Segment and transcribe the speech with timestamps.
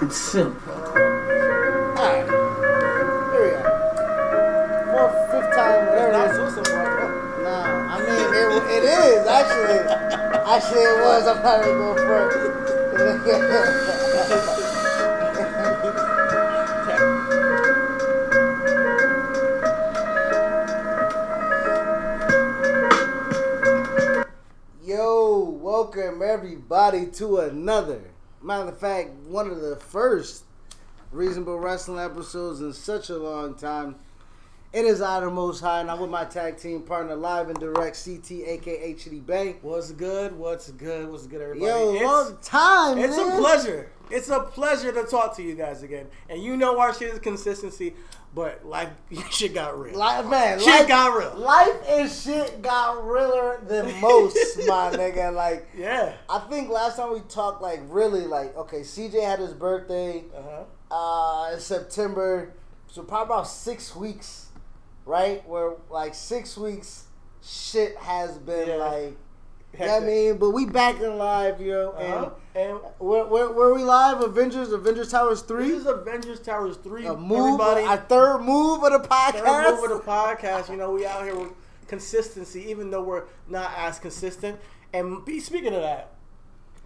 [0.00, 0.72] It's simple.
[0.72, 2.24] Alright.
[3.32, 3.62] Here we go.
[4.92, 6.38] Fourth, fifth time, whatever it is.
[7.42, 9.80] Nah, I mean, it, it is, actually.
[10.46, 11.26] Actually, it was.
[11.26, 11.98] I'm not even going
[24.86, 28.12] Yo, welcome everybody to another.
[28.42, 30.44] Matter of fact, one of the first
[31.10, 33.96] Reasonable Wrestling episodes in such a long time.
[34.70, 37.58] It is I the Most High, and I'm with my tag team partner, live and
[37.58, 39.58] direct, CT, aka Chitty Bang.
[39.62, 40.38] What's good?
[40.38, 41.10] What's good?
[41.10, 41.70] What's good, everybody?
[41.70, 43.32] Yo, it's, long time, it's man.
[43.32, 43.90] a pleasure.
[44.10, 46.06] It's a pleasure to talk to you guys again.
[46.28, 47.94] And you know our shit is consistency,
[48.34, 48.88] but like
[49.30, 49.96] shit got real.
[49.98, 51.34] Life, man, Shit life, got real.
[51.36, 54.36] Life and shit got realer than most,
[54.66, 55.32] my nigga.
[55.34, 56.14] Like, yeah.
[56.28, 60.64] I think last time we talked, like, really, like, okay, CJ had his birthday Uh-huh.
[61.50, 62.52] uh, in September,
[62.86, 64.46] so probably about six weeks,
[65.04, 65.46] right?
[65.48, 67.04] Where, like, six weeks,
[67.42, 68.76] shit has been, Yeah.
[68.76, 69.16] like,
[69.86, 70.36] you I mean?
[70.38, 71.90] But we back in live, yo.
[71.90, 72.30] Uh-huh.
[72.54, 74.20] And And where, where, where we live?
[74.20, 75.68] Avengers, Avengers Towers 3?
[75.68, 77.06] this is Avengers Towers 3.
[77.06, 77.84] a move, everybody.
[77.86, 79.44] our third move of the podcast.
[79.44, 80.68] Third move of the podcast.
[80.70, 81.52] You know, we out here with
[81.86, 84.58] consistency, even though we're not as consistent.
[84.92, 86.12] And be speaking of that,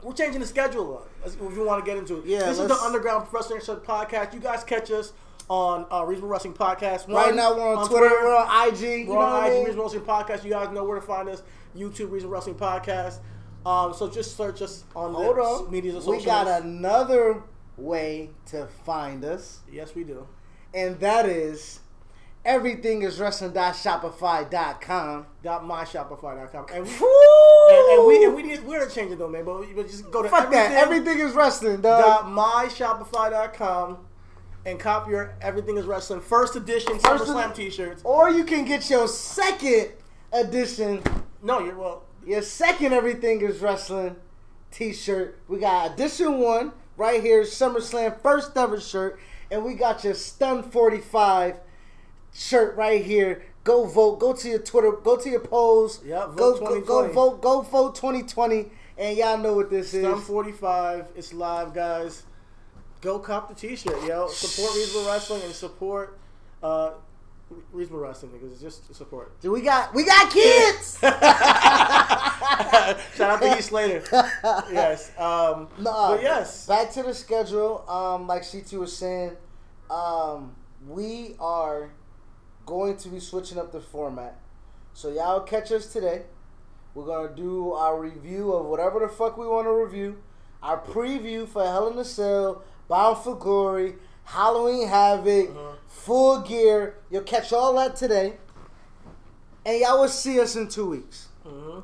[0.02, 1.08] we're changing the schedule up.
[1.24, 4.34] If you want to get into it, Yeah, this is the Underground Wrestling Show podcast.
[4.34, 5.12] You guys catch us
[5.48, 7.08] on uh, Reasonable Wrestling Podcast.
[7.08, 8.80] Right now we're on, Twitter, we're on IG.
[8.80, 9.64] You We're know on what I IG mean?
[9.66, 10.44] Reasonable Wrestling Podcast.
[10.44, 11.42] You guys know where to find us.
[11.76, 13.18] YouTube Reason Wrestling Podcast.
[13.64, 15.70] Um, so just search us on Hold the on.
[15.70, 17.42] medias and We got another
[17.76, 20.26] way to find us, Yes, we do.
[20.74, 21.80] and that is
[22.44, 25.26] everything is wrestling.shopify.com.
[25.42, 26.66] Dot myshopify.com.
[26.72, 29.44] And, and, and we and we need we're gonna change it though, man.
[29.44, 30.82] But, but just go to Fuck everything, that.
[30.82, 32.02] Everything is wrestling, dog.
[32.02, 33.98] dot myshopify.com
[34.64, 38.02] and copy your Everything is Wrestling first edition SummerSlam t-shirts.
[38.04, 39.90] Or you can get your second
[40.32, 41.02] edition,
[41.42, 42.02] No, you're well.
[42.26, 44.16] your second Everything is Wrestling
[44.70, 45.38] t shirt.
[45.48, 49.18] We got edition one right here, SummerSlam first ever shirt.
[49.50, 51.56] And we got your Stun 45
[52.32, 53.44] shirt right here.
[53.64, 54.18] Go vote.
[54.18, 54.92] Go to your Twitter.
[54.92, 56.00] Go to your polls.
[56.04, 57.12] Yep, go, vote go, go 2020.
[57.12, 57.42] vote.
[57.42, 58.70] Go vote 2020.
[58.98, 60.02] And y'all know what this is.
[60.04, 61.06] Stun 45.
[61.16, 62.22] It's live, guys.
[63.02, 64.28] Go cop the t-shirt, yo.
[64.28, 66.18] Support Reasonable Wrestling and support
[66.62, 66.92] uh,
[67.72, 69.40] Reasonable Wrestling because it's just support.
[69.40, 70.98] Do we got we got kids.
[71.00, 71.12] Shout
[73.20, 74.02] out to Heath Slater.
[74.72, 75.10] yes.
[75.18, 76.66] Um, Nah, but yes.
[76.66, 77.88] Back to the schedule.
[77.88, 79.32] Um, like CT was saying,
[79.90, 80.54] um,
[80.88, 81.90] we are
[82.66, 84.38] going to be switching up the format.
[84.94, 86.22] So y'all catch us today.
[86.94, 90.18] We're gonna do our review of whatever the fuck we want to review.
[90.62, 93.94] Our preview for Hell in a Cell, Bound for Glory,
[94.24, 95.72] Halloween Havoc, Uh-huh.
[95.88, 96.96] Full Gear.
[97.10, 98.34] You'll catch all that today.
[99.64, 101.28] And y'all will see us in two weeks.
[101.44, 101.80] hmm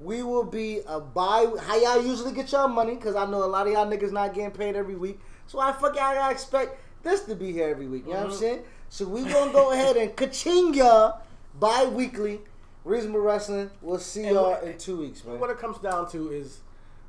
[0.00, 1.46] We will be a buy.
[1.60, 2.94] How y'all usually get y'all money?
[2.96, 5.20] Because I know a lot of y'all niggas not getting paid every week.
[5.46, 8.06] So I fuck y'all gotta expect this to be here every week?
[8.06, 8.38] You know what I'm Mhm.
[8.38, 8.64] saying?
[8.88, 11.20] So we gonna go ahead and ka-ching y'all
[11.58, 12.40] bi-weekly.
[12.84, 13.70] Reasonable Wrestling.
[13.82, 15.38] We'll see And y'all what- in two weeks, man.
[15.38, 16.60] What it comes down to is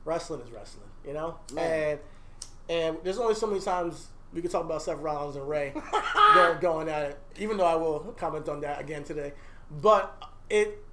[0.04, 1.36] wrestling is wrestling, you know?
[1.54, 1.64] Man.
[1.92, 2.00] And
[2.70, 5.74] and there's only so many times we can talk about Seth Rollins and Rey.
[6.36, 9.34] They're going at it, even though I will comment on that again today.
[9.70, 10.84] But it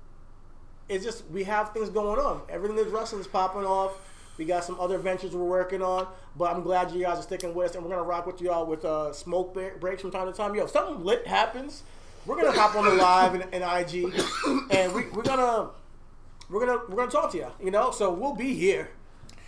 [0.89, 2.43] it's just we have things going on.
[2.49, 3.93] Everything that's wrestling is popping off.
[4.39, 6.07] We got some other ventures we're working on,
[6.37, 8.67] but I'm glad you guys are sticking with us, and we're gonna rock with y'all
[8.67, 10.55] with uh, smoke breaks from time to time.
[10.55, 11.83] Yo, if something lit happens,
[12.25, 14.15] we're gonna hop on the live and, and IG,
[14.71, 15.71] and we, we're gonna
[16.49, 17.49] we're gonna we're gonna talk to you.
[17.63, 18.91] You know, so we'll be here,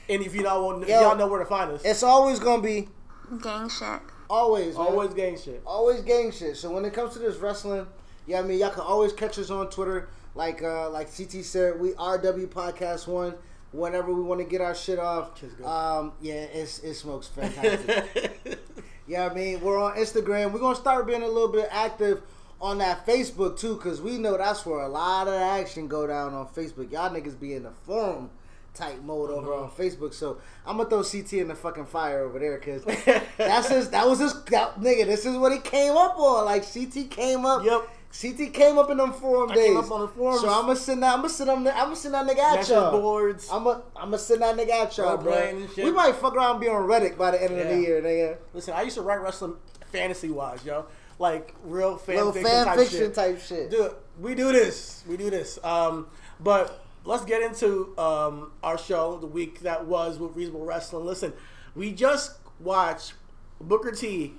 [0.09, 2.89] and if you know y'all know where to find us, It's always gonna be
[3.38, 4.00] Gang shit.
[4.28, 4.86] always, man.
[4.86, 5.62] always gang shit.
[5.66, 6.56] always gang shit.
[6.56, 7.86] So when it comes to this wrestling,
[8.26, 10.08] yeah, I mean, y'all can always catch us on Twitter.
[10.34, 13.34] Like uh, like CT said, we RW Podcast One.
[13.72, 15.66] Whenever we want to get our shit off, Shit's good.
[15.66, 18.58] um, yeah, it's it smokes fantastic.
[19.06, 20.53] yeah, I mean, we're on Instagram.
[20.53, 22.22] We're gonna start being a little bit active
[22.60, 26.06] on that Facebook too, cause we know that's where a lot of the action go
[26.06, 26.91] down on Facebook.
[26.92, 28.30] Y'all niggas be in the forum
[28.75, 30.15] type mode over on Facebook.
[30.15, 32.84] So I'm gonna throw CT in the fucking fire over there, cause
[33.37, 33.91] that's his.
[33.91, 35.07] That was his that, nigga.
[35.07, 36.45] This is what he came up on.
[36.45, 37.65] Like CT came up.
[37.65, 37.89] Yep.
[38.13, 39.67] CT came up in them forum I days.
[39.69, 40.41] came up on the forums.
[40.41, 41.13] So I'm gonna send that.
[41.13, 41.59] I'm gonna send them.
[41.59, 42.91] I'm gonna send that nigga at y'all.
[43.01, 43.49] boards.
[43.53, 45.67] I'm gonna I'm gonna send that nigga at y'all, bro.
[45.77, 48.39] We might fuck around and be on Reddit by the end of the year, nigga.
[48.53, 49.55] Listen, I used to write wrestling
[49.93, 50.87] fantasy wise, yo.
[51.21, 53.15] Like real fan Little fiction fan type fiction shit.
[53.15, 53.71] type shit.
[53.71, 55.05] Dude, we do this.
[55.07, 55.59] We do this.
[55.63, 56.07] Um,
[56.41, 61.04] but let's get into um, our show, the week that was with Reasonable Wrestling.
[61.04, 61.33] Listen,
[61.74, 63.15] we just watched
[63.60, 64.34] Booker T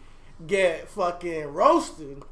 [0.47, 2.23] get fucking roasted,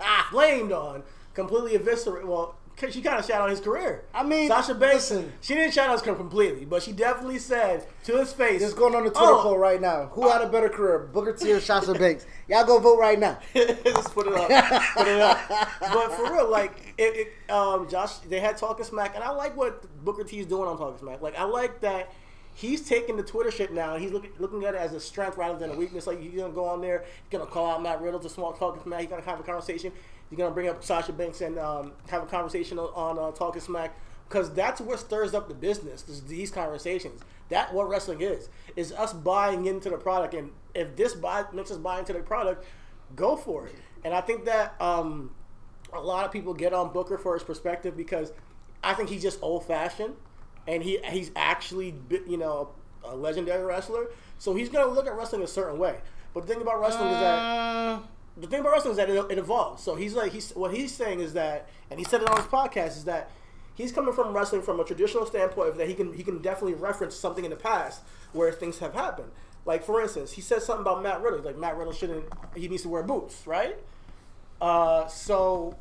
[0.00, 2.28] ah, flamed on, completely eviscerated.
[2.28, 2.56] Well,
[2.90, 4.04] she kind of shot out his career.
[4.12, 5.32] I mean, Sasha Banks, listen.
[5.40, 8.74] she didn't shout out his career completely, but she definitely said to his face, It's
[8.74, 10.06] going on the Twitter "Oh, poll right now.
[10.12, 12.26] Who had a better career, Booker T or Sasha Banks?
[12.48, 13.38] Y'all go vote right now.
[13.54, 14.48] Just put it up.
[14.96, 15.38] Put it up.
[15.80, 19.56] But for real, like it, it, um, Josh, they had talking smack, and I like
[19.56, 21.22] what Booker T is doing on talking smack.
[21.22, 22.10] Like I like that
[22.54, 25.36] he's taking the Twitter shit now, and he's looking looking at it as a strength
[25.36, 26.06] rather than a weakness.
[26.06, 28.82] Like he's gonna go on there, he's gonna call out Matt Riddle to small talking
[28.82, 29.00] smack.
[29.00, 29.92] He's gonna have a conversation.
[30.30, 33.96] He's gonna bring up Sasha Banks and um, have a conversation on, uh, talking smack.
[34.28, 36.02] Because that's what stirs up the business.
[36.26, 37.20] These conversations.
[37.50, 38.48] That what wrestling is.
[38.74, 42.20] Is us buying into the product, and if this buy makes us buy into the
[42.20, 42.64] product,
[43.14, 43.74] go for it.
[44.02, 45.30] And I think that um,
[45.92, 48.32] a lot of people get on Booker for his perspective because
[48.82, 50.14] I think he's just old fashioned,
[50.66, 51.94] and he he's actually
[52.26, 52.70] you know
[53.04, 54.06] a legendary wrestler.
[54.38, 55.98] So he's gonna look at wrestling a certain way.
[56.32, 57.98] But the thing about wrestling is that Uh,
[58.36, 59.82] the thing about wrestling is that it, it evolves.
[59.82, 62.46] So he's like he's what he's saying is that, and he said it on his
[62.46, 63.30] podcast is that
[63.74, 66.74] he's coming from wrestling from a traditional standpoint of that he can he can definitely
[66.74, 68.02] reference something in the past
[68.32, 69.30] where things have happened.
[69.64, 71.40] Like for instance, he said something about Matt Riddle.
[71.40, 72.24] Like Matt Riddle shouldn't
[72.56, 73.76] he needs to wear boots, right?
[74.60, 75.76] Uh, so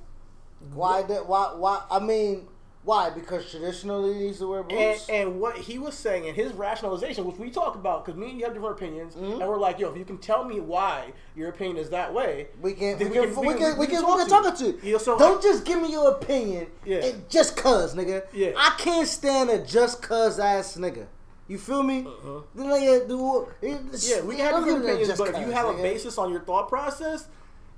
[0.73, 1.83] why did why why?
[1.89, 2.47] I mean,
[2.83, 3.09] why?
[3.09, 5.07] Because traditionally he needs to wear and, boots.
[5.09, 8.39] and what he was saying and his rationalization, which we talk about, because me and
[8.39, 11.50] you have different opinions, and we're like, yo, if you can tell me why your
[11.50, 14.27] opinion is that way, we can we then can we can we can we can
[14.27, 14.85] talk it to.
[14.85, 16.68] You know, so Don't just give me your opinion.
[16.85, 17.06] Yeah.
[17.06, 18.25] and just cuz nigga.
[18.33, 18.51] Yeah.
[18.57, 21.07] I can't stand a just cuz ass nigga.
[21.47, 22.06] You feel me?
[22.06, 22.41] Uh-huh.
[22.56, 26.18] Like, do- Yeah, we can have different a opinions, but if you have a basis
[26.18, 27.27] on your thought process,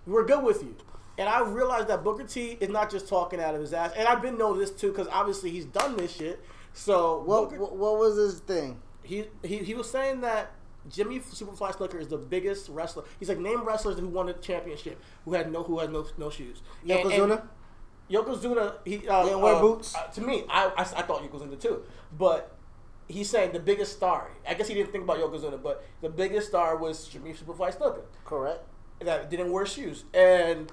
[0.06, 0.76] we're good with you.
[1.18, 4.08] And I realized that Booker T is not just talking out of his ass, and
[4.08, 6.44] I've been knowing this too because obviously he's done this shit.
[6.74, 8.82] So What, Booker- what was his thing?
[9.04, 10.52] he, he he was saying that
[10.90, 13.04] Jimmy Superfly Snuka is the biggest wrestler.
[13.20, 16.30] He's like name wrestlers who won the championship who had no who had no no
[16.30, 16.62] shoes.
[16.86, 17.44] Yokozuna?
[18.10, 19.96] Yokozuna, he uh, Didn't wear uh, boots?
[19.96, 21.82] uh, to me, I, I I thought Yokozuna too,
[22.18, 22.56] but
[23.08, 24.30] he's saying the biggest star.
[24.48, 28.02] I guess he didn't think about Yokozuna, but the biggest star was Jimmy Superfly Snuka.
[28.24, 28.64] Correct.
[29.02, 30.72] that didn't wear shoes, and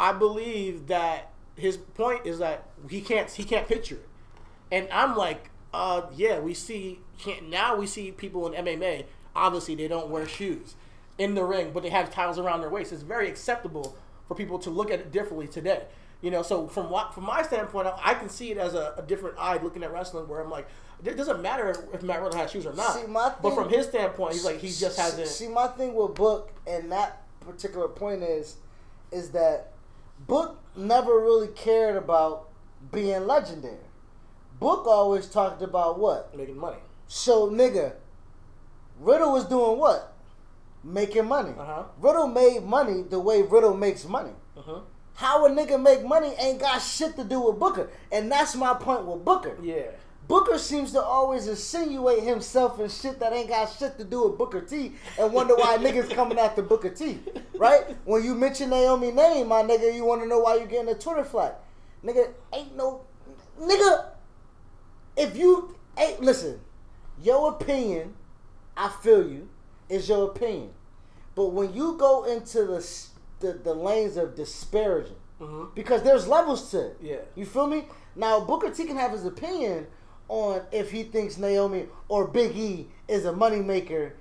[0.00, 4.08] I believe that his point is that he can't he can't picture it,
[4.72, 9.04] and I'm like, uh, yeah, we see can't, now we see people in MMA.
[9.36, 10.74] Obviously, they don't wear shoes
[11.18, 12.92] in the ring, but they have towels around their waist.
[12.92, 13.94] It's very acceptable
[14.26, 15.82] for people to look at it differently today.
[16.22, 19.02] You know, so from what from my standpoint, I- can see it as a, a
[19.02, 20.66] different eye looking at wrestling, where I'm like,
[21.04, 22.94] it doesn't matter if Matt Riddle has shoes or not.
[22.94, 25.28] See, my but from his standpoint, he's like he just hasn't.
[25.28, 28.56] See, my thing with Book and that particular point is,
[29.12, 29.69] is that
[30.26, 32.48] Book never really cared about
[32.92, 33.76] being legendary.
[34.58, 36.36] Book always talked about what?
[36.36, 36.78] making money.
[37.08, 37.94] So, nigga,
[39.00, 40.12] Riddle was doing what?
[40.84, 41.52] Making money.
[41.58, 41.84] Uh-huh.
[41.98, 44.32] Riddle made money the way Riddle makes money.
[44.56, 44.80] Uh-huh.
[45.14, 47.90] How a nigga make money ain't got shit to do with Booker.
[48.12, 49.56] And that's my point with Booker.
[49.62, 49.90] Yeah.
[50.30, 54.38] Booker seems to always insinuate himself in shit that ain't got shit to do with
[54.38, 57.18] Booker T and wonder why niggas coming after Booker T.
[57.58, 57.96] Right?
[58.04, 61.24] When you mention Naomi name, my nigga, you wanna know why you getting a Twitter
[61.24, 61.54] flag.
[62.04, 63.00] Nigga, ain't no
[63.60, 64.06] nigga.
[65.16, 66.60] If you ain't listen,
[67.20, 68.14] your opinion,
[68.76, 69.48] I feel you,
[69.88, 70.70] is your opinion.
[71.34, 72.86] But when you go into the
[73.40, 75.74] the, the lanes of disparaging, Mhm.
[75.74, 76.96] because there's levels to it.
[77.00, 77.16] Yeah.
[77.34, 77.86] You feel me?
[78.14, 79.86] Now Booker T can have his opinion
[80.30, 84.12] on if he thinks Naomi or Big E is a moneymaker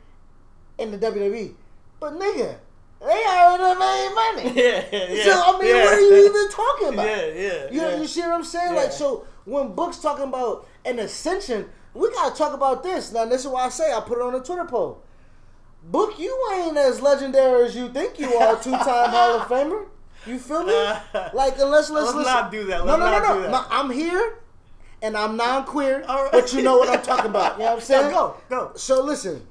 [0.78, 1.54] in the WWE.
[2.00, 2.58] But nigga,
[3.00, 4.62] they already made money.
[4.62, 5.24] Yeah, yeah.
[5.24, 5.84] So I mean, yeah.
[5.84, 7.06] what are you even talking about?
[7.06, 7.72] Yeah, yeah.
[7.72, 8.02] You, yeah.
[8.02, 8.74] you see what I'm saying?
[8.74, 8.82] Yeah.
[8.82, 13.14] Like so when Book's talking about an ascension, we gotta talk about this.
[13.14, 15.04] Now this is why I say I put it on the Twitter poll.
[15.84, 19.86] Book, you ain't as legendary as you think you are, two time Hall of Famer.
[20.26, 20.74] You feel me?
[20.76, 22.86] Uh, like unless let's, Let's not do that.
[22.86, 23.52] no, Let's no, not no, do no, that.
[23.52, 23.66] no.
[23.70, 24.40] I'm here,
[25.02, 26.30] and I'm non-queer, right.
[26.32, 27.54] but you know what I'm talking about.
[27.58, 28.12] You know what I'm saying?
[28.12, 28.72] Go, go.
[28.76, 29.46] So listen,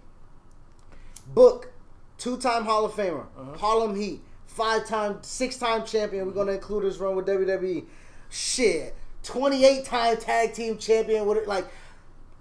[1.35, 1.71] Book,
[2.19, 3.57] two-time Hall of Famer, Uh-huh.
[3.59, 6.27] Harlem Heat, five-time, six-time champion.
[6.27, 7.85] We're gonna include his run with WWE.
[8.31, 11.27] Shit, twenty-eight-time tag team champion.
[11.27, 11.67] With it, like,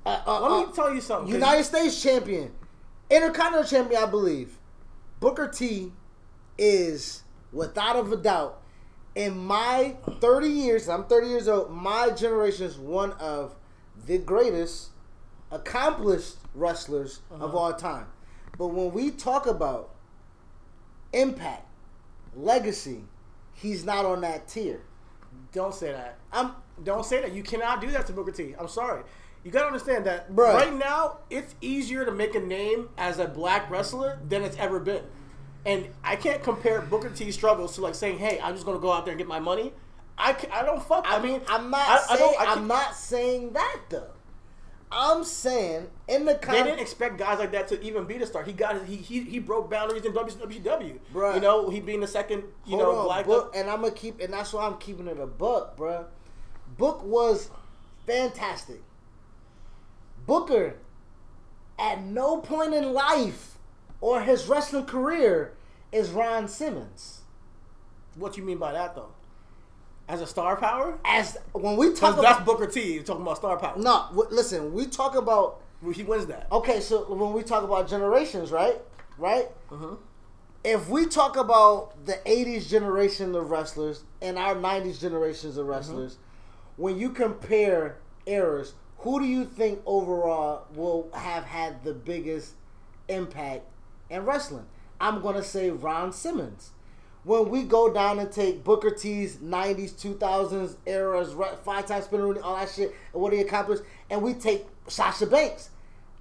[0.06, 1.34] uh, uh, Let uh, me tell you something.
[1.34, 2.52] United States champion,
[3.10, 4.58] Intercontinental champion, I believe.
[5.20, 5.92] Booker T
[6.58, 8.62] is, without a doubt,
[9.18, 13.56] in my 30 years, I'm 30 years old, my generation is one of
[14.06, 14.90] the greatest
[15.50, 17.58] accomplished wrestlers of uh-huh.
[17.58, 18.06] all time.
[18.60, 19.90] But when we talk about
[21.14, 21.66] impact,
[22.36, 23.06] legacy,
[23.56, 24.82] he's not on that tier.
[25.52, 26.20] Don't say that.
[26.32, 26.52] I'm
[26.84, 27.34] Don't say that.
[27.34, 28.54] You cannot do that to Booker T.
[28.60, 29.02] I'm sorry.
[29.44, 30.54] You gotta understand that Bruh.
[30.54, 34.80] right now it's easier to make a name as a black wrestler than it's ever
[34.80, 35.04] been.
[35.68, 38.92] And I can't compare Booker T's struggles to like saying, "Hey, I'm just gonna go
[38.92, 39.74] out there and get my money."
[40.18, 41.06] I, I don't fuck.
[41.08, 42.42] I, mean, I'm not I, I saying don't.
[42.42, 44.12] I I'm can't- saying that though.
[44.90, 48.42] I'm saying in the They didn't expect guys like that to even be the star.
[48.44, 51.00] He got he he, he broke boundaries in WCW.
[51.14, 51.36] Bruh.
[51.36, 53.26] You know, he being the second, you Hold know, on, black.
[53.26, 56.06] Book, and I'm gonna keep, and that's why I'm keeping it a buck, bruh.
[56.78, 57.50] Book was
[58.06, 58.82] fantastic.
[60.26, 60.76] Booker,
[61.78, 63.58] at no point in life
[64.00, 65.54] or his wrestling career,
[65.92, 67.22] is Ron Simmons.
[68.16, 69.10] What do you mean by that though?
[70.10, 70.98] As a star power?
[71.06, 72.94] As when we talk Because that's about Booker T.
[72.94, 73.78] You're talking about star power.
[73.78, 75.60] no, w- listen, we talk about
[75.94, 76.48] He wins that.
[76.52, 76.80] okay.
[76.80, 78.80] So when we talk about generations, right,
[79.18, 79.48] right.
[79.72, 79.96] Uh-huh.
[80.64, 86.18] if we talk about the 80s generation of wrestlers and our 90s generations of wrestlers,
[86.78, 92.54] when you compare eras, who do you think overall will have had the biggest
[93.10, 93.64] impact
[94.10, 94.66] in wrestling?
[95.00, 96.72] I'm going to say Ron Simmons.
[97.24, 102.56] When we go down and take Booker T's 90s, 2000s eras, five times spinner, all
[102.56, 105.70] that shit, and what he accomplished, and we take Sasha Banks,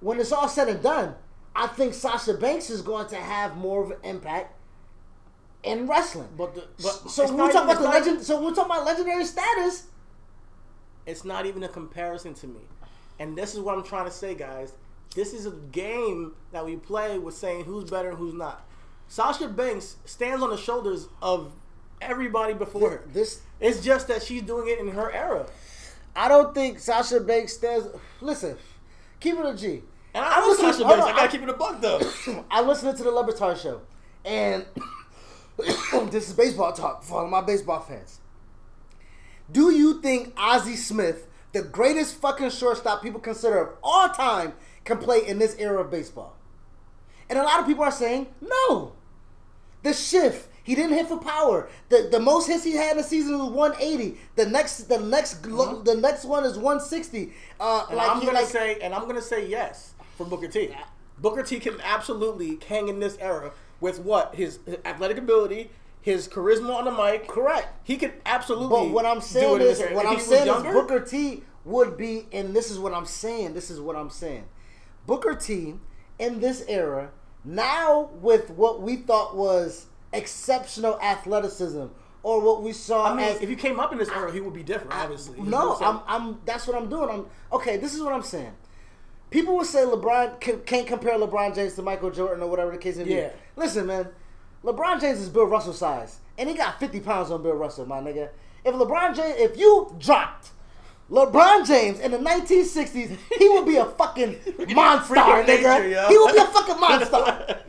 [0.01, 1.15] when it's all said and done,
[1.55, 4.53] I think Sasha Banks is going to have more of an impact
[5.63, 6.27] in wrestling.
[6.37, 8.23] But the, but so when we talk even- about the legend.
[8.23, 9.87] So we're talking about legendary status.
[11.05, 12.61] it's not even a comparison to me.
[13.17, 14.73] And this is what I'm trying to say, guys.
[15.15, 18.66] This is a game that we play with saying who's better and who's not.
[19.07, 21.53] Sasha Banks stands on the shoulders of
[22.01, 23.03] everybody before her.
[23.11, 25.47] This It's just that she's doing it in her era.
[26.15, 27.87] I don't think Sasha Banks stands.
[28.21, 28.57] Listen,
[29.19, 29.83] keep it a G.
[30.13, 31.03] And I listening- Sasha Banks.
[31.05, 31.99] on, I gotta keep it a buck though.
[32.51, 33.81] I listened to the Le Batard show,
[34.25, 34.65] and
[36.11, 38.19] this is baseball talk for all my baseball fans.
[39.51, 44.97] Do you think Ozzie Smith, the greatest fucking shortstop people consider of all time, can
[44.97, 46.35] play in this era of baseball?
[47.29, 48.93] And a lot of people are saying no.
[49.83, 50.49] The shift.
[50.63, 51.69] He didn't hit for power.
[51.89, 54.17] The the most hits he had in the season was 180.
[54.35, 57.31] The next the next glo- the next one is 160.
[57.59, 60.69] Uh, And like I'm gonna like say, and I'm gonna say yes for Booker T.
[61.19, 65.69] Booker T can absolutely hang in this era with what his, his athletic ability,
[66.01, 67.27] his charisma on the mic.
[67.27, 67.69] correct.
[67.83, 68.87] He could absolutely.
[68.87, 72.27] But what I'm saying is, what If I'm saying younger, is Booker T would be,
[72.33, 73.53] and this is what I'm saying.
[73.53, 74.45] This is what I'm saying.
[75.05, 75.75] Booker T
[76.19, 77.11] in this era,
[77.47, 81.85] now with what we thought was exceptional athleticism,
[82.23, 84.41] or what we saw I mean, as if you came up in this era, he
[84.41, 84.93] would be different.
[84.93, 86.41] Obviously, You no, I'm I'm.
[86.45, 87.09] That's what I'm doing.
[87.09, 87.77] I'm okay.
[87.77, 88.53] This is what I'm saying.
[89.29, 92.77] People would say LeBron ca- can't compare LeBron James to Michael Jordan or whatever the
[92.77, 93.13] case may be.
[93.13, 93.29] Yeah.
[93.55, 94.07] Listen, man,
[94.63, 97.99] LeBron James is Bill Russell size, and he got 50 pounds on Bill Russell, my
[97.99, 98.29] nigga.
[98.63, 100.51] If LeBron James, if you dropped
[101.09, 104.37] LeBron James in the 1960s, he would be a fucking
[104.73, 105.47] monster, nigga.
[105.47, 106.07] nature.
[106.09, 107.63] He would be a fucking monster.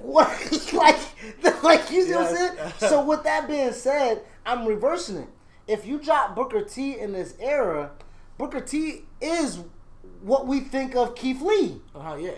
[0.00, 0.98] What, like,
[1.62, 2.72] like you see what I'm saying?
[2.78, 5.28] So with that being said, I'm reversing it.
[5.68, 7.92] If you drop Booker T in this era,
[8.38, 9.60] Booker T is
[10.22, 11.80] what we think of Keith Lee.
[11.94, 12.32] Uh-huh, yeah.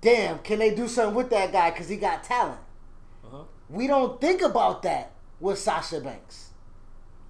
[0.00, 2.60] Damn, can they do something with that guy because he got talent?
[3.24, 3.44] Uh-huh.
[3.70, 6.50] We don't think about that with Sasha Banks.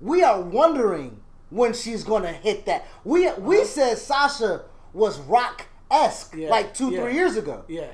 [0.00, 1.20] We are wondering
[1.54, 2.84] when she's gonna hit that.
[3.04, 7.02] We we said Sasha was rock esque Yeah, like two yeah.
[7.02, 7.64] three years ago.
[7.68, 7.86] Yeah.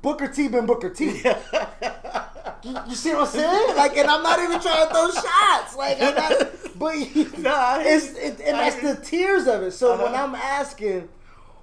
[0.00, 1.22] Booker T been Booker T.
[2.62, 3.76] You, you see what I'm saying?
[3.76, 5.76] Like, and I'm not even trying to throw shots.
[5.76, 6.32] Like, I'm not.
[6.78, 6.94] But
[7.38, 9.72] Nah, it's it, and that's the tears of it.
[9.72, 10.24] So when Uh-huh.
[10.24, 11.08] I'm asking,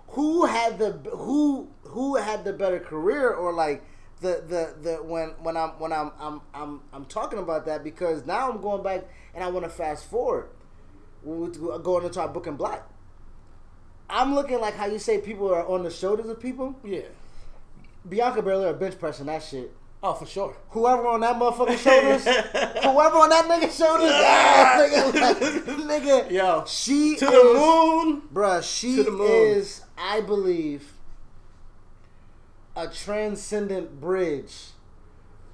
[0.10, 3.84] who had the who who had the better career, or like
[4.22, 8.26] the the the when when I'm when I'm I'm I'm I'm talking about that because
[8.26, 9.02] now I'm going back
[9.34, 10.48] and I want to fast forward.
[11.24, 12.88] When we going into our book in black.
[14.10, 16.76] I'm looking like how you say people are on the shoulders of people.
[16.84, 17.02] Yeah.
[18.08, 19.72] Bianca Belair bench pressing that shit.
[20.04, 20.56] Oh, for sure.
[20.72, 22.24] Whoever on that motherfucking shoulders,
[22.84, 25.38] whoever on that nigga's shoulders, yeah, nigga, like,
[26.28, 28.22] nigga, Yo, she to is, the moon.
[28.34, 28.64] bruh.
[28.64, 29.30] She To the moon.
[29.30, 30.92] is, I believe,
[32.76, 34.54] a transcendent bridge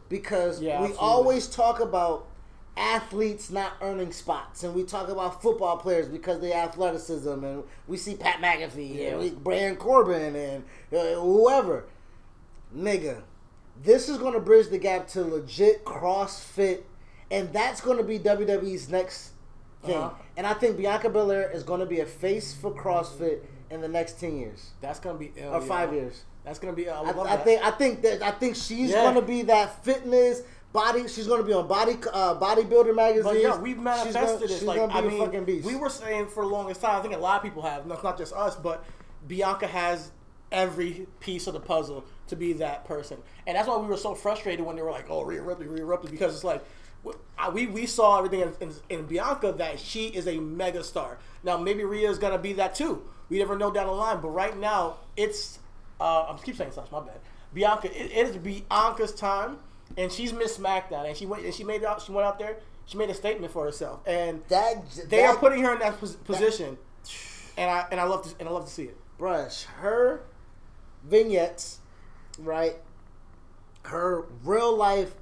[0.09, 0.97] because Yeah, we absolutely.
[1.07, 2.27] always talk about
[2.75, 7.97] athletes not earning spots, and we talk about football players because they athleticism, and we
[7.97, 9.05] see Pat McAfee Yeah.
[9.09, 10.63] and we, Baron Corbin and
[10.95, 11.86] uh, whoever,
[12.75, 13.24] nigga.
[13.83, 16.81] This is going to bridge the gap to legit CrossFit,
[17.29, 19.31] and that's going to be WWE's next
[19.83, 19.95] thing.
[19.97, 20.13] Uh-huh.
[20.36, 23.88] And I think Bianca Belair is going to be a face for CrossFit in the
[23.88, 25.65] next ten years That's gonna be ill, or yo.
[25.65, 26.24] five years.
[26.48, 26.89] That's gonna be.
[26.89, 29.04] I, I, I think I think that I think she's Yeah.
[29.04, 31.08] going to be that fitness body.
[31.10, 33.25] She's gonna be on body uh, bodybuilder magazines.
[33.25, 34.51] But yeah, we've She's manifested gonna- this.
[34.60, 35.66] She's Like gonna be I a mean, fucking beast.
[35.68, 36.98] we were saying for the longest time.
[36.98, 37.86] I think a lot of people have.
[37.86, 38.86] Not not just us, but
[39.27, 40.12] Bianca has
[40.50, 44.16] every piece of the puzzle to be that person, and that's why we were so
[44.16, 46.63] frustrated when they were like, "Oh, Rhea Ripley, Rhea Ripley," because it's like.
[47.54, 51.20] We, we saw everything in, in, in Bianca that she is a mega star.
[51.44, 53.04] Now maybe Rhea is gonna be that too.
[53.30, 55.60] We never know down the line, but right now it's
[56.00, 57.20] uh, I'm keep saying Sasha, my bad.
[57.54, 59.58] Bianca, it, it is Bianca's time,
[59.98, 62.01] and she's Miss SmackDown, and she went and she made out.
[62.01, 62.58] She went out there.
[62.86, 66.00] She made a statement for herself, and that they that, are putting her in that
[66.00, 66.77] pos- position,
[67.58, 68.98] and I and I love to and I love to see it.
[69.18, 70.22] Brush her
[71.04, 71.80] vignettes,
[72.39, 72.75] right?
[73.84, 75.13] Her real life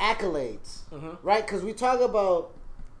[0.00, 1.26] accolades, Mm-hmm.
[1.26, 1.44] right?
[1.44, 2.52] Because we talk about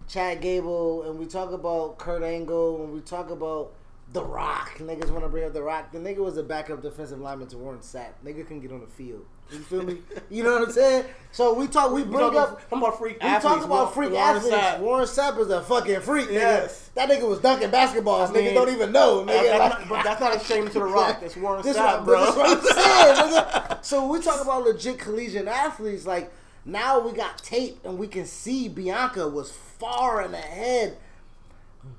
[0.08, 3.72] Chad Gable and we talk about Kurt Angle and we talk about
[4.14, 4.78] The Rock.
[4.78, 5.90] Niggas want to bring up The Rock.
[5.92, 8.12] The nigga was a backup defensive lineman to Warren Sapp.
[8.24, 9.26] Nigga couldn't get on the field.
[9.50, 9.98] You feel me?
[10.30, 11.04] you know what I'm saying?
[11.32, 11.90] So we talk.
[11.92, 12.60] We bring talk up.
[12.72, 13.56] I'm about freak We athletes.
[13.56, 14.56] talk about freak Warren athletes.
[14.56, 14.78] Sapp.
[14.80, 16.32] Warren Sapp is a fucking freak, nigga.
[16.32, 16.90] Yes.
[16.94, 18.28] That nigga was dunking basketballs.
[18.28, 19.42] I nigga mean, don't even know, nigga.
[19.42, 21.20] that's Like- not- but that's not a shame to the Rock.
[21.20, 22.24] That's Warren this Sapp, what, bro.
[22.26, 23.84] This what I'm saying, nigga.
[23.84, 26.06] So we talk about legit collegiate athletes.
[26.06, 26.32] Like
[26.64, 30.96] now we got tape and we can see Bianca was far and ahead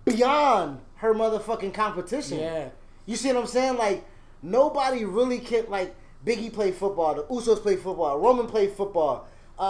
[0.05, 2.39] beyond her motherfucking competition.
[2.39, 2.69] Yeah.
[3.05, 3.77] You see what I'm saying?
[3.77, 4.05] Like
[4.41, 9.27] nobody really can like Biggie played football, the Usos played football, Roman played football.
[9.57, 9.61] Uh,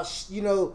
[0.00, 0.74] uh, you know,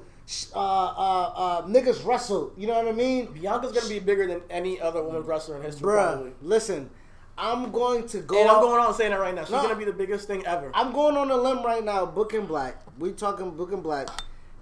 [0.53, 2.53] uh, uh, uh, niggas wrestled.
[2.57, 3.27] You know what I mean?
[3.27, 6.31] Bianca's gonna be bigger than any other woman wrestler in history, Bruh, probably.
[6.41, 6.89] listen,
[7.37, 8.39] I'm going to go.
[8.41, 9.43] And I'm going on saying that right now.
[9.43, 9.61] She's No.
[9.61, 10.69] gonna be the biggest thing ever.
[10.73, 12.05] I'm going on a limb right now.
[12.05, 12.75] Book and Black.
[12.99, 14.09] We talking Book and Black.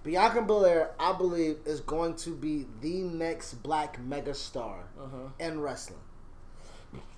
[0.07, 5.27] Bianca Belair, I believe, is going to be the next black megastar uh-huh.
[5.37, 5.99] in wrestling.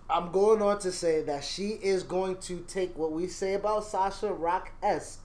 [0.09, 3.83] I'm going on to say that she is going to take what we say about
[3.83, 5.19] Sasha Rock S,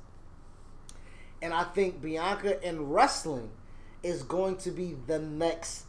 [1.41, 3.49] and I think Bianca in wrestling
[4.03, 5.87] is going to be the next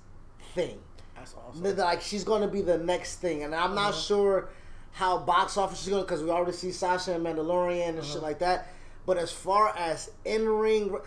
[0.53, 0.79] thing.
[1.17, 1.75] That's awesome.
[1.75, 4.00] Like she's gonna be the next thing, and I'm not uh-huh.
[4.00, 4.50] sure
[4.94, 8.13] how box office is gonna because we already see Sasha and Mandalorian and uh-huh.
[8.13, 8.70] shit like that.
[9.05, 10.98] But as far as in ring,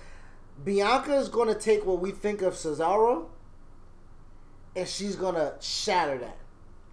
[0.64, 3.26] Bianca is gonna take what we think of Cesaro,
[4.76, 6.36] and she's gonna shatter that,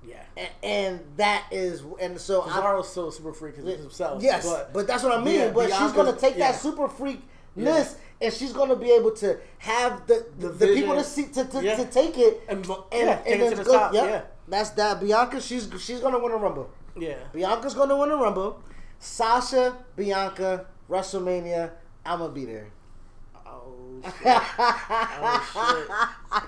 [0.08, 0.22] Yeah.
[0.38, 4.22] and, and that is and so I, Cesaro's still a super freak because himself.
[4.22, 5.36] Yes, but, that's what I mean.
[5.40, 6.52] Yeah, but she's gonna take yeah.
[6.52, 7.20] that super freakness,
[7.56, 7.88] Yeah.
[8.22, 11.44] and she's gonna be able to have the the, The the people to see to,
[11.46, 13.94] to, to take it And, and, and it then to the go- top.
[13.94, 14.22] Yeah.
[14.48, 15.00] That's that.
[15.02, 16.70] Bianca, she's she's gonna win a rumble.
[16.98, 17.16] Yeah.
[17.34, 18.62] Bianca's gonna win a rumble.
[19.00, 21.72] Sasha, Bianca, WrestleMania.
[22.06, 22.70] I'ma be there.
[23.66, 24.14] Oh shit.
[24.26, 26.44] oh shit.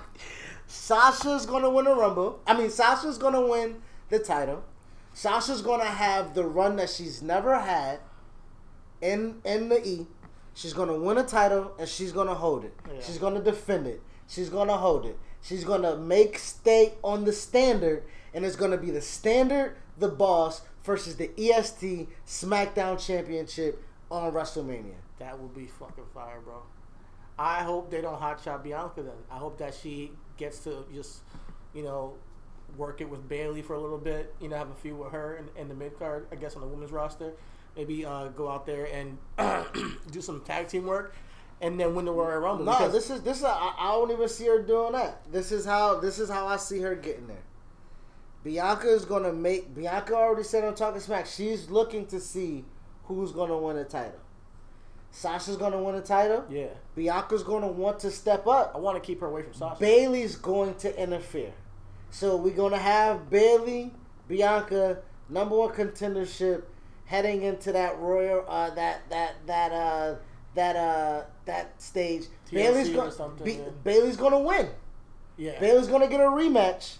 [0.66, 2.40] Sasha's gonna win a rumble.
[2.46, 3.76] I mean, Sasha's gonna win
[4.10, 4.64] the title.
[5.14, 8.00] Sasha's gonna have the run that she's never had
[9.00, 10.06] in in the E.
[10.54, 12.74] She's gonna win a title and she's gonna hold it.
[12.86, 13.00] Yeah.
[13.00, 14.02] She's gonna defend it.
[14.28, 15.18] She's gonna hold it.
[15.40, 18.02] She's gonna make stay on the standard,
[18.34, 24.96] and it's gonna be the standard, the boss versus the EST SmackDown Championship on WrestleMania.
[25.18, 26.62] That would be fucking fire, bro.
[27.38, 29.14] I hope they don't hotshot Bianca then.
[29.30, 31.20] I hope that she gets to just,
[31.72, 32.14] you know,
[32.76, 34.34] work it with Bayley for a little bit.
[34.40, 36.62] You know, have a few with her in, in the mid card, I guess, on
[36.62, 37.32] the women's roster.
[37.76, 39.18] Maybe uh, go out there and
[40.10, 41.14] do some tag team work,
[41.60, 42.64] and then win the Royal Rumble.
[42.64, 45.30] No, this is this is I, I don't even see her doing that.
[45.30, 47.44] This is how this is how I see her getting there.
[48.42, 52.64] Bianca is gonna make Bianca already said on Talking Smack she's looking to see
[53.04, 54.20] who's gonna win a title.
[55.10, 56.44] Sasha's gonna win a title.
[56.50, 56.66] yeah.
[56.94, 58.72] Bianca's gonna want to step up.
[58.74, 59.80] I want to keep her away from Sasha.
[59.80, 61.52] Bayley's going to interfere.
[62.10, 63.92] So we're gonna have Bayley,
[64.28, 66.64] Bianca, number one contendership,
[67.06, 70.14] heading into that royal uh that that that uh
[70.54, 72.24] that uh that stage.
[72.50, 73.68] TLC Bayley's gonna something, Be- yeah.
[73.84, 74.68] Bayley's gonna win.
[75.36, 75.58] yeah.
[75.60, 76.96] Bailey's gonna get a rematch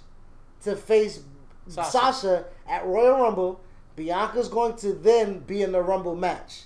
[0.63, 1.21] to face
[1.69, 1.91] Sasha.
[1.91, 2.45] Sasha.
[2.67, 3.61] at Royal Rumble.
[3.97, 6.63] Bianca's going to then be in the Rumble match.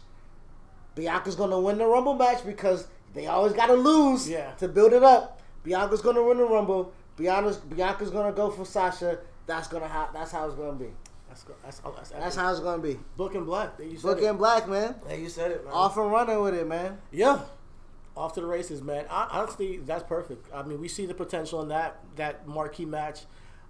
[0.94, 4.52] Bianca's gonna win the Rumble match because they always gotta lose Yeah.
[4.52, 5.40] to build it up.
[5.64, 6.92] Bianca's gonna win the Rumble.
[7.16, 9.18] Bianca's Bianca's gonna go for Sasha.
[9.46, 10.92] That's gonna ha- that's how it's gonna be.
[11.28, 12.98] That's go- that's that's, That's that's how it's gonna be.
[13.16, 13.76] Book and Black.
[13.78, 14.24] There you said Book it.
[14.26, 14.94] and black, man.
[15.08, 15.72] Yeah, you said it, man.
[15.72, 16.98] Off and running with it, man.
[17.10, 17.40] Yeah,
[18.16, 19.06] off to the races, man.
[19.10, 20.46] I, honestly, that's perfect.
[20.52, 23.20] I mean, we see the potential in that that marquee match.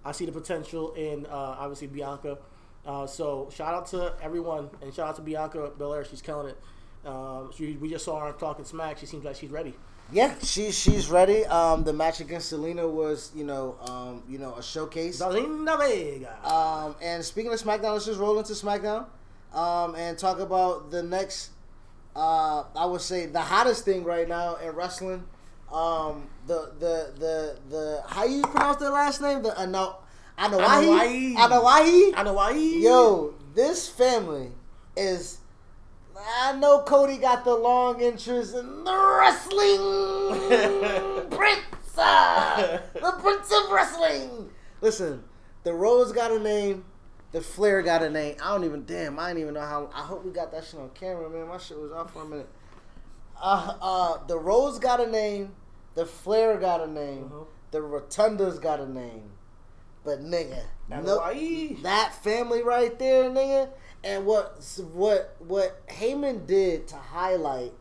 [0.05, 2.37] I see the potential in uh, obviously Bianca.
[2.85, 6.03] Uh, so shout out to everyone and shout out to Bianca Belair.
[6.03, 6.57] She's killing it.
[7.05, 8.97] Um, she, we just saw her Talking Smack.
[8.97, 9.73] She seems like she's ready.
[10.11, 11.45] Yeah, she she's ready.
[11.45, 15.21] Um, the match against Zelina was, you know, um, you know, a showcase.
[15.21, 16.37] Zelina Vega.
[16.45, 19.05] Um, and speaking of SmackDown, let's just roll into SmackDown
[19.53, 21.51] um, and talk about the next
[22.15, 25.23] uh, I would say the hottest thing right now in wrestling.
[25.71, 29.41] Um, the the the the how you pronounce their last name?
[29.41, 29.97] The Ano
[30.37, 31.35] Anoa'i.
[31.35, 31.35] Anoa'i.
[31.35, 32.13] Anoa'i.
[32.15, 32.51] I know why.
[32.51, 34.51] Yo, this family
[34.95, 35.39] is.
[36.25, 43.71] I know Cody got the long interest in the wrestling prince, uh, the prince of
[43.71, 44.49] wrestling.
[44.81, 45.23] Listen,
[45.63, 46.85] the Rhodes got a name,
[47.31, 48.35] the Flair got a name.
[48.41, 49.19] I don't even damn.
[49.19, 49.89] I don't even know how.
[49.93, 51.47] I hope we got that shit on camera, man.
[51.47, 52.49] My shit was off for a minute.
[53.41, 55.53] Uh, uh, the Rhodes got a name,
[55.95, 57.47] the Flair got a name, Mhm.
[57.71, 59.31] the Rotundas got a name,
[60.05, 60.63] but nigga,
[61.03, 61.19] no-
[61.81, 63.69] that family right there, nigga,
[64.03, 64.63] and what
[64.93, 67.73] what what Heyman did to highlight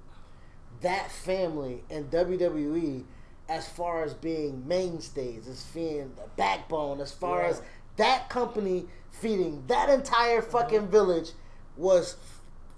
[0.80, 3.04] that family in WWE
[3.48, 7.48] as far as being mainstays, as being the backbone, as far Yeah.
[7.48, 7.62] as
[7.96, 10.50] that company feeding that entire mm-hmm.
[10.50, 11.32] fucking village
[11.76, 12.16] was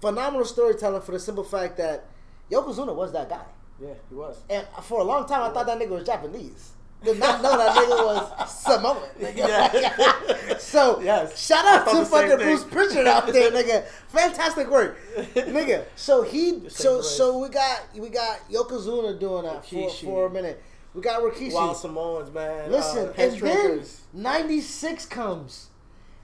[0.01, 2.05] phenomenal storytelling for the simple fact that
[2.51, 3.45] Yokozuna was that guy.
[3.81, 4.41] Yeah, he was.
[4.49, 6.71] And for a long time, I thought that nigga was Japanese.
[7.05, 8.97] Did not know that nigga was Samoan.
[9.19, 9.35] Nigga.
[9.75, 10.57] Yeah.
[10.57, 11.39] so, Yes.
[11.39, 12.39] shout I out to fucking thing.
[12.39, 13.85] Bruce Pritchard out there, nigga.
[14.07, 14.97] Fantastic work,
[15.35, 15.85] nigga.
[15.95, 20.25] So he, Just so take so we got we got Yokozuna doing that for, for
[20.27, 20.61] a minute.
[20.95, 21.53] We got Rikishi.
[21.53, 22.71] Wild Samoans, man.
[22.71, 25.67] Listen, uh, head and then '96 comes,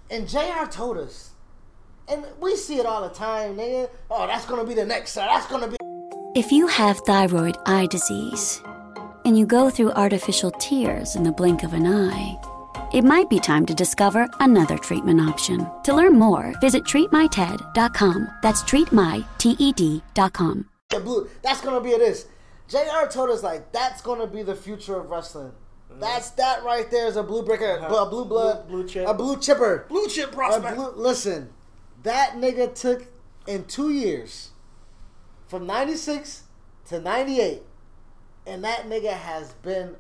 [0.10, 0.66] and Jr.
[0.70, 1.32] told us,
[2.08, 3.90] and we see it all the time, nigga.
[4.10, 5.12] Oh, that's gonna be the next.
[5.12, 5.28] sir.
[5.30, 5.76] That's gonna be.
[6.34, 8.62] If you have thyroid eye disease
[9.26, 12.38] and you go through artificial tears in the blink of an eye,
[12.94, 15.68] it might be time to discover another treatment option.
[15.84, 18.28] To learn more, visit treatmyted.com.
[18.42, 20.66] That's treatmyted.com.
[20.90, 21.30] the blue.
[21.42, 22.28] That's gonna be this.
[22.68, 23.08] Jr.
[23.10, 25.52] told us like that's gonna be the future of wrestling.
[26.00, 27.80] That's that right there is a blue breaker.
[27.82, 28.06] Uh-huh.
[28.06, 29.08] a blue blood, Blue- blue chip.
[29.08, 29.86] a blue chipper.
[29.90, 30.76] blue chip A prospect.
[30.78, 31.50] blue, listen,
[32.04, 33.08] that nigga took
[33.46, 34.52] in two years,
[35.48, 36.44] from '96
[36.88, 37.64] to '98,
[38.46, 39.96] and that nigga has been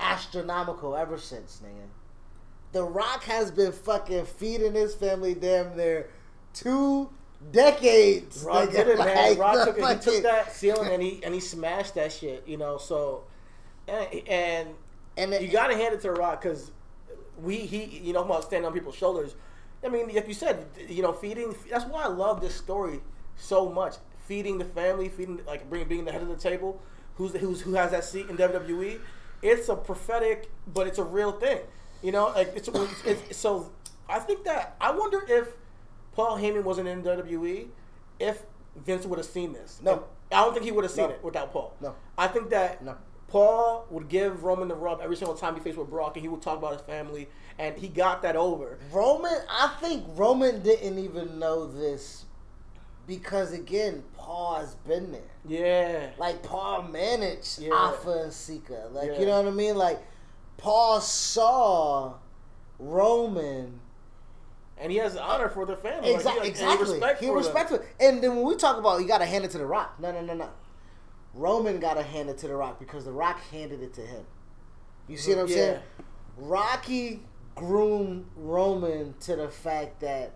[0.00, 1.86] astronomical ever since, nigga.
[2.72, 6.08] The Rock has been fucking feeding his family damn near
[6.52, 7.10] two
[7.52, 8.42] decades.
[8.42, 8.72] Rock nigga.
[8.72, 9.16] did it, man.
[9.30, 12.42] Like, Rock took, it, took that ceiling and he and he smashed that shit.
[12.46, 13.24] You know, so
[13.86, 14.68] and and,
[15.16, 16.70] And it- you got to hand it to the Rock because
[17.40, 19.34] we he you know about standing on people's shoulders.
[19.84, 21.54] I mean, like you said, you know, feeding.
[21.70, 23.00] That's why I love this story
[23.36, 23.96] so much.
[24.26, 26.80] Feeding the family, feeding like bringing being the head of the table.
[27.16, 28.98] Who's who's who has that seat in WWE?
[29.42, 31.60] It's a prophetic, but it's a real thing.
[32.02, 33.70] You know, like it's, it's, it's so.
[34.08, 35.48] I think that I wonder if
[36.12, 37.68] Paul Heyman wasn't in WWE,
[38.20, 38.42] if
[38.76, 39.80] Vince would have seen this.
[39.82, 40.04] No.
[40.30, 41.14] And I don't think he would have seen No.
[41.14, 41.74] it without Paul.
[41.80, 41.94] No.
[42.18, 42.96] I think that No.
[43.28, 46.28] Paul would give Roman the rub every single time he faced with Brock, and he
[46.28, 48.78] would talk about his family, and he got that over.
[48.92, 52.24] Roman, I think Roman didn't even know this
[53.06, 55.20] because again, Paul has been there.
[55.46, 56.10] Yeah.
[56.18, 57.72] Like Paul managed Yeah.
[57.74, 58.88] Afa and Sika.
[58.92, 59.20] Like Yeah.
[59.20, 59.76] you know what I mean?
[59.76, 60.02] Like
[60.56, 62.14] Paul saw
[62.78, 63.80] Roman.
[64.76, 66.08] And he has honor for the family.
[66.10, 66.42] Like, Exactly.
[66.44, 66.90] he, exactly.
[66.92, 67.80] Respect he respectful.
[68.00, 69.98] And then when we talk about you got to hand it to the Rock.
[70.00, 70.48] No, no, no, no.
[71.34, 74.24] Roman got to hand it to the Rock because the Rock handed it to him.
[75.08, 75.54] You see what I'm Yeah.
[75.54, 75.80] saying?
[76.36, 77.22] Rocky
[77.54, 80.32] groomed Roman to the fact that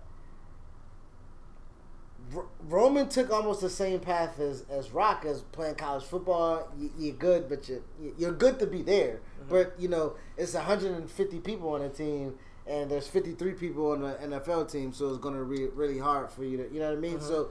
[2.69, 6.69] Roman took almost the same path as, as Rock as playing college football.
[6.79, 7.81] You, you're good, but you're,
[8.19, 9.21] you're good to be there.
[9.49, 12.35] But, you know, it's 150 people on a team,
[12.67, 16.31] and there's 53 people on the NFL team, so it's going to be really hard
[16.31, 17.21] for you to, you know what I mean?
[17.21, 17.51] So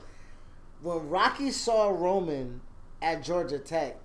[0.82, 2.62] when Rocky saw Roman
[3.02, 3.98] at Georgia Tech,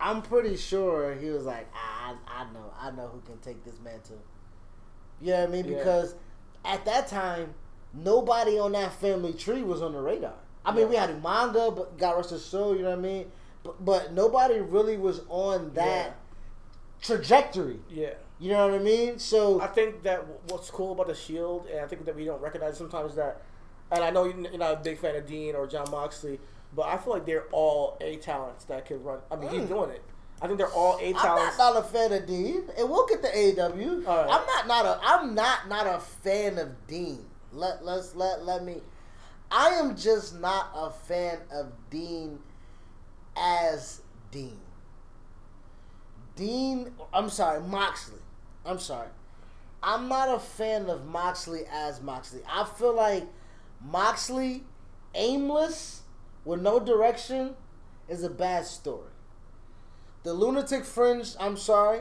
[0.00, 3.64] I'm pretty sure he was like, ah, I, I know, I know who can take
[3.64, 4.22] this mantle.
[5.20, 5.64] You know what I mean?
[5.66, 5.78] Yeah.
[5.78, 6.14] Because
[6.64, 7.54] at that time,
[7.94, 10.32] nobody on that family tree was on the radar.
[10.64, 10.86] I mean, Yeah.
[10.90, 12.74] we had Umaga, but got rest his soul.
[12.76, 13.30] You know what I mean?
[13.62, 16.12] But, but nobody really was on that Yeah.
[17.02, 17.80] trajectory.
[17.88, 18.14] Yeah.
[18.38, 19.18] You know what I mean?
[19.18, 22.40] So I think that what's cool about the Shield, and I think that we don't
[22.40, 23.42] recognize sometimes that,
[23.90, 26.40] and I know you're not a big fan of Dean or Jon Moxley,
[26.74, 29.20] but I feel like they're all A talents that could run.
[29.30, 29.68] I mean, he's Mm.
[29.68, 30.02] doing it.
[30.42, 31.58] I think they're all A I'm talents.
[31.58, 34.04] not, not a fan of Dean, and we'll get to AEW.
[34.06, 34.26] All right.
[34.28, 37.24] I'm not not a I'm not not a fan of Dean.
[37.54, 38.82] Let let's let let me.
[39.50, 42.40] I am just not a fan of Dean
[43.36, 44.58] as Dean.
[46.34, 48.18] Dean, I'm sorry, Moxley.
[48.66, 49.08] I'm sorry.
[49.82, 52.40] I'm not a fan of Moxley as Moxley.
[52.50, 53.24] I feel like
[53.80, 54.64] Moxley,
[55.14, 56.02] aimless,
[56.44, 57.54] with no direction,
[58.08, 59.10] is a bad story.
[60.24, 62.00] The Lunatic Fringe, I'm sorry,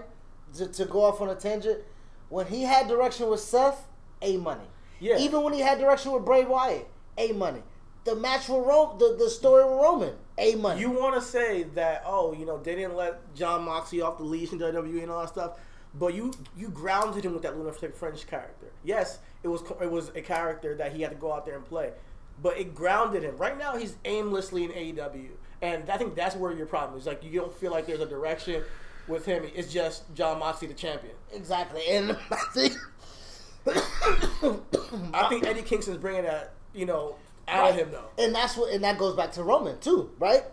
[0.55, 1.81] to, to go off on a tangent,
[2.29, 3.85] when he had direction with Seth,
[4.21, 4.67] A money.
[4.99, 5.17] Yeah.
[5.17, 7.61] Even when he had direction with Bray Wyatt, A money.
[8.05, 10.13] the match with Rome, the, the story with Roman.
[10.37, 10.81] A money.
[10.81, 14.23] You want to say that oh, you know, they didn't let Jon Moxley off the
[14.23, 15.59] leash in WWE and all that stuff,
[15.93, 18.67] but you you grounded him with that lunatic Fringe character.
[18.83, 21.63] Yes, it was it was a character that he had to go out there and
[21.65, 21.91] play,
[22.41, 23.37] but it grounded him.
[23.37, 25.29] Right now, he's aimlessly in AEW,
[25.61, 27.05] and I think that's where your problem is.
[27.05, 28.63] Like you don't feel like there's a direction
[29.07, 29.43] with him.
[29.53, 31.13] It's just Jon Moxley, the champion.
[31.31, 32.73] exactly, and I think
[35.13, 37.15] I think Eddie Kingston's bringing that you know
[37.47, 38.09] out of him though.
[38.23, 40.43] And that's what, and that goes back to Roman too, right?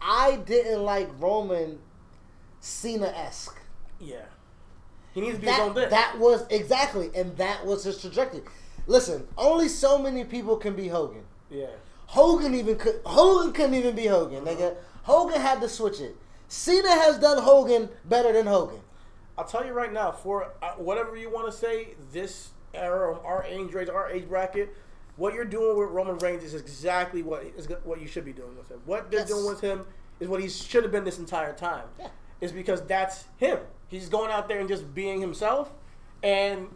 [0.00, 1.78] I didn't like Roman
[2.60, 3.58] Cena esque.
[4.00, 4.24] Yeah,
[5.12, 8.42] he needs to be his own That that was exactly, and that was his trajectory.
[8.86, 11.24] Listen, only so many people can be Hogan.
[11.50, 11.66] yeah.
[12.06, 13.00] Hogan even could.
[13.06, 14.76] Hogan couldn't even be Hogan, nigga.
[15.04, 16.14] Hogan had to switch it.
[16.48, 18.80] Cena has done Hogan better than Hogan.
[19.36, 23.24] I'll tell you right now, for uh, whatever you want to say, this era of
[23.24, 24.74] our age range, our age bracket,
[25.16, 28.56] what you're doing with Roman Reigns is exactly what is what you should be doing
[28.56, 28.80] with him.
[28.84, 29.28] What they're Yes.
[29.28, 29.86] doing with him
[30.20, 31.84] is what he should have been this entire time.
[31.98, 32.08] Yeah.
[32.40, 33.58] It's because that's him.
[33.88, 35.72] He's going out there and just being himself,
[36.22, 36.68] and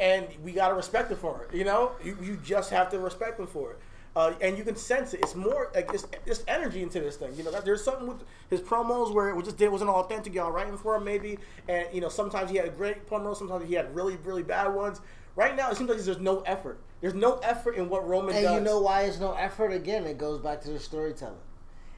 [0.00, 1.54] and we gotta respect him for it.
[1.56, 3.78] You know, you, you just have to respect him for it.
[4.14, 5.20] Uh, and you can sense it.
[5.20, 7.34] It's more like it's, it's energy into this thing.
[7.34, 10.34] You know, that there's something with his promos where it was just it wasn't authentic.
[10.34, 13.74] Y'all writing for him maybe, and you know sometimes he had great promos, sometimes he
[13.74, 15.00] had really really bad ones.
[15.34, 16.78] Right now, it seems like there's no effort.
[17.00, 18.54] There's no effort in what Roman And does.
[18.54, 19.72] you know why it's no effort?
[19.72, 21.38] Again, it goes back to the storytelling.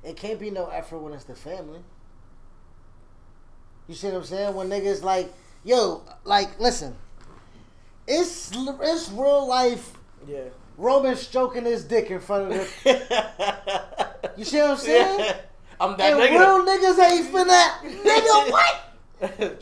[0.05, 1.81] It can't be no effort when it's the family.
[3.88, 4.55] You see what I'm saying?
[4.55, 5.33] When niggas like,
[5.64, 6.94] yo, like, listen,
[8.07, 9.94] it's it's real life.
[10.29, 10.44] yeah.
[10.76, 14.04] Roman stroking his dick in front of the.
[14.37, 15.18] You see what I'm saying?
[15.20, 15.37] Yeah.
[15.80, 16.40] I'm that And negative.
[16.40, 17.70] real niggas ain't finna.
[18.02, 18.82] Nigga, what?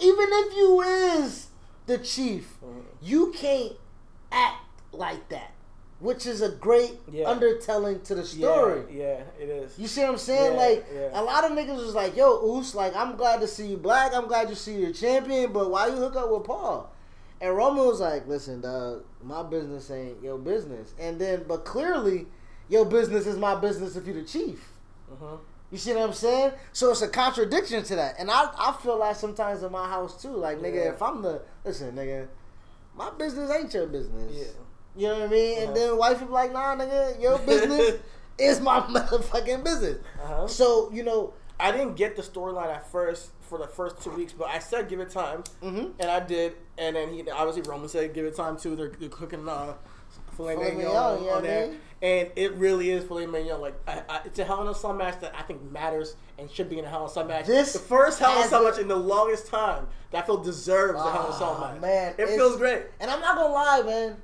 [0.01, 1.49] Even if you is
[1.87, 2.81] the chief, Mm-hmm.
[3.03, 3.73] you can't
[4.31, 5.51] act like that,
[6.01, 7.29] which is a great Yeah.
[7.29, 8.85] undertelling to the story.
[8.91, 9.79] Yeah, yeah, it is.
[9.79, 10.55] You see what I'm saying?
[10.55, 13.67] Yeah, like a lot of niggas was like, "Yo, Oos, like I'm glad to see
[13.67, 14.15] you black.
[14.15, 16.92] I'm glad to see you a champion, but why you hook up with Paul?"
[17.43, 22.27] And Roman was like, "Listen, dog, my business ain't your business." And then, but clearly,
[22.69, 24.73] your business is my business if you're the chief.
[25.13, 25.41] Mhm.
[25.71, 26.53] You see what I'm saying?
[26.73, 28.15] So it's a contradiction to that.
[28.19, 30.29] And I, I feel like sometimes in my house too.
[30.37, 30.93] Like, nigga, Yeah.
[30.93, 32.29] if I'm the listen, nigga,
[32.95, 34.31] my business ain't your business.
[34.33, 34.45] Yeah.
[34.95, 35.59] You know what I mean?
[35.59, 35.75] And Uh-huh.
[35.79, 37.99] then wife be like, nah, nigga, your business
[38.39, 39.99] is my motherfucking business.
[40.23, 40.47] Uh-huh.
[40.47, 44.33] So, you know, I didn't get the storyline at first for the first two weeks,
[44.33, 45.93] but I said give it time, Mhm.
[46.01, 46.55] and I did.
[46.79, 48.75] And then he obviously Roman said give it time too.
[48.75, 49.75] They're, they're cooking uh,
[50.35, 51.81] filet Filet mignon mignon, yeah, on there, man.
[52.01, 53.61] and it really is filet mignon.
[53.61, 56.51] Like I, I, it's a Hell in a Cell match that I think matters and
[56.51, 57.47] should be in a Hell in a Cell match.
[57.47, 60.39] This the first Hell in a Cell match in the longest time that I feel
[60.39, 61.81] deserves a Hell in a Cell Ah, match.
[61.83, 62.85] man, it feels great.
[63.01, 64.23] And I'm not gonna lie, man.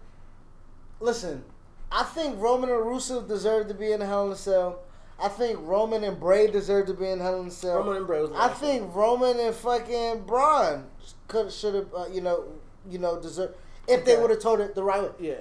[1.01, 1.45] Listen,
[1.93, 4.81] I think Roman and Rusev deserve to be in a Hell in a Cell.
[5.21, 7.79] I think Roman and Bray deserve to be in Hell in a Cell.
[7.79, 10.87] Roman and Bray was I think Roman and fucking Braun
[11.27, 12.45] could should have, uh, you know,
[12.89, 13.55] you know, deserve
[13.89, 15.11] if they would have told it the right way.
[15.19, 15.41] Yeah,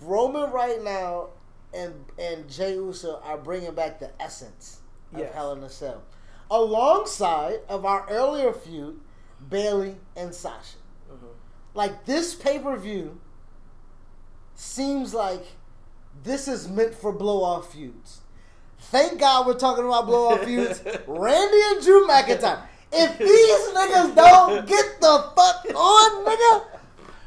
[0.00, 1.30] Roman right now
[1.74, 4.80] and and Jey Uso are bringing back the essence
[5.12, 5.34] of Yes.
[5.34, 6.02] Hell in a Cell,
[6.50, 9.00] alongside of our earlier feud,
[9.48, 10.76] Bayley and Sasha.
[11.10, 11.26] Mm-hmm.
[11.74, 13.20] Like this pay per view
[14.54, 15.44] seems like
[16.22, 18.21] this is meant for blow off feuds.
[18.92, 20.82] Thank God we're talking about blow off feuds.
[21.06, 22.60] Randy and Drew McIntyre.
[22.92, 26.64] If these niggas don't get the fuck on, nigga,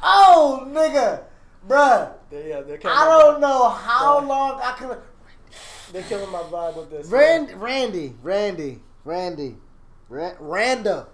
[0.04, 1.24] oh nigga,
[1.68, 2.14] bruh.
[2.32, 5.00] yeah, they're I don't know how long I could.
[5.92, 7.08] They're killing my vibe with this.
[7.08, 9.56] Randy, Randy, Randy, Randy,
[10.08, 11.08] Ra- Randa.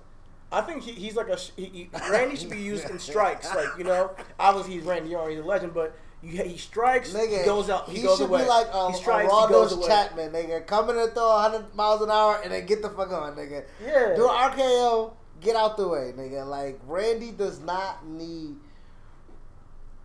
[0.51, 3.47] I think he, he's like a he, he, Randy should be used in strikes.
[3.55, 7.39] Like you know, obviously he's Randy Orton, he's a legend, but you, he strikes, Nigga,
[7.39, 8.43] he goes out, he, he goes should away.
[8.43, 10.65] be like a, he um, strikes, Aroldis Chapman, nigga.
[10.67, 13.63] Come in and throw 100 miles an hour and then get the fuck on, nigga.
[13.83, 14.13] Yeah.
[14.15, 16.45] Do an RKO, get out the way, nigga.
[16.47, 18.55] Like, Randy does not need.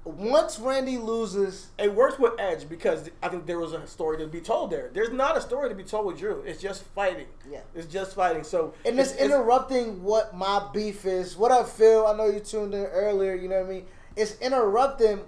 [0.05, 4.29] Once Randy loses, It works with Edge because I think there was a story to
[4.29, 4.89] be told there.
[4.95, 6.43] There's not a story to be told with Drew.
[6.47, 7.27] It's just fighting.
[7.51, 7.61] Yeah.
[7.75, 8.45] it's just fighting.
[8.45, 11.37] So and it's, interrupting what my beef is.
[11.37, 12.07] What up, Phil?
[12.07, 13.87] I know you tuned in earlier, you know what I mean?
[14.15, 15.23] It's interrupting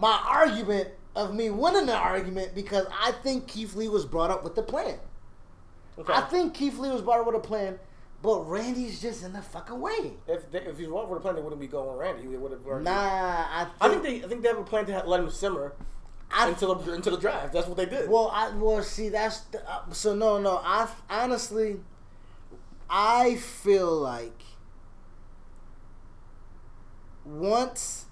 [0.00, 4.42] my argument of me winning the argument because I think Keith Lee was brought up
[4.42, 4.98] with the plan.
[5.98, 6.12] okay.
[6.12, 7.78] I think Keith Lee was brought up with a plan,
[8.22, 10.12] but Randy's just in the fucking way.
[10.26, 12.26] if they, if he was for the plan, they wouldn't be going Randy.
[12.26, 12.82] They would have.
[12.82, 15.30] Nah, I think, I think they I think they have a plan to let him
[15.30, 15.74] simmer
[16.30, 17.52] I, until the until the draft.
[17.52, 18.08] That's what they did.
[18.08, 20.60] well, I well see that's the, uh, so no no.
[20.64, 21.80] I honestly,
[22.88, 24.42] I feel like
[27.24, 28.06] once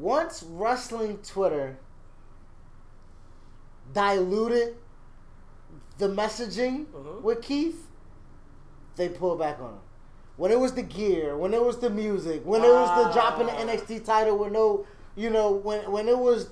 [0.00, 1.78] once wrestling Twitter
[3.92, 4.76] diluted
[5.98, 7.22] the messaging Mhm.
[7.22, 7.88] with Keith,
[8.96, 9.80] they pulled back on him.
[10.36, 13.46] When it was the gear, when it was the music, when it was the dropping
[13.46, 13.58] the Ah.
[13.60, 16.48] NXT title with no, you know, when when it was,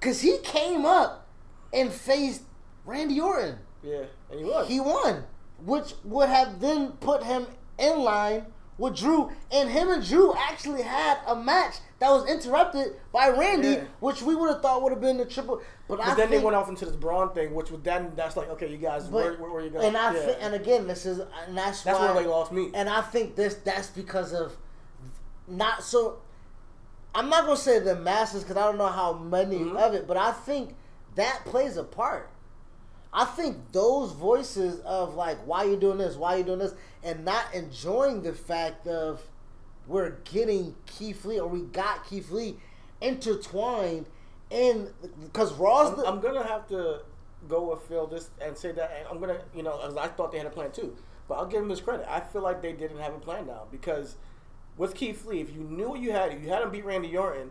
[0.00, 1.26] cause he came up
[1.72, 2.42] and faced
[2.84, 3.58] Randy Orton.
[3.82, 4.68] Yeah, and he was.
[4.68, 5.24] He won,
[5.64, 10.82] which would have then put him in line with Drew, and him and Drew actually
[10.82, 13.84] had a match that was interrupted by Randy, Yeah.
[14.00, 15.62] which we would have thought would have been the triple.
[15.88, 18.12] But, but I then think, they went off into this Braun thing, which was then
[18.14, 19.86] that's like, okay, you guys, where, But, where, where you going?
[19.86, 20.20] and I yeah.
[20.26, 22.70] thi- and again, this is and that's that's why where they lost me.
[22.74, 24.56] And I think this that's because of
[25.48, 26.18] not so.
[27.14, 29.76] I'm not gonna say the masses because I don't know how many Mhm.
[29.76, 30.76] of it, but I think
[31.14, 32.28] that plays a part.
[33.12, 36.58] I think those voices of like why are you doing this, why are you doing
[36.58, 39.22] this, and not enjoying the fact of
[39.86, 42.56] we're getting Keith Lee or we got Keith Lee
[43.00, 44.06] intertwined
[44.50, 44.88] in
[45.22, 47.00] because Raw's I'm, the, I'm gonna have to
[47.48, 50.46] go with Phil this and say that I'm gonna, you know, I thought they had
[50.46, 50.96] a plan too,
[51.28, 52.06] but I'll give them this credit.
[52.08, 54.16] I feel like they didn't have a plan now because
[54.76, 57.50] with Keith Lee, if you knew what you had, you had him beat Randy Orton,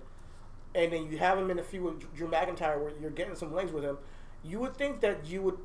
[0.75, 3.53] and then you have him in a feud with Drew McIntyre where you're getting some
[3.53, 3.97] legs with him,
[4.43, 5.57] you would think that you would.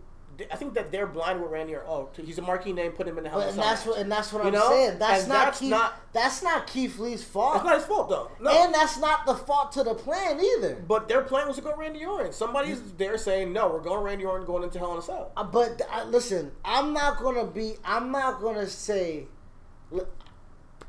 [0.52, 1.88] I think that they're blind with Randy Orton.
[1.90, 2.92] Oh, he's a marquee name.
[2.92, 4.68] Put him in the Hell But and that's what and that's what You I'm know?
[4.70, 4.98] saying.
[5.00, 5.70] That's And not that's Keith.
[5.70, 7.54] not- that's not Keith Lee's fault.
[7.54, 8.30] That's not his fault though.
[8.40, 8.50] No.
[8.50, 10.76] And that's not the fault to the plan either.
[10.86, 12.32] But their plan was to go Randy Orton.
[12.32, 15.32] Somebody's there saying, no, we're going Randy Orton going into Hell in a Cell.
[15.36, 17.74] Uh, But uh, listen, I'm not gonna be.
[17.84, 19.26] I'm not gonna say.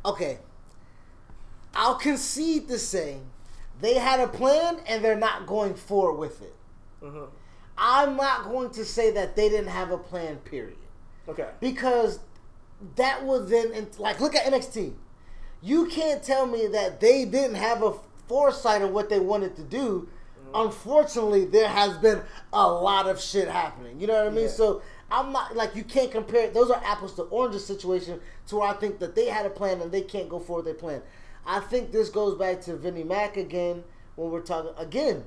[0.05, 0.39] Okay.
[1.73, 3.19] I'll concede to say
[3.81, 6.55] they had a plan and they're not going forward with it.
[7.01, 7.25] hmm
[7.79, 10.37] I'm not going to say that they didn't have a plan.
[10.37, 10.75] Period.
[11.27, 11.47] Okay.
[11.59, 12.19] because
[12.95, 14.93] that would then like look at NXT.
[15.61, 17.93] You can't tell me that they didn't have a
[18.27, 20.07] foresight of what they wanted to do.
[20.47, 20.67] Mm-hmm.
[20.67, 23.99] Unfortunately, there has been a lot of shit happening.
[23.99, 24.45] You know what I mean?
[24.45, 24.49] Yeah.
[24.49, 26.49] So I'm not like you can't compare.
[26.49, 29.81] Those are apples to oranges situation to where I think that they had a plan
[29.81, 31.01] and they can't go forward with their plan.
[31.45, 33.83] I think this goes back to Vinnie Mac again
[34.15, 35.25] when we're talking again.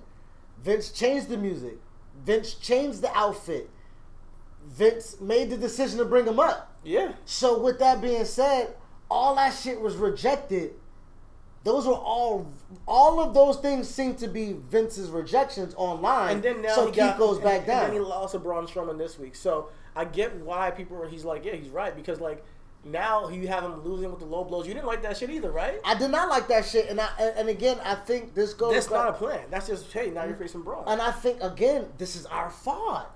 [0.62, 1.78] Vince changed the music.
[2.24, 3.68] Vince changed the outfit.
[4.66, 6.74] Vince made the decision to bring him up.
[6.84, 7.12] Yeah.
[7.24, 8.74] So with that being said,
[9.10, 10.72] all that shit was rejected.
[11.64, 12.50] Those were all
[12.88, 16.36] all of those things seem to be Vince's rejections online.
[16.36, 17.82] And then now so he Keith got, goes and- back and down.
[17.84, 19.34] then he lost to Braun Strowman this week.
[19.36, 21.08] So I get why people are.
[21.08, 22.44] He's like, yeah, he's right because like
[22.84, 24.66] now you have him losing with the low blows.
[24.66, 25.80] You didn't like that shit either, right?
[25.84, 28.74] I did not like that shit, and I and, and again I think this goes.
[28.74, 29.46] That's not a plan.
[29.50, 30.84] That's just hey, now you're facing Braun.
[30.88, 33.06] and I think again this is our fault.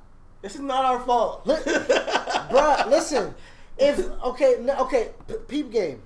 [0.42, 1.46] This is not our fault.
[1.46, 3.34] Look, Bruh, listen.
[3.78, 6.02] If okay, no, okay, p- peep game.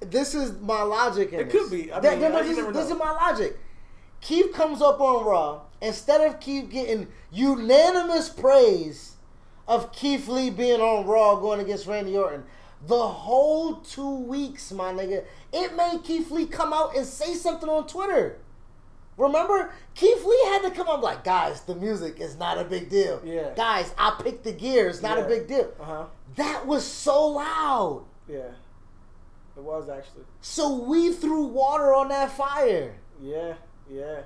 [0.00, 1.32] This is my logic.
[1.32, 1.62] In It this.
[1.62, 1.92] could be.
[1.92, 3.58] I mean, no, no, this, is, this is my logic.
[4.20, 9.13] Keith comes up on Raw instead of Keith getting unanimous praise
[9.66, 12.44] of Keith Lee being on Raw going against Randy Orton.
[12.86, 17.68] The whole two weeks, my nigga, it made Keith Lee come out and say something
[17.68, 18.38] on Twitter.
[19.16, 22.90] Remember, Keith Lee had to come up like, guys, the music is not a big
[22.90, 23.22] deal.
[23.24, 23.54] Yeah.
[23.54, 24.88] Guys, I picked the gear.
[24.88, 25.72] It's not a big deal.
[25.80, 26.04] Uh huh.
[26.36, 28.04] That was so loud.
[28.28, 28.50] Yeah.
[29.56, 30.24] It was actually.
[30.40, 32.96] So we threw water on that fire.
[33.22, 33.54] Yeah.
[33.88, 34.22] Yeah.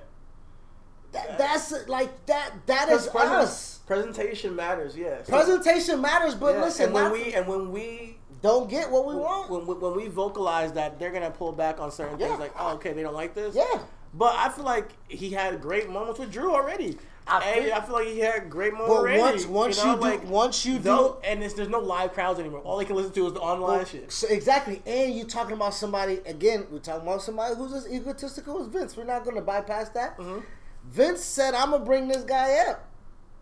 [1.11, 2.51] That, that's like that.
[2.65, 3.78] That is us.
[3.89, 4.95] Presentation matters.
[4.95, 5.27] yes.
[5.27, 9.15] Presentation matters, but yeah, listen, and when we and when we don't get what we
[9.15, 9.49] want.
[9.49, 12.27] when, when, when we vocalize that they're gonna pull back on certain Yeah.
[12.27, 13.55] things, like oh okay, they don't like this.
[13.55, 13.79] Yeah.
[14.13, 16.99] But I feel like he had great moments with Drew already.
[17.25, 19.19] I I, feel- I feel like he had great moments But already.
[19.19, 22.39] once- once know, you do- once you though- do- and it's, there's no live crowds
[22.39, 22.59] anymore.
[22.61, 24.11] All they can listen to is the online shit.
[24.11, 26.67] So exactly, and you talking about somebody again.
[26.71, 28.95] We're talking about somebody who's as egotistical as Vince.
[28.95, 30.15] We're not going to bypass that.
[30.19, 30.39] Mm-hmm.
[30.85, 32.85] Vince said, "I'm gonna bring this guy up,"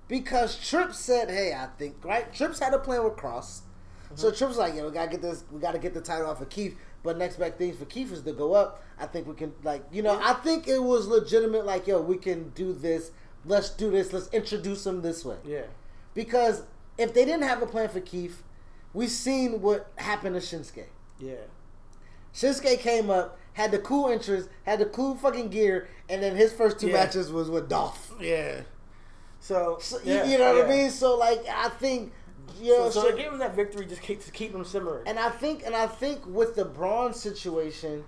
[0.08, 3.62] because Tripp said, "Hey, I think right." Tripp's had a plan with Kross,
[4.16, 4.38] so mm-hmm.
[4.38, 5.44] Tripp's like, "Yeah, we gotta get this.
[5.52, 8.24] We gotta get the title off of Keith." But next best things for Keith is
[8.24, 8.84] to go up.
[9.00, 11.66] I think we can, like, you know, I think it was legitimate.
[11.66, 13.12] Like, yo, we can do this.
[13.46, 14.12] Let's do this.
[14.12, 15.38] Let's introduce him this way.
[15.46, 15.68] Yeah.
[16.14, 16.64] Because
[16.98, 18.44] if they didn't have a plan for Keith,
[18.94, 20.86] we've seen what happened to Shinsuke.
[21.20, 21.36] Yeah.
[22.34, 26.52] Shinsuke came up, had the cool entrance, had the cool fucking gear, and then his
[26.52, 26.94] first two Yeah.
[26.94, 28.14] matches was with Dolph.
[28.20, 28.64] Yeah.
[29.48, 30.90] So, So, you- yeah, you, know what I mean?
[30.92, 32.12] So like I think
[32.60, 35.08] you know, So, so- so gave him that victory just keep, to keep him simmering.
[35.08, 38.04] and I think and I think with the Braun situation,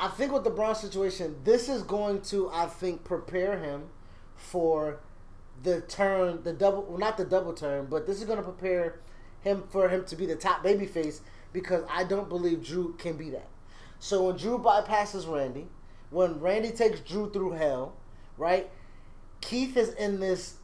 [0.00, 3.84] I think with the Braun situation, this is going to I think prepare him
[4.36, 4.98] for
[5.62, 8.98] the turn, the double, well, not the double turn, but this is going to prepare
[9.42, 11.20] him for him to be the top babyface
[11.52, 13.48] because I don't believe Drew can be that.
[14.00, 15.68] So when Drew bypasses Randy,
[16.10, 17.94] when Randy takes Drew through hell,
[18.36, 18.68] right?
[19.42, 20.54] Keith is in this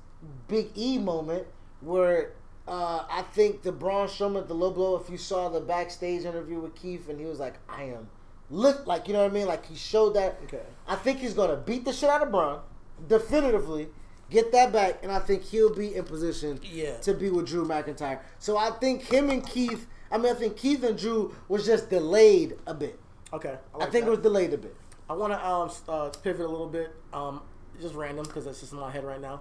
[0.49, 1.47] Big E moment
[1.81, 2.33] where
[2.66, 4.97] uh, I think the Braun Strowman, the low blow.
[4.97, 8.09] If you saw the backstage interview with Keith, and he was like, "I am
[8.51, 10.41] look like you know what I mean." Like he showed that.
[10.45, 10.62] Okay.
[10.87, 12.61] I think he's gonna beat the shit out of Braun,
[13.07, 13.89] definitively.
[14.31, 16.99] Get that back, and I think he'll be in position Yeah.
[16.99, 18.20] to be with Drew McIntyre.
[18.39, 19.87] So I think him and Keith.
[20.11, 22.99] I mean, I think Keith and Drew was just delayed a bit.
[23.33, 23.57] Okay.
[23.74, 24.11] I, like think that.
[24.11, 24.74] it was delayed a bit.
[25.09, 27.41] I want to um, uh, pivot a little bit, um,
[27.81, 29.41] just random because that's just in my head right now.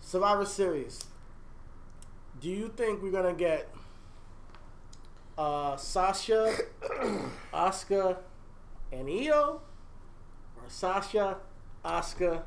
[0.00, 1.04] Survivor Series.
[2.40, 3.68] Do you think we're gonna get
[5.36, 6.54] uh, Sasha,
[7.52, 8.16] Asuka,
[8.92, 9.60] and Io,
[10.56, 11.36] or Sasha,
[11.84, 12.42] Asuka,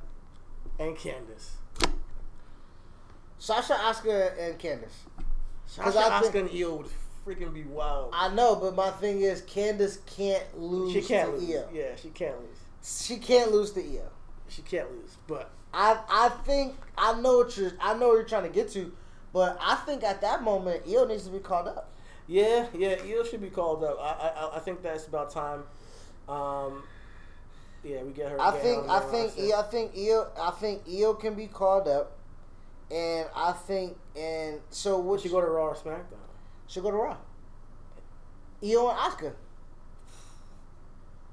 [0.80, 1.52] and Candice?
[3.38, 5.04] Sasha, Asuka, and Candice.
[5.66, 6.88] Sasha, I Asuka, think- and Io would
[7.26, 8.12] freaking be wild.
[8.14, 11.50] I know, but my thing is, Candice can't lose she can't to lose.
[11.50, 11.70] Io.
[11.74, 12.58] Yeah, she can't lose.
[12.84, 14.10] She can't lose to Io.
[14.54, 15.18] She can't lose.
[15.28, 18.70] But I I think I know what you're I know what you're trying to get
[18.72, 18.91] to,
[19.32, 21.89] but I think at that moment Io needs to be called up.
[22.28, 23.97] Yeah, yeah, Io should be called up.
[23.99, 25.64] I, I, I think that's about time.
[26.30, 26.84] Um,
[27.84, 28.39] yeah, we get her.
[28.39, 29.34] I get think I think.
[29.38, 32.18] Io, I think Io I think Io can be called up,
[32.91, 36.20] and I think and so Would she go to Raw or SmackDown?
[36.68, 37.18] She'll go to Raw.
[38.64, 39.34] Io and Asuka.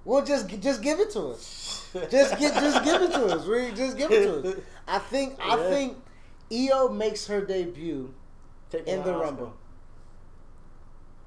[0.04, 1.88] We'll just just give it to us.
[2.10, 3.46] Just get just give it to us.
[3.46, 4.56] We just give it to us.
[4.88, 5.98] I think I think
[6.52, 8.14] Io makes her debut
[8.70, 9.14] Taking in the.
[9.14, 9.54] Rumble.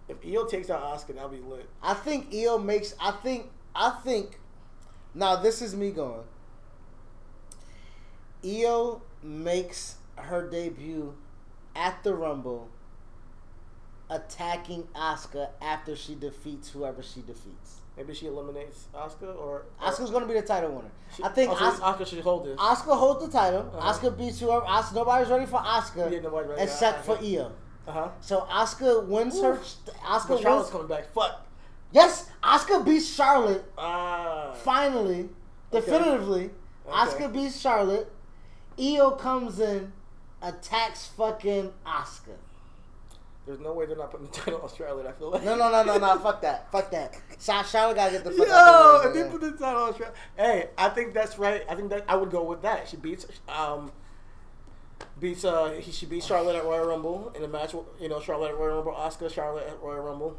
[0.07, 1.69] If Io takes out Asuka, that'll be lit.
[1.81, 2.95] I think Io makes.
[2.99, 3.49] I think.
[3.75, 4.39] I think.
[5.13, 6.23] Now this is me going.
[8.45, 11.15] Io makes her debut
[11.75, 12.69] at the Rumble,
[14.09, 17.81] attacking Asuka after she defeats whoever she defeats.
[17.95, 20.89] Maybe she eliminates Asuka or Asuka's going to be the title winner.
[21.15, 22.57] She, I think Asuka should hold this.
[22.59, 23.71] Asuka holds the title.
[23.75, 23.93] Uh-huh.
[23.93, 24.65] Asuka beats whoever.
[24.95, 26.61] Nobody's ready for Asuka Yeah, nobody's ready.
[26.63, 27.17] except I for.
[27.23, 27.51] Io.
[27.87, 28.07] Uh huh.
[28.21, 29.57] So Asuka wins her.
[30.05, 30.69] Asuka But Charlotte's wins.
[30.71, 31.13] coming back.
[31.13, 31.45] Fuck.
[31.91, 34.53] Yes, Asuka beats Charlotte Ah.
[34.63, 35.29] finally,
[35.71, 35.85] Okay.
[35.85, 36.45] definitively.
[36.87, 36.91] Okay.
[36.97, 38.11] Asuka beats Charlotte.
[38.79, 39.93] Io comes in,
[40.41, 42.37] attacks fucking Asuka.
[43.45, 45.05] There's no way they're not putting the title on Charlotte.
[45.05, 45.43] I feel like.
[45.43, 46.17] No, no, no, no, no.
[46.19, 46.71] Fuck that.
[46.71, 47.13] Fuck that.
[47.41, 49.23] Sha- Charlotte gotta get the fuck Yo, out if the way.
[49.25, 51.63] they put the title on Charlotte, hey, I think that's right.
[51.69, 52.87] I think that I would go with that.
[52.87, 53.91] She beats, um,
[55.19, 57.73] beats, uh, he she beats Charlotte at Royal Rumble in a match.
[57.99, 60.37] You know, Charlotte at Royal Rumble, Asuka, Charlotte at Royal Rumble,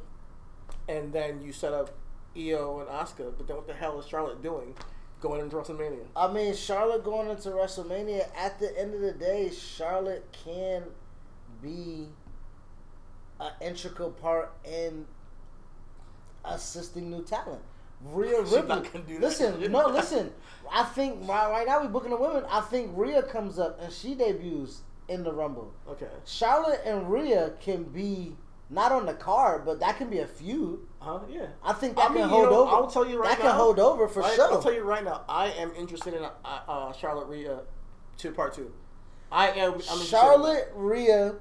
[0.88, 1.90] and then you set up
[2.36, 3.34] Io and Asuka.
[3.36, 4.74] But then what the hell is Charlotte doing
[5.20, 6.06] going into WrestleMania?
[6.16, 8.28] I mean, Charlotte going into WrestleMania.
[8.34, 10.84] At the end of the day, Charlotte can
[11.62, 12.08] be
[13.40, 15.06] an integral part in
[16.44, 17.62] assisting new talent.
[18.02, 18.68] Rhea She's Ripley.
[18.68, 19.22] not gonna do that.
[19.22, 20.32] Listen, no, listen.
[20.72, 22.44] I think right, right now we're booking the women.
[22.50, 25.72] I think Rhea comes up and she debuts in the Rumble.
[25.88, 26.08] Okay.
[26.24, 28.36] Charlotte and Rhea can be
[28.70, 30.80] not on the card, but that can be a feud.
[30.98, 31.20] Huh?
[31.28, 31.46] Yeah.
[31.62, 32.70] I think that I mean, can hold know, over.
[32.70, 33.44] I'll tell you right that now.
[33.44, 34.52] That can hold over for I, sure.
[34.52, 35.22] I'll tell you right now.
[35.28, 37.60] I am interested in uh, uh, Charlotte Rhea
[38.16, 38.72] two part two.
[39.30, 39.74] I am.
[39.90, 41.34] I'm Charlotte Rhea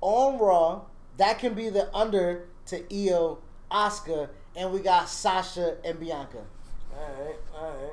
[0.00, 0.82] on Raw.
[1.16, 3.38] That can be the under to Io,
[3.70, 6.44] Asuka, and we got Sasha and Bianca.
[6.92, 7.36] All right.
[7.54, 7.92] All right.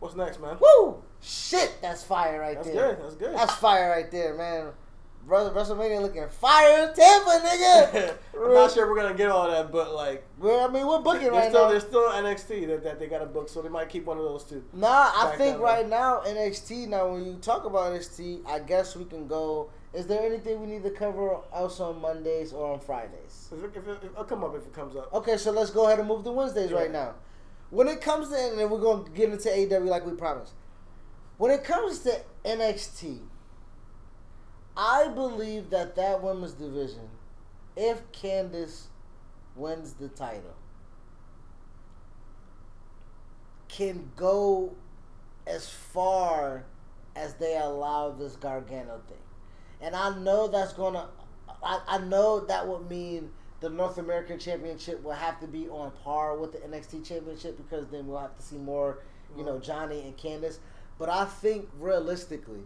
[0.00, 0.56] What's next, man?
[0.60, 1.02] Woo!
[1.20, 2.94] Shit, that's fire right That's there.
[2.94, 3.04] good.
[3.04, 3.34] That's good.
[3.36, 4.72] That's fire right there, man.
[5.24, 8.14] Brother, WrestleMania looking fire in Tampa, nigga.
[8.34, 11.28] I'm not sure we're gonna get all that, but like, Well, I mean, we're booking
[11.28, 11.70] right still now.
[11.70, 14.24] there's still NXT that, that they got to book, so they might keep one of
[14.24, 14.64] those two.
[14.72, 16.88] Nah, I think right now NXT.
[16.88, 19.70] Now, when you talk about NXT, I guess we can go.
[19.94, 23.48] Is there anything we need to cover else on Mondays or on Fridays?
[23.52, 25.12] If it, if it, it'll come up if it comes up.
[25.12, 27.14] Okay, so let's go ahead and move to Wednesdays right now.
[27.68, 30.52] When it comes to, and we're going to get into AEW like we promised.
[31.36, 33.20] When it comes to NXT,
[34.76, 37.08] I believe that that women's division,
[37.76, 38.84] if Candice
[39.56, 40.54] wins the title,
[43.68, 44.74] can go
[45.46, 46.64] as far
[47.16, 49.18] as they allow this Gargano thing.
[49.82, 51.08] And I know that's gonna
[51.62, 53.30] I, I know that would mean
[53.60, 57.86] the North American Championship will have to be on par with the NXT Championship because
[57.88, 58.98] then we'll have to see more,
[59.36, 60.58] you know, Johnny and Candice.
[60.98, 62.62] But I think realistically,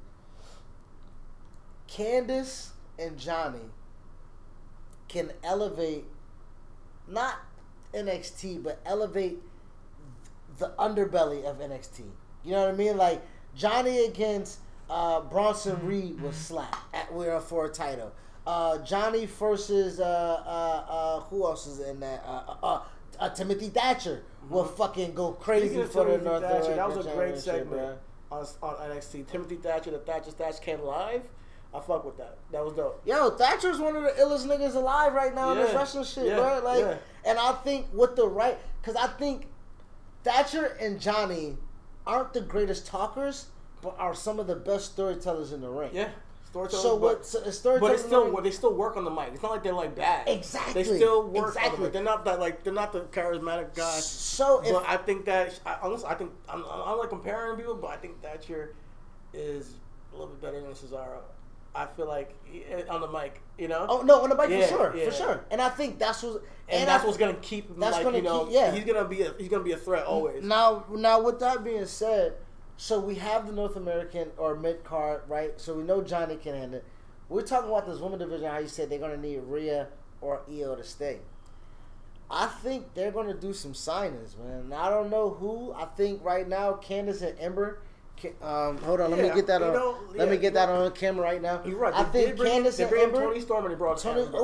[1.89, 3.71] Candice and Johnny
[5.09, 6.05] can elevate
[7.07, 7.37] not
[7.95, 9.39] NXT, but elevate
[10.59, 12.05] the underbelly of NXT.
[12.45, 12.97] You know what I mean?
[12.97, 13.23] Like
[13.55, 18.13] Johnny against uh, Bronson Reed was slapped at we're for a title.
[18.47, 22.23] Uh, Johnny versus uh, uh, uh, who else is in that?
[22.27, 22.81] Uh, uh,
[23.19, 27.11] uh, Timothy Thatcher will fucking go crazy for the Timothy North Thatcher, that was a
[27.11, 27.99] great segment
[28.31, 29.27] on, on NXT.
[29.27, 31.23] Timothy Thatcher, the Thatcher Thatch came live.
[31.75, 32.39] I fuck with that.
[32.53, 33.03] That was dope.
[33.05, 36.37] Yo, Thatcher's one of the illest niggas alive right now in this wrestling shit, Yeah.
[36.37, 36.61] bro.
[36.65, 36.97] Like, Yeah.
[37.25, 39.49] and I think with the right, because I think
[40.25, 41.57] Thatcher and Johnny
[42.07, 43.47] aren't the greatest talkers,
[43.83, 45.91] but are some of the best storytellers in the ring.
[45.93, 46.09] Yeah, uh,
[46.51, 46.83] storytelling.
[46.83, 47.27] So but, what?
[47.27, 47.95] So, But storytelling.
[47.95, 49.31] it's still they still work on the mic.
[49.33, 50.29] It's not like they're like bad.
[50.29, 50.83] Exactly.
[50.83, 51.85] They still work on the Exactly.
[51.85, 51.93] mic.
[51.93, 53.99] They're not that like they're not the charismatic guy.
[54.01, 57.75] So if but I think that I, honestly, I think I'm, I'm, like comparing people,
[57.75, 58.75] but I think Thatcher
[59.33, 59.75] is
[60.13, 61.21] a little bit better than Cesaro.
[61.75, 63.85] I feel like eh, on the mic, you know.
[63.87, 65.05] oh no, on the mic Yeah, for sure, yeah.
[65.05, 65.45] for sure.
[65.51, 66.43] And I think that's what.
[66.71, 68.75] and, that's I, what's gonna keep him that's like gonna you know keep- yeah.
[68.75, 70.43] he's gonna be a, he's gonna be a threat always.
[70.43, 72.37] Now, now with that being said,
[72.77, 75.59] so we have the North American or mid card, right?
[75.61, 76.85] So we know Johnny can handle it.
[77.29, 78.49] We're talking about this women division.
[78.49, 79.89] How you said they're gonna need Rhea
[80.21, 81.19] or Io to stay.
[82.31, 84.73] I think they're gonna do some signings, man.
[84.73, 85.73] I don't know who.
[85.73, 87.81] I think right now Candice and Ember.
[88.43, 89.73] Um, hold on, let me get that on.
[89.75, 91.61] know, let me get that on camera right now.
[91.65, 91.93] You're right.
[91.95, 93.21] I They think bring, Candice and bring Ember.
[93.21, 94.39] Toni Storm and they brought Toni, Ember.
[94.39, 94.43] ooh,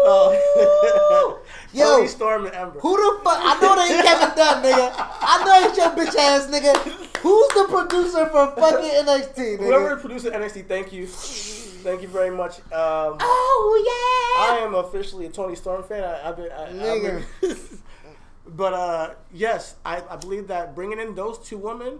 [0.00, 1.40] Oh.
[1.72, 2.80] yo, Toni Storm and Ember.
[2.80, 3.38] who the fuck?
[3.40, 4.92] I know they ain't Kevin Dunn, nigga.
[4.96, 6.76] I know it's your bitch ass nigga.
[7.18, 9.64] Who's the producer for fucking NXT, nigga?
[9.66, 12.58] Whoever produced NXT, thank you, thank you very much.
[12.72, 16.04] Um, Oh yeah, I am officially a Toni Storm fan.
[16.04, 17.02] I, I've been, I, I've
[17.40, 17.58] been-
[18.46, 21.98] but uh, yes, I, I believe that bringing in those two women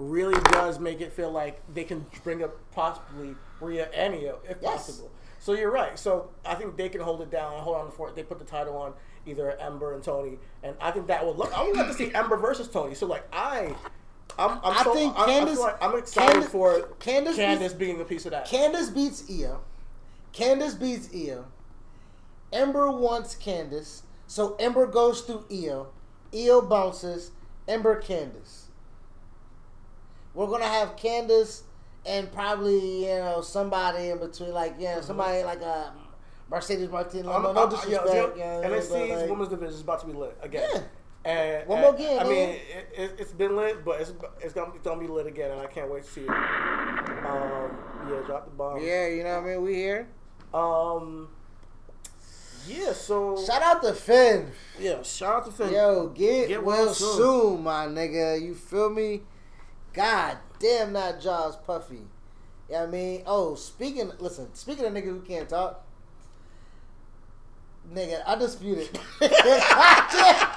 [0.00, 4.56] really does make it feel like they can bring up possibly Rhea and Io if
[4.62, 4.86] Yes.
[4.86, 5.10] possible.
[5.38, 5.98] So you're right.
[5.98, 8.14] So I think they can hold it down and hold on for it.
[8.16, 8.94] They put the title on
[9.26, 11.56] either Ember and Toni, and I think that will look.
[11.56, 12.94] I would like to see Ember versus Toni.
[12.94, 13.74] So like I.
[14.38, 17.34] I'm, I'm I so, think I, I feel Candice- like I'm excited Candice- for Candice
[17.36, 18.46] Candice, beats- being a piece of that.
[18.46, 19.60] Candice beats Io.
[20.32, 21.44] Candice beats Io.
[22.52, 25.88] Ember wants Candice, so Ember goes through Io.
[26.34, 27.32] Io bounces.
[27.68, 28.62] Ember Candice.
[30.34, 31.62] We're gonna have Candice
[32.06, 35.92] and probably you know somebody in between, like yeah, somebody like a
[36.50, 37.26] Mercedes Martinez.
[37.26, 38.36] I'm, no, no I'm- disrespect.
[38.36, 40.68] yeah, yeah, yeah, like- women's division is about to be lit again.
[40.72, 40.80] Yeah.
[41.22, 44.10] And, One and, more again, I mean, it, it, it's been lit, but it's
[44.40, 46.30] it's gonna, it's gonna be lit again, and I can't wait to see it.
[46.30, 47.76] Um,
[48.08, 48.80] yeah, drop the bomb.
[48.80, 49.62] Yeah, you know what I mean.
[49.62, 50.08] We here.
[50.54, 51.28] Um.
[52.66, 52.94] Yeah.
[52.94, 53.42] So.
[53.44, 54.50] Shout out to Finn.
[54.78, 55.02] yeah.
[55.02, 55.74] Shout out to Finn.
[55.74, 57.16] Yo, get, Get well, well soon.
[57.18, 57.62] soon.
[57.64, 58.40] my nigga.
[58.40, 59.20] You feel me?
[59.92, 61.94] God damn, that jaw's puffy.
[61.94, 62.02] You
[62.70, 63.22] know what I mean?
[63.26, 65.84] Oh, speaking, listen, speaking of niggas who can't talk,
[67.92, 68.24] nigga.
[68.24, 68.38] God
[70.12, 70.48] damn,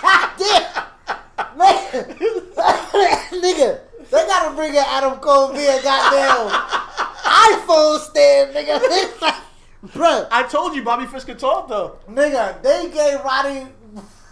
[0.00, 1.92] God damn, man,
[3.42, 3.80] nigga,
[4.10, 6.48] they gotta bring in Adam Cole via goddamn
[7.24, 8.78] iPhone stand, nigga.
[9.88, 11.98] Bruh, I told you Bobby Fish could talk though.
[12.08, 13.66] Nigga, they gave Roddy,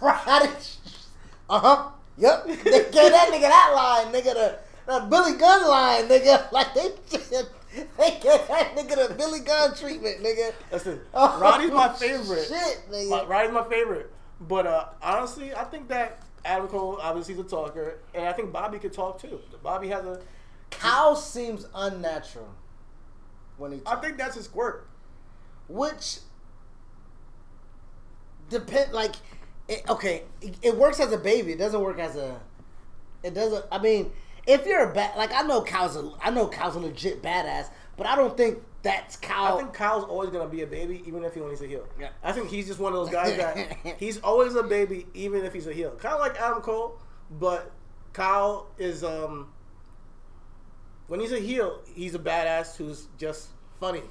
[0.01, 0.49] Roddy,
[1.49, 2.45] uh huh, yep.
[2.45, 6.51] They gave that nigga that line, nigga, the, the Billy Gunn line, nigga.
[6.51, 6.89] Like they,
[7.97, 10.53] they gave that nigga the Billy Gunn treatment, nigga.
[10.71, 12.47] Listen, Oh, Roddy's my favorite.
[12.47, 13.29] Shit, My- nigga.
[13.29, 14.11] Roddy's my favorite.
[14.41, 18.51] But uh, honestly, I think that Adam Cole obviously is a talker, and I think
[18.51, 19.39] Bobby could talk too.
[19.63, 20.21] Bobby has a.
[20.69, 22.49] Kyle seems unnatural
[23.57, 24.87] when he I think that's his quirk.
[25.67, 26.19] which
[28.49, 29.15] depend like
[29.67, 32.39] it, okay it, it works as a baby it doesn't work as a
[33.23, 34.11] it doesn't i mean
[34.45, 37.69] if you're a bad like i know Kyle's a i know Kyle's a legit badass
[37.97, 39.57] but i don't think that's Kyle.
[39.57, 41.85] I think Kyle's always gonna be a baby, even if he when he's a heel.
[41.99, 42.09] Yeah.
[42.23, 45.53] I think he's just one of those guys that he's always a baby, even if
[45.53, 45.91] he's a heel.
[45.91, 46.97] Kind of like Adam Cole,
[47.31, 47.71] but
[48.13, 49.51] Kyle is um
[51.07, 53.49] when he's a heel, he's a badass who's just
[53.79, 54.03] funny,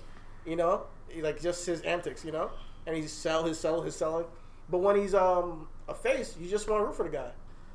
[0.44, 2.50] you know, he, like just his antics, you know,
[2.86, 4.26] and he's sell his sell his selling.
[4.68, 7.30] But when he's um a face, you just want to root for the guy,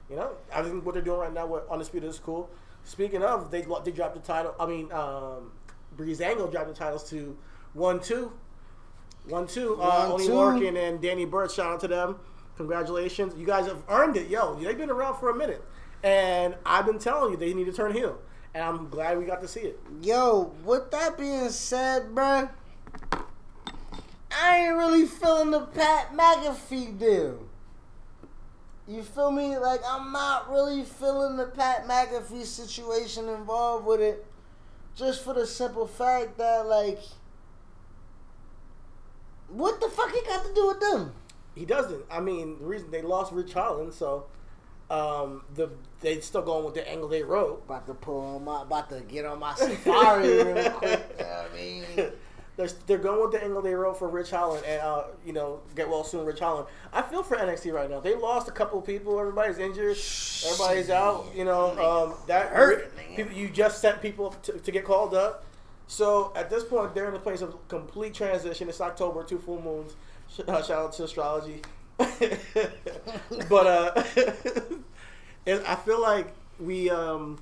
[0.10, 0.32] you know.
[0.54, 2.50] I think what they're doing right now with Undisputed is cool.
[2.84, 4.54] Speaking of, they they dropped the title.
[4.60, 5.52] I mean, um,
[5.98, 7.38] Breezango dropped the titles to
[7.74, 8.32] one two.
[9.28, 10.32] One two, uh, One, Oney two.
[10.34, 11.54] Lorcan and Danny Burch.
[11.56, 12.16] Shout out to them.
[12.58, 14.56] Congratulations, you guys have earned it, yo.
[14.56, 15.64] They've been around for a minute,
[16.04, 18.20] and I've been telling you they need to turn heel,
[18.54, 19.80] and I'm glad we got to see it.
[20.02, 22.50] yo with that being said bruh
[24.42, 27.48] i ain't really feeling the pat mcafee deal.
[28.88, 29.58] You feel me?
[29.58, 34.26] Like i'm not really feeling the pat mcafee situation involved with it.
[34.96, 37.00] Just for the simple fact that like
[39.48, 41.14] what the fuck he got to do with them?
[41.56, 42.06] He doesn't.
[42.10, 44.26] I mean, the reason they lost Ridge Holland, so
[44.90, 45.70] um, the
[46.02, 47.64] they still going with the angle they wrote.
[47.66, 51.30] about to pull on my about to get on my safari real quick you know
[51.30, 51.84] what i mean
[52.58, 55.62] They're, they're going with the angle they wrote for Ridge Holland and uh, you know
[55.76, 56.68] get well soon Ridge Holland.
[56.92, 58.00] I feel for NXT right now.
[58.00, 59.20] They lost a couple of people.
[59.20, 59.98] Everybody's injured.
[60.46, 61.28] Everybody's out.
[61.36, 62.92] You know um, that hurt.
[63.16, 65.46] People, you just sent people to, to get called up.
[65.88, 68.70] So at this point, they're in a place of complete transition.
[68.70, 69.94] It's October, two full moons.
[70.48, 71.62] Uh, shout out to astrology.
[71.98, 74.04] but uh,
[75.48, 77.40] I feel like we um,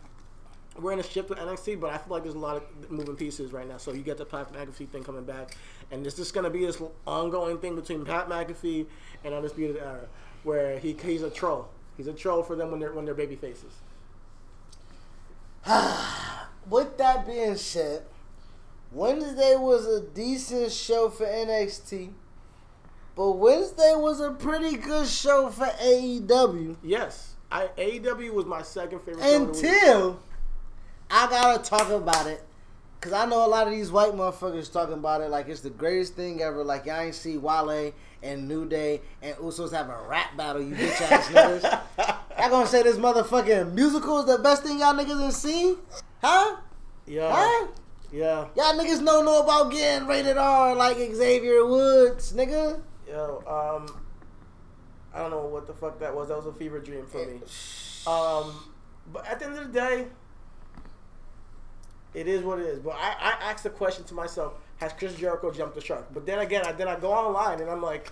[0.82, 3.16] we're in a ship with NXT, but I feel like there's a lot of moving
[3.16, 3.78] pieces right now.
[3.78, 5.56] So you get the Pat McAfee thing coming back,
[5.92, 8.86] and this is going to be this ongoing thing between Pat McAfee
[9.24, 10.08] and Undisputed Era,
[10.44, 11.70] where he he's a troll.
[11.98, 13.74] He's a troll for them when they're when they're baby faces.
[16.70, 18.04] With that being said,
[18.92, 22.12] Wednesday was a decent show for NXT,
[23.16, 26.78] but Wednesday was a pretty good show for AEW.
[26.84, 29.24] Yes, I AEW was my second favorite.
[29.24, 29.74] show of the week.
[29.74, 30.20] Until
[31.12, 32.43] I gotta talk about it.
[33.01, 35.70] Cause I know a lot of these white motherfuckers talking about it like it's the
[35.70, 36.66] greatest thing ever.
[36.66, 40.76] Like y'all ain't see Wale and New Day and Usos have a rap battle, you
[40.76, 41.82] bitch ass niggas.
[42.38, 45.78] Y'all gonna say this motherfucking musical is the best thing y'all niggas done seen?
[46.22, 46.57] Huh?
[47.07, 47.68] yeah, Huh?
[48.12, 52.82] yeah, Y'all niggas don't know about getting rated R like Xavier Woods, nigga.
[53.07, 53.38] yo.
[53.47, 53.95] Um,
[55.14, 56.28] I don't know what the fuck that was.
[56.28, 57.39] That was a fever dream for me.
[58.05, 58.53] Um,
[59.14, 60.07] but at the end of the day,
[62.14, 62.80] it is what it is.
[62.80, 66.07] But I, I asked the question to myself: Has Chris Jericho jumped the shark?
[66.14, 68.12] But then again, I then I go online and I'm like,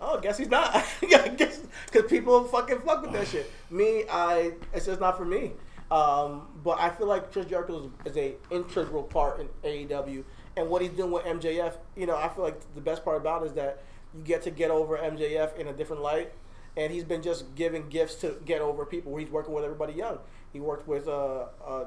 [0.00, 0.84] oh, guess he's not.
[1.00, 3.50] Because people fucking fuck with that shit.
[3.70, 5.52] Me, I it's just not for me.
[5.90, 10.24] Um, but I feel like Chris Jericho is, is a integral part in AEW,
[10.56, 11.74] and what he's doing with MJF.
[11.96, 13.82] You know, I feel like the best part about it is that
[14.14, 16.32] you get to get over MJF in a different light.
[16.78, 19.16] And he's been just giving gifts to get over people.
[19.16, 20.18] He's working with everybody young.
[20.52, 21.84] He worked with uh, uh,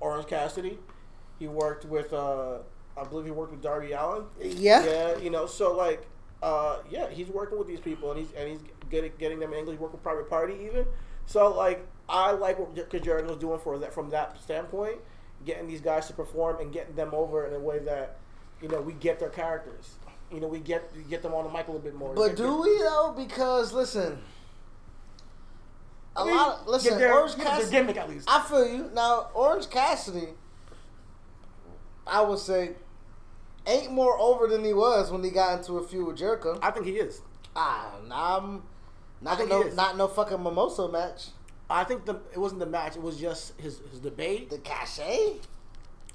[0.00, 0.78] Orange Cassidy.
[1.38, 2.58] He worked with, uh,
[2.96, 4.24] I believe he worked with Darby Allin.
[4.40, 4.84] Yeah.
[4.84, 6.06] Yeah, you know, so like,
[6.42, 9.78] uh, yeah, he's working with these people and he's and he's getting getting them English.
[9.78, 10.86] Work with Private Party even.
[11.26, 14.98] So like, I like what Chris Jericho's doing for that from that standpoint,
[15.44, 18.18] getting these guys to perform and getting them over in a way that,
[18.62, 19.96] you know, we get their characters.
[20.32, 22.14] You know, we get we get them on the mic a little bit more.
[22.14, 23.14] But do we though?
[23.16, 24.18] Because listen,
[26.16, 26.60] a I mean, lot.
[26.60, 27.70] Of, listen, their- Orange Cassidy.
[27.70, 28.28] gimmick at least.
[28.30, 28.90] I feel you.
[28.94, 30.28] Now, Orange Cassidy,
[32.06, 32.72] I would say,
[33.66, 36.58] ain't more over than he was when he got into a feud with Jericho.
[36.62, 37.20] I think he is.
[37.54, 38.62] Ah, nah, I'm
[39.20, 41.28] not no, not no fucking mimosa match.
[41.68, 42.96] I think the it wasn't the match.
[42.96, 44.50] It was just his his debate.
[44.50, 45.36] The cachet.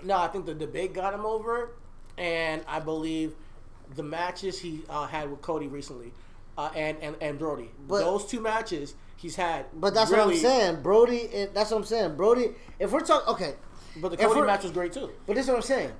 [0.03, 1.71] No, I think the debate got him over,
[2.17, 3.33] and I believe
[3.95, 6.13] the matches he uh, had with Cody recently,
[6.57, 7.69] uh, and and and Brody.
[7.87, 9.65] But- Those two matches he's had.
[9.73, 11.29] But that's what I'm saying, Brody.
[11.33, 12.51] and That's what I'm saying, Brody.
[12.79, 13.53] If we're talking, okay,
[13.97, 15.09] But the Cody match was great too.
[15.27, 15.91] but this is what I'm saying.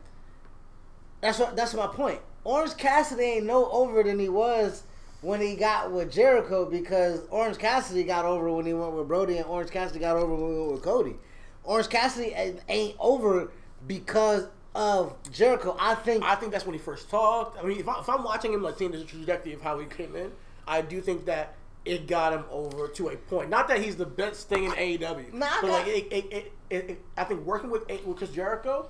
[1.22, 1.55] That's what.
[1.55, 2.19] That's my point.
[2.43, 4.84] Orange Cassidy ain't no over than he was
[5.22, 9.38] when he got with Jericho because Orange Cassidy got over when he went with Brody,
[9.38, 11.15] and Orange Cassidy got over when he went with Cody.
[11.63, 13.51] Orange Cassidy ain't- ain't over
[13.86, 15.76] because of Jericho.
[15.80, 16.24] I think.
[16.24, 17.59] I think that's when he first talked.
[17.59, 19.86] I mean, if, I, if I'm watching him, like seeing the trajectory of how he
[19.86, 20.32] came in,
[20.67, 21.53] I do think that
[21.86, 23.49] it got him over to a point.
[23.49, 27.05] Not that he's the best thing in AEW, Nah, I but like it, it, it,
[27.17, 28.89] I think working with with Chris Jericho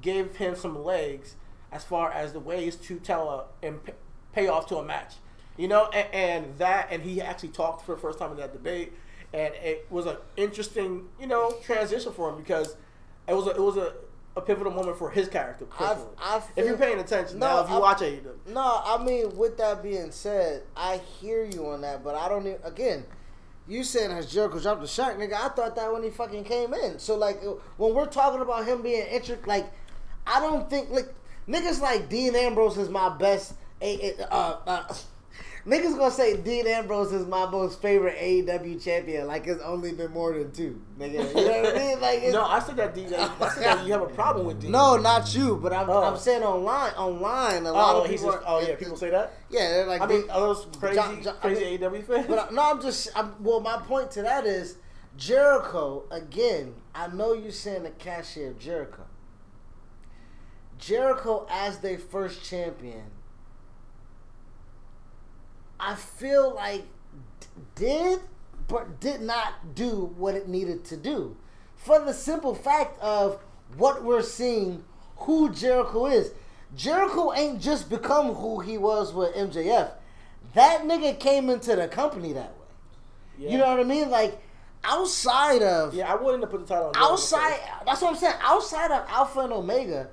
[0.00, 1.36] gave him some legs
[1.70, 3.80] as far as the ways to tell a and
[4.32, 5.14] pay off to a match.
[5.56, 8.52] You know, and, and that, and he actually talked for the first time in that
[8.52, 8.94] debate,
[9.34, 12.76] and it was an interesting, you know, transition for him because
[13.28, 13.92] it was a, it was a,
[14.36, 15.66] a pivotal moment for his character.
[15.66, 16.14] personally.
[16.18, 19.36] I if you're paying attention No, now, if you I- watch AEW, No, I mean,
[19.36, 22.58] with that being said, I hear you on that, but I don't even.
[22.64, 23.04] Again,
[23.68, 25.34] you saying has Jericho dropped the shark, nigga?
[25.34, 26.98] I thought that when he fucking came in.
[26.98, 27.42] So like,
[27.76, 29.70] when we're talking about him being intricate, like,
[30.26, 31.12] I don't think like
[31.48, 33.54] niggas like Dean Ambrose is my best.
[33.82, 34.94] Uh, uh,
[35.66, 39.26] niggas gonna say Dean Ambrose is my most favorite AEW champion.
[39.26, 41.12] Like it's only been more than two, nigga.
[41.12, 42.00] You know what I mean?
[42.00, 43.12] Like, it's, no, I said that DJ.
[43.14, 44.68] I said that you have a problem with D.
[44.68, 46.02] no, not you, but I'm, Oh.
[46.02, 46.92] I'm saying online.
[46.94, 48.32] Online, a lot oh, of people.
[48.32, 49.32] just, oh, are- oh yeah, people say that.
[49.50, 50.00] Yeah, they're like.
[50.00, 52.26] I mean, are those crazy, John- John- I crazy mean- AEW fans?
[52.26, 53.08] But I, no, I'm just.
[53.14, 54.76] I'm, well, my point to that is
[55.16, 56.04] Jericho.
[56.10, 59.04] Again, I know you're saying the cashier of Jericho.
[60.78, 63.04] Jericho as their first champion.
[65.82, 66.82] I feel like
[67.40, 68.20] d- did
[68.68, 71.36] but did not do what it needed to do,
[71.76, 73.38] for the simple fact of
[73.76, 74.84] what we're seeing,
[75.16, 76.30] who Jericho is.
[76.76, 79.90] Jericho ain't just become who he was with MJF.
[80.54, 82.66] That nigga came into the company that way.
[83.38, 83.50] yeah.
[83.50, 84.08] You know what I mean?
[84.10, 84.40] Like
[84.84, 86.92] outside of yeah, I wouldn't have put the title on.
[86.96, 88.34] Outside that's what I'm saying.
[88.40, 90.08] Outside of Alpha and Omega,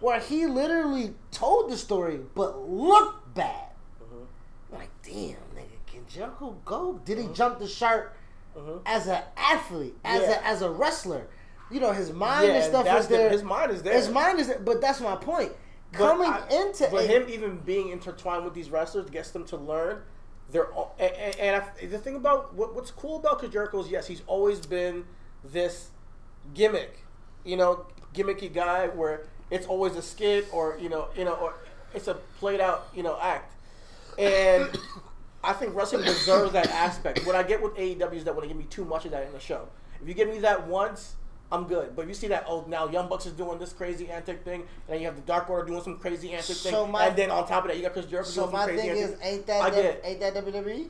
[0.00, 3.63] where he literally told the story but looked bad.
[4.74, 4.80] Mm-hmm.
[4.80, 7.00] Like, damn, nigga, can Jericho go?
[7.04, 8.16] Did he jump the shark
[8.86, 10.30] as an athlete, as Mm-hmm.
[10.30, 10.40] Yeah.
[10.40, 11.26] a as a wrestler?
[11.70, 13.30] You know, his mind and stuff is the- there.
[13.30, 13.94] his mind is there.
[13.94, 15.52] His mind is there, but that's my point.
[15.92, 19.44] But Coming I- into but a- him even being intertwined with these wrestlers gets them
[19.46, 20.02] to learn.
[20.50, 24.06] They're all, and, and, I, the thing about what, what's cool about Jericho is yes,
[24.06, 25.04] he's always been
[25.42, 25.88] this
[26.52, 27.04] gimmick,
[27.44, 31.54] you know, gimmicky guy where it's always a skit or you know, you know, or
[31.94, 33.53] it's a played out you know act,
[34.18, 34.78] and
[35.44, 37.26] I think wrestling deserves that aspect.
[37.26, 39.26] What I get with AEW is that when they give me too much of that
[39.26, 39.68] in the show,
[40.00, 41.16] if you give me that once.
[41.52, 44.08] I'm good, but if you see that oh now Young Bucks is doing this crazy
[44.10, 46.90] antic thing, and then you have the Dark Order doing some crazy antic So thing,
[46.92, 48.64] my- and then on top of that you got Chris Jericho so doing some my
[48.64, 50.88] crazy thing is, ain't that I get ain't that WWE?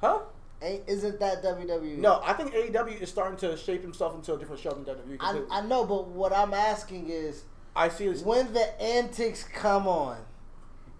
[0.00, 0.20] huh?
[0.62, 1.42] Ain't isn't that?
[1.42, 1.98] WWE?
[1.98, 5.16] No, I think AEW is starting to shape himself into a different show than WWE.
[5.20, 5.42] I.
[5.50, 7.42] I know, but what I'm asking is,
[7.74, 8.22] I see this.
[8.22, 10.16] when the antics come on,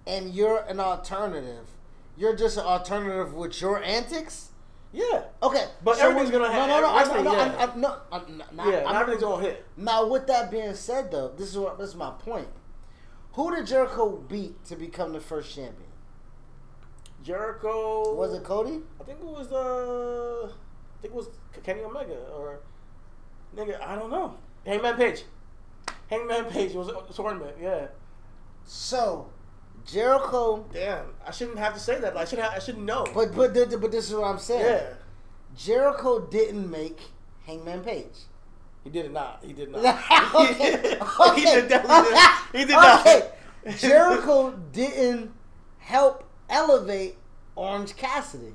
[0.07, 1.69] and you're an alternative,
[2.17, 4.51] you're just an alternative with your antics.
[4.93, 7.55] Yeah, Okay, But everything's gonna have- No, no, no, I, wrestling, no, yeah.
[7.59, 9.67] I, I, no, I'm not, yeah, I'm, not everything's gonna hit.
[9.77, 12.49] Now, with that being said, though, this is what this is my point.
[13.33, 15.91] Who did Jericho beat to become the first champion?
[17.23, 18.81] Jericho Was it Cody?
[19.01, 21.29] I think it was uh, I think it was
[21.63, 22.61] Kenny Omega or
[23.55, 23.81] nigga.
[23.85, 24.37] I don't know.
[24.65, 25.25] Hangman Page.
[26.09, 27.57] Hangman Page was a tournament.
[27.61, 27.89] Yeah.
[28.65, 29.29] So,
[29.87, 30.67] Jericho.
[30.73, 32.15] Damn, I shouldn't have to say that.
[32.15, 33.07] Like, I should have, I should know.
[33.15, 34.65] But but but this is what I'm saying.
[34.65, 34.95] yeah,
[35.57, 37.01] Jericho didn't make
[37.47, 38.27] Hangman Page.
[38.85, 39.43] he did it not.
[39.45, 39.85] He did not.
[40.35, 40.79] okay.
[40.79, 41.61] he okay.
[41.61, 42.61] did definitely did.
[42.61, 43.01] He did not.
[43.07, 43.31] okay.
[43.79, 45.33] Jericho didn't
[45.79, 47.17] help elevate
[47.55, 48.55] Orange Cassidy.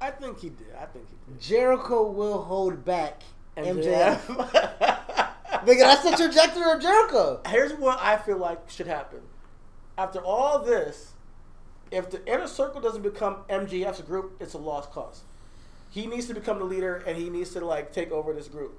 [0.00, 0.74] I think he did.
[0.80, 1.40] I think he did.
[1.40, 3.22] Jericho will hold back
[3.56, 4.18] MJF.
[4.18, 5.28] MJF.
[5.62, 7.40] Nigga, that's the trajectory of Jericho.
[7.46, 9.20] Here's what I feel like should happen.
[9.98, 11.12] After all this,
[11.90, 15.22] if the inner circle doesn't become MJF's group, it's a lost cause.
[15.90, 18.78] He needs to become the leader, and he needs to like take over this group,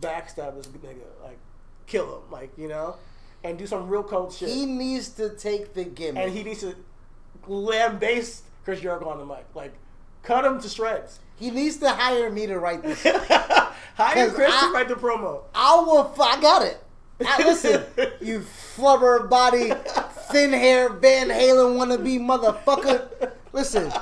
[0.00, 1.38] backstab this nigga, like
[1.86, 2.96] kill him, like you know,
[3.42, 4.50] and do some real cold shit.
[4.50, 6.22] He needs to take the gimmick.
[6.22, 6.74] and he needs to
[7.48, 9.72] lambaste Chris Jericho on the mic, like
[10.22, 11.20] cut him to shreds.
[11.36, 13.02] He needs to hire me to write this.
[13.96, 15.42] hire Chris I- to write the promo.
[15.54, 16.12] I will.
[16.12, 16.78] f- I got it.
[17.26, 17.82] I, listen,
[18.20, 19.70] you flubber body,
[20.32, 23.32] thin hair, Van Halen wannabe motherfucker.
[23.52, 23.92] Listen,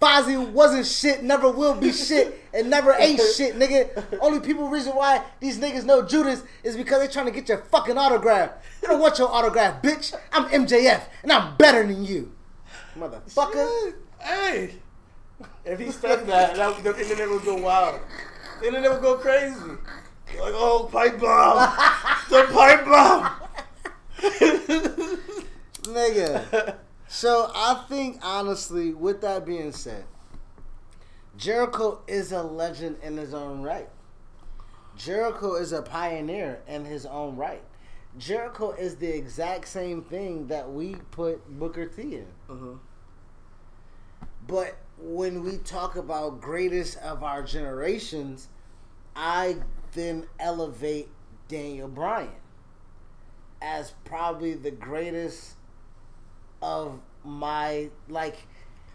[0.00, 4.18] Fozzy wasn't shit, never will be shit, and never ain't shit, nigga.
[4.20, 7.58] Only people reason why these niggas know Judas is because they trying to get your
[7.58, 8.50] fucking autograph.
[8.80, 10.14] They don't want your autograph, bitch.
[10.32, 12.32] I'm MJF, and I'm better than you,
[12.98, 13.94] motherfucker.
[14.20, 14.74] Hey,
[15.64, 18.00] if he said that, that the internet would go wild.
[18.60, 19.58] The internet would go crazy.
[20.38, 21.56] Like, oh, pipe bomb,
[22.28, 23.30] the pipe bomb.
[25.82, 26.76] nigga.
[27.08, 30.04] So I think honestly, with that being said,
[31.36, 33.88] Jericho is a legend in his own right.
[34.96, 37.62] Jericho is a pioneer in his own right.
[38.18, 42.26] Jericho is the exact same thing that we put Booker T in.
[42.48, 42.78] Mhm.
[44.46, 48.48] But when we talk about greatest of our generations,
[49.14, 49.58] I
[49.92, 51.10] then elevate
[51.48, 52.30] Daniel Bryan
[53.62, 55.54] as probably the greatest
[56.62, 58.36] of my like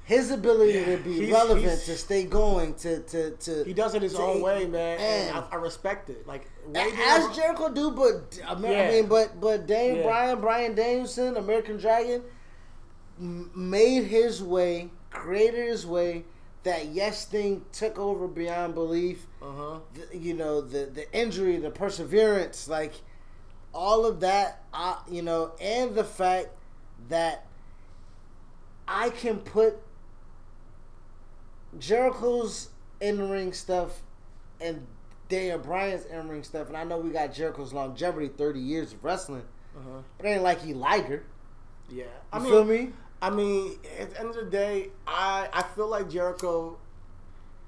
[0.04, 3.74] his ability Yeah, to be he's- relevant he's- to stay going to to to He
[3.74, 6.26] does it his own way, man, and and- I, I respect it.
[6.28, 10.04] Like, as Jericho do, but I mean, I mean, but but Daniel Yeah.
[10.04, 12.24] Bryan, Brian Danielson, American Dragon,
[13.20, 16.26] m- made his way, created his way.
[16.64, 19.26] That yes thing took over beyond belief.
[19.42, 19.80] Uh-huh.
[19.94, 22.94] The- you know the the injury, the perseverance, like
[23.74, 24.64] all of that.
[24.74, 26.50] I, you know, and the fact
[27.10, 27.46] that
[28.88, 29.76] I can put
[31.78, 32.70] Jericho's
[33.00, 34.02] in ring stuff
[34.60, 34.86] and
[35.30, 39.04] Daniel Bryan's in ring stuff, and I know we got Jericho's longevity, thirty years of
[39.04, 39.44] wrestling.
[39.78, 40.00] Uh-huh.
[40.20, 41.24] It ain't like he liger.
[41.90, 42.90] Yeah, You I mean, feel me?
[43.22, 46.78] I mean, at the end of the day, I I feel like Jericho,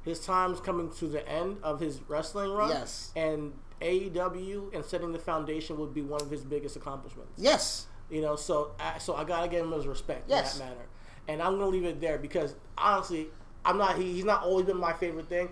[0.04, 2.70] his time's coming to the end of his wrestling run.
[2.70, 3.12] Yes.
[3.16, 7.31] and AEW and setting the foundation would be one of his biggest accomplishments.
[7.38, 7.88] Yes.
[8.09, 10.53] You know, so I, so I gotta give him his respect Yes.
[10.55, 10.86] in that manner,
[11.27, 13.27] and I'm gonna leave it there because honestly,
[13.65, 15.49] I'm not he, he's not always been my favorite thing,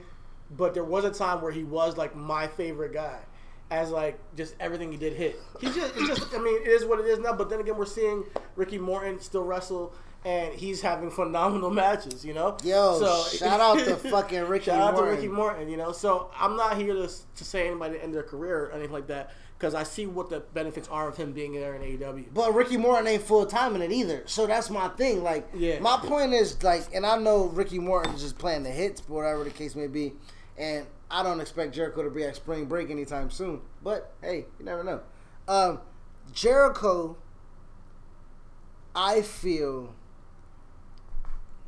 [0.58, 3.20] but there was a time where he was like my favorite guy,
[3.72, 5.40] as like just everything he did hit.
[5.60, 7.34] He just it's just I mean it is what it is now.
[7.34, 8.26] But then again, we're seeing
[8.56, 9.94] Ricky Morton still wrestle,
[10.24, 12.24] and he's having phenomenal matches.
[12.26, 12.58] You know.
[12.64, 13.00] Yo,
[13.32, 15.16] shout out to fucking Ricky Shout out to Morton.
[15.16, 15.70] Ricky Morton.
[15.70, 15.92] You know.
[15.92, 19.08] So I'm not here to to say anybody to end their career or anything like
[19.08, 22.34] that because I see what the benefits are of him being there in AEW.
[22.34, 24.24] But Ricky Morton ain't full time in it either.
[24.26, 25.22] So that's my thing.
[25.22, 25.80] Like, Yeah.
[25.80, 29.52] my point is like, and I know Ricky Morton's just playing the hits, whatever the
[29.52, 30.14] case may be,
[30.58, 33.62] and I don't expect Jericho to be at spring break anytime soon.
[33.84, 35.02] But hey, you never know.
[35.48, 35.82] Um,
[36.34, 37.18] Jericho,
[38.96, 39.94] I feel,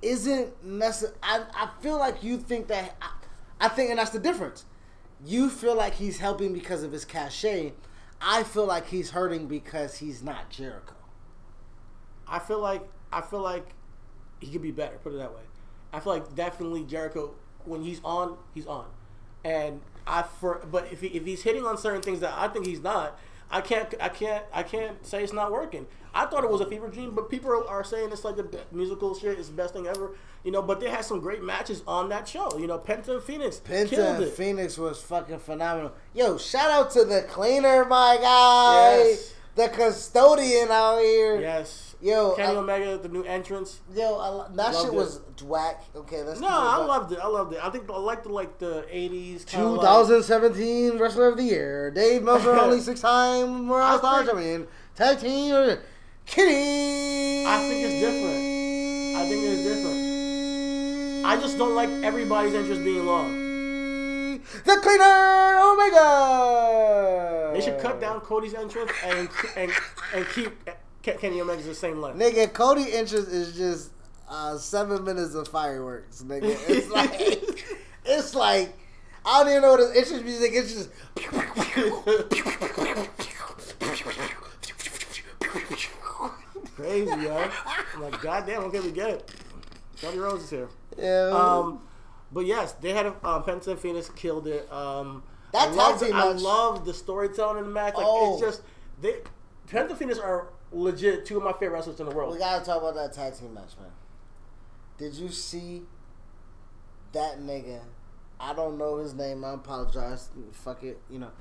[0.04, 1.16] isn't necessary.
[1.24, 2.96] I I feel like you think that.
[3.02, 3.10] I,
[3.62, 4.66] I think, and that's the difference.
[5.26, 7.74] You feel like he's helping because of his cachet.
[8.22, 10.96] I feel like he's hurting because he's not Jericho.
[12.28, 12.82] I feel like
[13.12, 13.74] I feel like
[14.40, 14.98] he could be better.
[14.98, 15.44] Put it that way.
[15.94, 17.36] I feel like definitely Jericho
[17.66, 18.86] when he's on, he's on,
[19.46, 22.66] and I for but if he, if he's hitting on certain things that I think
[22.66, 23.18] he's not,
[23.54, 25.86] I can't I can't I can't say it's not working.
[26.16, 29.16] I thought it was a fever dream, but people are saying it's like the musical
[29.16, 30.16] shit is the best thing ever.
[30.44, 32.58] You know, but they had some great matches on that show.
[32.58, 34.26] You know, Penta and Fénix Penta and.
[34.26, 35.94] Fénix was fucking phenomenal.
[36.16, 38.98] Yo, shout out to the cleaner, my guy.
[38.98, 39.33] Yes.
[39.56, 41.40] The custodian out here.
[41.40, 41.96] yes.
[42.02, 43.80] Yo, Kenny I- Omega, the new entrance.
[43.96, 44.94] Yo, I, that Loved shit it.
[44.94, 45.84] was whack.
[45.96, 46.88] Okay, let's No, I buck.
[46.88, 47.20] loved it.
[47.22, 47.60] I loved it.
[47.64, 49.46] I think I liked the like the '80s.
[49.46, 51.92] kinda like- 2017 Wrestler of the Year.
[51.92, 54.68] Dave Meltzer, only six time World I Star Champion.
[54.96, 55.54] Tag team.
[55.56, 55.76] Uh,
[56.26, 57.46] Kitty.
[57.46, 59.18] I think it's different.
[59.18, 61.26] I think it's different.
[61.26, 63.32] I just don't like everybody's entrance being long.
[64.66, 66.33] The Cleaner Omega.
[67.64, 69.72] Should cut down Cody's entrance and and
[70.14, 70.52] and keep
[71.04, 72.20] Ke- Kenny Omega's the same length.
[72.20, 73.92] Nigga, Cody entrance is just
[74.30, 76.56] uh, seven minutes of fireworks, nigga.
[76.70, 77.16] It's like
[78.06, 78.78] it's like
[79.26, 80.52] I don't even know what his entrance music.
[80.54, 80.90] It's just
[86.76, 87.50] Crazy, yo.
[87.96, 89.32] I'm like, goddamn, okay, we get it.
[90.02, 90.70] Cody Rhodes is here.
[90.98, 91.30] yeah.
[91.32, 91.82] Um,
[92.32, 94.72] but yes, they had a um, Penta and Fénix killed it.
[94.72, 95.24] Um,
[95.54, 97.96] That I tag team I love the storytelling in the match.
[97.96, 98.34] Like Oh.
[98.34, 98.62] it's just
[99.02, 99.22] they
[99.68, 102.34] Penta and Fénix are legit two of my favorite wrestlers in the world.
[102.34, 103.92] we gotta talk about that tag team match, man.
[104.98, 105.84] Did you see
[107.14, 107.80] that nigga?
[108.40, 109.46] I don't know his name.
[109.46, 110.30] I apologize.
[110.52, 111.00] Fuck it.
[111.10, 111.32] You know,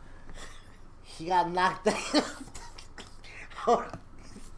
[1.03, 1.95] he got knocked out.
[3.67, 3.87] I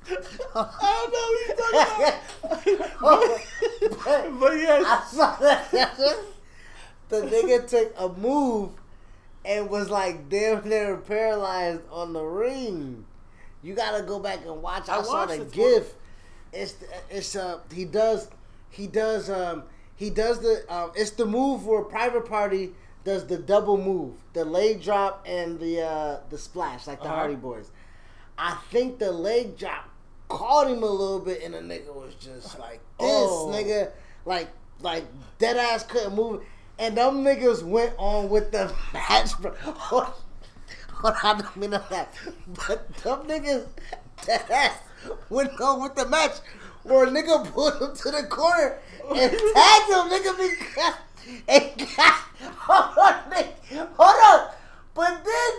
[0.07, 1.27] don't know
[1.71, 4.41] what you're talking about.
[4.41, 5.71] but yes, I saw that.
[7.09, 8.71] the nigga took a move
[9.45, 13.05] and was like damn near paralyzed on the ring.
[13.63, 14.89] You gotta go back and watch.
[14.89, 15.95] I, I saw the gif.
[16.53, 16.77] It's
[17.11, 18.29] it's uh he does
[18.71, 19.65] he does um
[19.97, 22.73] he does the um it's the move where Private Party
[23.05, 27.17] does the double move, the leg drop and the uh the splash like the Uh-huh.
[27.17, 27.71] Hardy Boys.
[28.39, 29.89] I think the leg drop
[30.29, 33.51] caught him a little bit, and the nigga was just like this, Oh.
[33.55, 33.91] nigga,
[34.25, 34.49] like
[34.81, 35.05] like
[35.39, 36.43] dead ass couldn't move,
[36.79, 39.39] and them niggas went on with the match.
[39.39, 39.55] Bro.
[39.63, 40.05] Hold,
[41.05, 43.67] on, I don't mean but them niggas
[44.29, 44.79] ass
[45.29, 46.33] went on with the match,
[46.83, 50.95] where a nigga pulled him to the corner and tagged him, nigga, because
[51.49, 52.15] and got
[52.59, 53.45] hold on,
[53.97, 54.55] hold on,
[54.95, 55.53] but then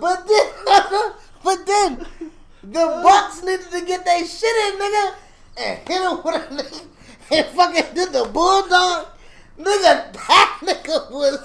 [0.00, 0.52] but then
[1.44, 2.06] but then
[2.62, 5.14] the Bucks needed to get their shit in, nigga,
[5.58, 6.86] and hit him with a nigga
[7.32, 9.06] and fucking did the bulldog.
[9.58, 11.38] Nigga, that nigga was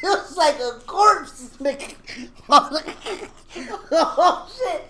[0.00, 1.94] it was like a corpse, nigga.
[2.48, 4.84] oh shit.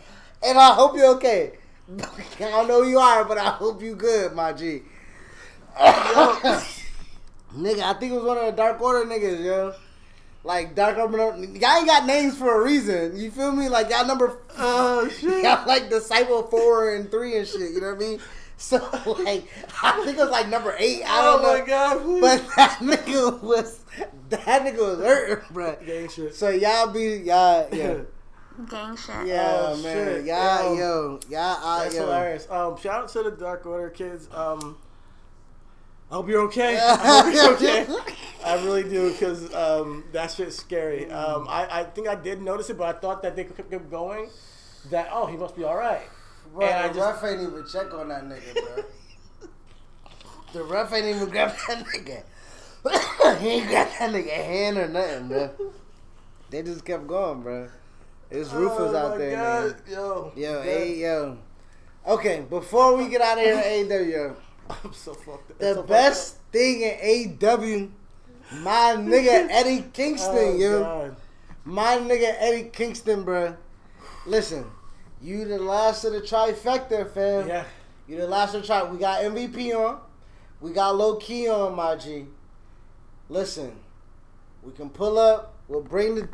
[0.44, 1.52] And I hope you're okay.
[1.98, 2.02] I
[2.38, 4.82] don't know who you are, but I hope you good, my G.
[5.78, 9.74] nigga, I think it was one of the Dark Order niggas, yo.
[10.44, 13.18] Like Dark Order, y'all ain't got names for a reason.
[13.18, 13.68] You feel me?
[13.68, 15.42] Like y'all number, Oh shit.
[15.42, 17.72] y'all like Disciple four and three and shit.
[17.72, 18.20] You know what I mean?
[18.60, 18.76] So
[19.22, 19.46] like,
[19.84, 21.02] I think it was like number eight.
[21.04, 21.58] I Oh don't know.
[21.60, 22.02] my god.
[22.02, 22.20] please.
[22.20, 23.80] But that nigga was
[24.30, 25.76] that nigga was hurting, bro.
[25.86, 26.34] Gang shit.
[26.34, 27.98] So y'all be y'all yeah.
[28.68, 29.28] Gang shit.
[29.28, 29.82] Yeah, Oh, man.
[30.16, 30.24] shit.
[30.24, 30.80] Y'all, Yo.
[30.80, 32.00] yo, y'all, uh, That's yo.
[32.02, 32.50] hilarious.
[32.50, 34.28] Um, shout out to the Dark Order kids.
[34.34, 34.76] Um,
[36.10, 36.76] I hope you're okay.
[36.82, 37.86] I hope you're okay.
[38.44, 41.08] I really do because um, that shit's scary.
[41.08, 43.88] Um, I, I think I did notice it, but I thought that they kept kept
[43.90, 44.28] going.
[44.90, 46.08] That oh, he must be all right.
[46.54, 48.84] Bro, And I the just- ref ain't even check on that nigga, bro.
[50.52, 52.22] the ref ain't even grab that nigga.
[53.40, 55.50] he ain't got that nigga hand or nothing, bro.
[56.50, 57.68] They just kept going, bro.
[58.30, 59.76] It's Rufus oh out there, God.
[59.86, 59.90] nigga.
[59.90, 61.38] Yo, Yo, hey, yo.
[62.06, 64.36] Okay, before we get out of here, a-w-yo
[64.84, 65.50] I'm so fucked.
[65.50, 65.58] up.
[65.58, 66.42] the So best up.
[66.52, 67.88] thing in AW,
[68.60, 70.82] my nigga Eddie Kingston, Oh, yo.
[70.82, 71.16] God.
[71.64, 73.56] My nigga Eddie Kingston, bro.
[74.26, 74.64] Listen,
[75.20, 77.48] you the last of the trifecta, fam.
[77.48, 77.64] Yeah.
[78.06, 78.82] You the last of the try.
[78.84, 80.00] We got MVP on.
[80.60, 82.26] We got low key on, my G.
[83.28, 83.76] Listen,
[84.62, 85.54] we can pull up.
[85.68, 86.28] We'll bring the.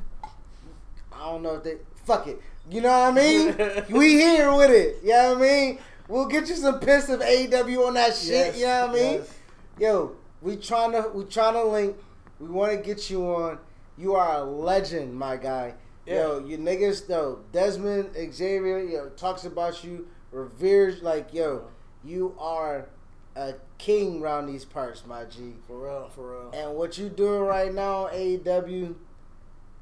[1.13, 1.77] I don't know if they.
[2.05, 2.41] Fuck it.
[2.71, 3.85] You know what I mean?
[3.91, 5.01] we here with it.
[5.03, 5.79] You know what I mean?
[6.09, 8.55] We'll get you some piss of AEW on that shit.
[8.55, 9.13] Yes, you know what I mean?
[9.13, 9.35] yes.
[9.79, 10.13] Yo,
[10.43, 11.97] we trying to we trying to link.
[12.39, 13.59] We want to get you on.
[13.97, 15.75] You are a legend, my guy.
[16.07, 17.41] Yo, you niggas though.
[17.53, 21.69] Desmond Xavier, yo, talks about you, reveres like yo.
[22.05, 22.89] You are
[23.35, 25.55] a king around these parts, my G.
[25.67, 26.51] For real, for real.
[26.53, 28.95] And what you doing right now, AEW,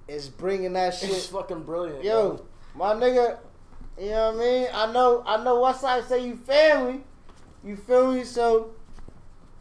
[0.09, 1.11] is bringing that shit.
[1.11, 2.05] It's fucking brilliant.
[2.05, 2.45] Yo,
[2.75, 2.97] bro.
[2.97, 3.39] my nigga,
[3.99, 4.69] you know what I mean?
[4.73, 5.57] I know, I know.
[5.57, 7.03] Westside say you family,
[7.65, 8.25] you feel me?
[8.25, 8.71] So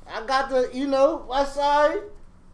[0.07, 2.03] I got the, you know, Westside.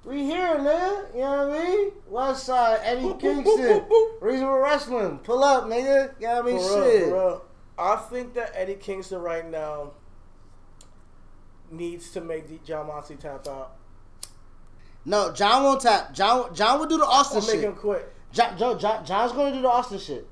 [0.07, 1.03] We here, man.
[1.13, 1.91] You know what I mean?
[2.09, 3.83] Westside, Eddie Kingston,
[4.21, 5.17] Reasonable Wrestling.
[5.19, 6.13] Pull up, nigga.
[6.21, 6.57] You know what I mean?
[6.59, 7.03] For Shit.
[7.07, 7.45] real, real.
[7.77, 9.91] I think that Eddie Kingston right now
[11.69, 13.75] needs to make the Jon Moxley tap out
[15.03, 16.13] No, John won't tap.
[16.13, 17.63] John, John will do the Austin or make shit.
[17.65, 18.13] him quit.
[18.31, 20.25] John, John, John, John's going to do the Austin shit.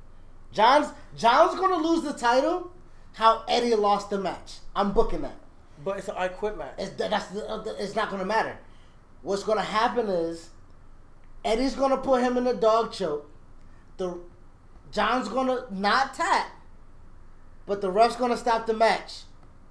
[0.53, 2.71] John's John's going to lose the title.
[3.13, 4.59] How Eddie lost the match.
[4.73, 5.35] I'm booking that.
[5.83, 6.75] But it's an I quit match.
[6.77, 8.57] It's, that's the- it's not going to matter.
[9.25, 10.51] What's going to happen is
[11.43, 13.27] Eddie's going to put him in a dog choke.
[13.97, 14.19] The
[14.91, 16.45] John's going to not tap,
[17.65, 19.23] but the ref's going to stop the match.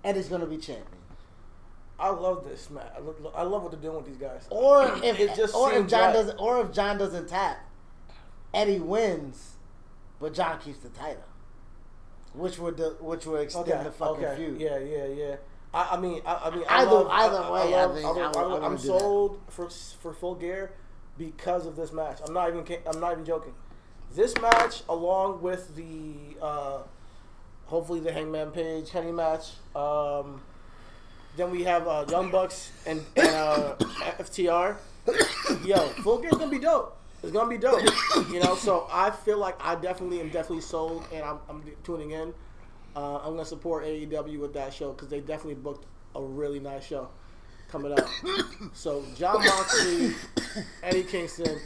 [0.02, 0.88] Eddie's going to be champion.
[2.00, 2.90] I love this match.
[2.96, 4.48] I lo- I love what they're doing with these guys.
[4.50, 6.12] Or if It just or if John right.
[6.14, 7.58] doesn't or if John doesn't tap,
[8.52, 9.52] Eddie wins,
[10.18, 11.22] but John keeps the title,
[12.32, 14.60] which would which would extend okay, the fucking okay, feud.
[14.60, 15.36] yeah, yeah, yeah.
[15.74, 18.08] I, I mean, I, I mean, I Either- love, either I, way, I, think I,
[18.08, 19.00] I love- would- I I'm wouldn't do that.
[19.00, 19.68] sold for
[20.00, 20.72] for full gear
[21.18, 22.18] because of this match.
[22.26, 23.54] I'm not even, I'm not even joking.
[24.14, 26.78] This match, along with the, uh,
[27.66, 29.50] hopefully the Hangman Page Kenny match.
[29.74, 30.40] Um,
[31.36, 33.74] then we have uh, Young Bucks and, and uh,
[34.20, 34.76] FTR.
[35.64, 36.96] Yo, full gear's gonna be dope.
[37.24, 37.82] It's gonna be dope.
[38.30, 42.12] You know, so I feel like I definitely am definitely sold, and I'm, I'm tuning
[42.12, 42.32] in.
[42.96, 46.84] Uh, I'm gonna support AEW with that show because they definitely booked a really nice
[46.84, 47.08] show
[47.68, 48.06] coming up.
[48.72, 50.14] so Jon Moxley,
[50.82, 51.58] Eddie Kingston.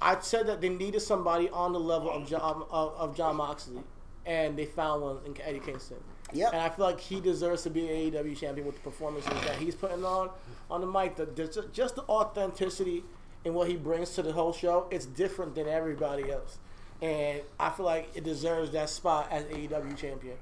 [0.00, 3.82] I said that they needed somebody on the level of John of, of Jon Moxley,
[4.24, 5.98] and they found one in Eddie Kingston.
[6.32, 6.52] Yep.
[6.52, 9.74] And I feel like he deserves to be AEW champion with the performances that he's
[9.74, 10.30] putting on
[10.70, 11.16] on the mic.
[11.16, 13.04] The, the, just the authenticity
[13.44, 14.86] in what he brings to the whole show.
[14.90, 16.58] It's different than everybody else,
[17.02, 20.36] and I feel like it deserves that spot as AEW champion.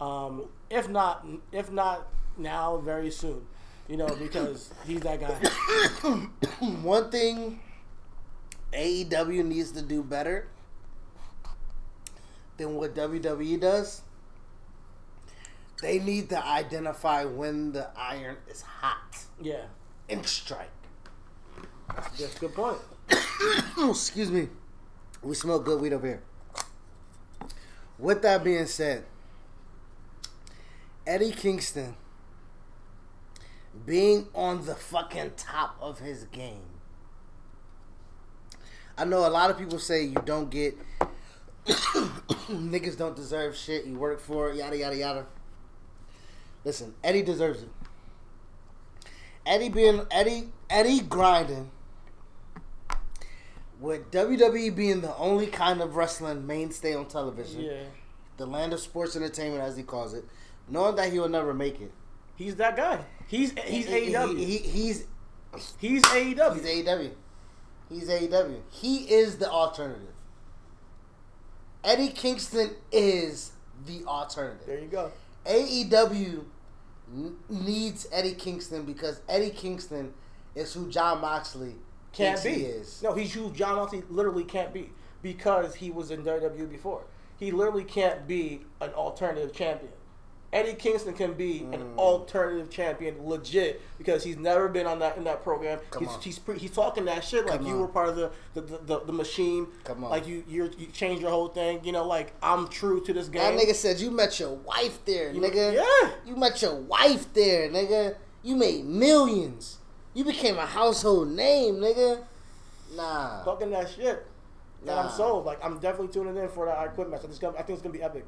[0.00, 2.06] Um, if not, if not
[2.36, 3.46] now, very soon.
[3.88, 5.34] You know, because he's that guy.
[6.82, 7.60] One thing
[8.72, 10.48] AEW needs to do better
[12.56, 14.02] than what WWE does.
[15.80, 19.64] They need to identify when the iron is hot Yeah,
[20.08, 20.70] and strike.
[22.18, 22.78] that's a good point.
[23.78, 24.48] Excuse me.
[25.22, 26.22] We smoke good weed over here.
[27.98, 29.04] With that being said,
[31.06, 31.94] Eddie Kingston
[33.86, 36.62] being on the fucking top of his game.
[38.98, 40.76] I know a lot of people say you don't get
[41.66, 45.26] niggas don't deserve shit, you work for it, yada yada yada.
[46.64, 47.70] Listen, Eddie deserves it.
[49.46, 51.70] Eddie being Eddie Eddie grinding
[53.82, 57.82] with WWE being the only kind of wrestling mainstay on television, Yeah,
[58.36, 60.24] the land of sports entertainment as he calls it,
[60.68, 61.92] knowing that he will never make it.
[62.36, 63.04] he's that guy.
[63.28, 64.38] He's he's He- AEW.
[64.38, 65.06] He, he- he's
[65.78, 66.54] he's AEW.
[66.54, 67.10] he's AEW.
[67.88, 68.60] He's AEW.
[68.70, 70.14] He is the alternative.
[71.84, 73.52] Eddie Kingston is
[73.86, 74.66] the alternative.
[74.66, 75.10] there you go.
[75.44, 76.44] AEW
[77.50, 80.14] needs Eddie Kingston because Eddie Kingston
[80.54, 81.74] is who Jon Moxley
[82.12, 82.68] Can't be.
[83.02, 84.90] No, he's who Jon Moxley literally can't be
[85.22, 87.02] because he was in WWE before.
[87.38, 89.92] He literally can't be an alternative champion.
[90.52, 91.72] Eddie Kingston can be Mm.
[91.74, 95.78] an alternative champion, legit, because he's never been on that in that program.
[95.90, 96.20] Come he's on.
[96.20, 97.80] he's, pre- he's talking that shit like Come you on.
[97.80, 99.66] were part of the the, the, the, the machine.
[99.84, 100.10] Come on.
[100.10, 101.82] like you you you changed your whole thing.
[101.84, 103.40] You know, like I'm true to this game.
[103.56, 105.72] That nigga said you met your wife there, You- nigga.
[105.72, 106.10] yeah.
[106.26, 108.16] You met your wife there, nigga.
[108.42, 109.78] You made millions.
[110.14, 112.24] You became a household name, nigga.
[112.94, 113.42] Nah.
[113.44, 114.26] talking that shit.
[114.82, 115.44] And I'm sold.
[115.46, 117.20] Like I'm definitely tuning in for that I quit match.
[117.20, 118.24] I think it's gonna, I think it's gonna be epic.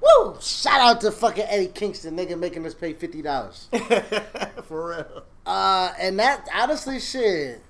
[0.00, 0.36] Woo!
[0.40, 3.68] Shout out to fucking Eddie Kingston, nigga, making us pay fifty dollars.
[4.64, 5.22] for real.
[5.46, 7.62] uh, and that honestly, shit.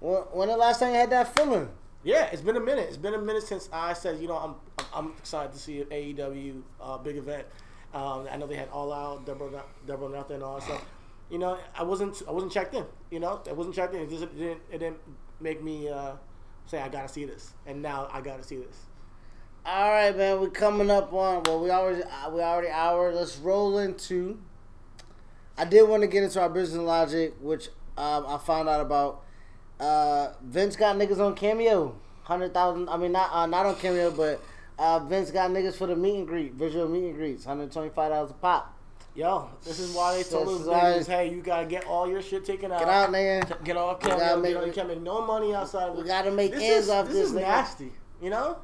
[0.00, 1.68] When, when the last time you had that feeling?
[2.04, 2.86] Yeah, it's been a minute.
[2.88, 4.54] It's been a minute since I said, you know, I'm
[4.94, 7.44] I'm excited to see an AEW uh, big event,
[7.92, 9.50] Um, I know they had All Out, Double
[9.86, 10.84] Double Nothing, and all that stuff.
[11.30, 12.84] You know, I wasn't I wasn't checked in.
[13.10, 14.02] You know, I wasn't checked in.
[14.02, 14.98] It, just, it didn't it didn't
[15.40, 16.12] make me uh,
[16.66, 18.76] say I gotta see this, and now I gotta see this.
[19.66, 20.40] All right, man.
[20.40, 23.12] We're coming up on well, we already uh, we already hour.
[23.12, 24.38] Let's roll into.
[25.58, 29.24] I did want to get into our business logic, which um, I found out about.
[29.78, 32.88] Uh, Vince got niggas on Cameo, hundred thousand.
[32.88, 34.40] I mean, not uh, not on Cameo, but
[34.78, 37.90] uh, Vince got niggas for the meet and greet, visual meet and greets, hundred twenty
[37.90, 38.77] five dollars a pop.
[39.18, 42.44] Yo, this is why they told those niggas, hey, you gotta get all your shit
[42.44, 42.78] taken out.
[42.78, 43.64] Get out, nigga.
[43.64, 44.36] Get all gotta cameo.
[44.36, 45.88] make- you, know, you can't make no money outside.
[45.88, 47.14] of We gotta make this ends is, off this.
[47.16, 47.40] this, is nigga.
[47.40, 47.92] nasty.
[48.22, 48.58] You know?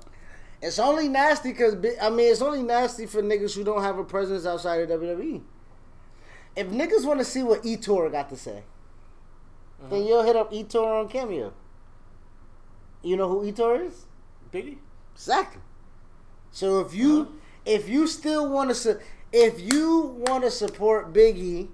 [0.63, 4.05] It's only nasty because I mean, it's only nasty for niggas who don't have a
[4.05, 5.43] presence outside of WWE.
[6.55, 8.63] If niggas want to see what Ettore got to say,
[9.91, 11.53] then you'll hit up Ettore on Cameo.
[13.03, 14.07] You know who Ettore is?
[14.53, 14.79] Biggie.
[15.17, 15.63] Exactly.
[16.53, 17.31] So if you Uh-huh.
[17.65, 19.01] if you still want to
[19.35, 21.69] if you want to support Biggie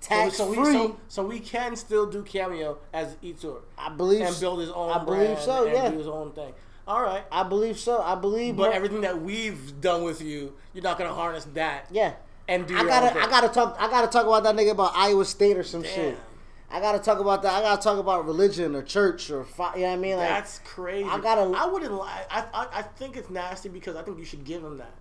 [0.00, 3.88] So, tax so, we, free, so, so we can still do cameo as Ettore I
[3.90, 4.90] believe and build his own.
[4.90, 5.64] I believe brand so.
[5.64, 6.52] and Yeah, do his own thing.
[6.86, 7.24] All right.
[7.32, 8.00] I believe so.
[8.00, 8.56] I believe.
[8.56, 11.86] But everything that we've done with you, you're not gonna harness that.
[11.90, 12.14] yeah.
[12.48, 13.18] And do I gotta.
[13.18, 15.92] I gotta talk I gotta talk about that nigga about Iowa State or some Damn.
[15.94, 16.18] shit.
[16.70, 17.52] I gotta talk about that.
[17.54, 20.16] I gotta talk about religion or church or fi- you know what I mean.
[20.16, 21.08] Like That's crazy.
[21.08, 22.24] I gotta- I wouldn't lie.
[22.30, 24.92] I, I I think it's nasty because I think you should give him that.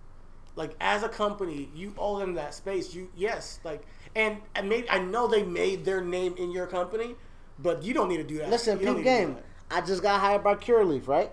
[0.56, 2.94] Like as a company, you owe them that space.
[2.94, 3.84] You yes, like
[4.16, 7.16] and and maybe I know they made their name in your company,
[7.60, 8.50] but you don't need to do that.
[8.50, 9.38] listen, peep need to do game.
[9.70, 11.32] I just got hired by Curaleaf, right?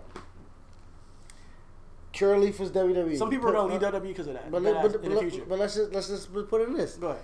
[2.13, 3.17] Curaleaf is WWE.
[3.17, 4.51] Some people are gonna leave WWE because of that.
[4.51, 6.97] But, That but, but, but, but, let's just let's just put it in this.
[6.97, 7.23] Go ahead.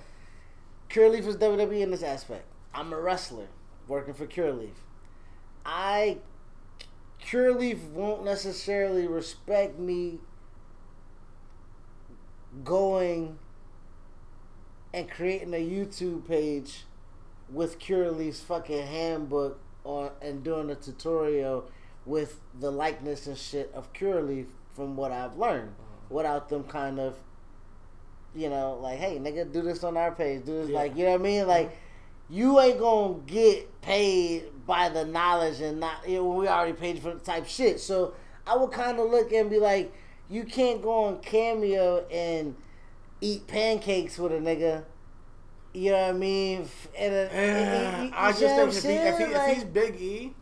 [0.91, 2.45] Curaleaf is WWE in this aspect.
[2.75, 3.49] I'm a wrestler
[3.87, 4.71] working for Curaleaf.
[5.67, 6.19] I
[7.23, 10.19] Curaleaf won't necessarily respect me
[12.65, 13.39] going
[14.93, 16.85] and creating a YouTube page
[17.51, 21.71] with Curaleaf's fucking handbook on and doing a tutorial
[22.05, 26.15] with the likeness and shit of Curaleaf from what I've learned mm-hmm.
[26.15, 27.19] without them kind of
[28.35, 30.45] you know, like, hey, nigga, do this on our page.
[30.45, 30.79] Do this, Yeah.
[30.79, 31.47] like, you know what I mean?
[31.47, 31.77] Like,
[32.31, 37.01] you ain't gonna get paid by the knowledge and not, you know, we already paid
[37.01, 37.81] for the type shit.
[37.81, 38.15] So
[38.47, 39.93] I would kind of look and be like,
[40.31, 42.55] you can't go on Cameo and
[43.21, 44.85] eat pancakes with a nigga.
[45.75, 46.69] You know what I mean?
[46.97, 49.65] And a, you- you- you I just think if, he, if, he, if Like- he's
[49.65, 50.35] Big E,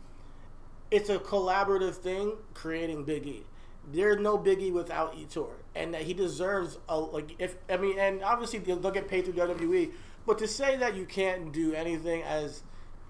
[0.89, 3.43] it's a collaborative thing creating Big E.
[3.91, 7.35] There's no Big E without Ettore, and that he deserves a like.
[7.39, 9.91] If I mean, and obviously they'll they'll get paid through WWE,
[10.25, 12.63] but to say that you can't do anything as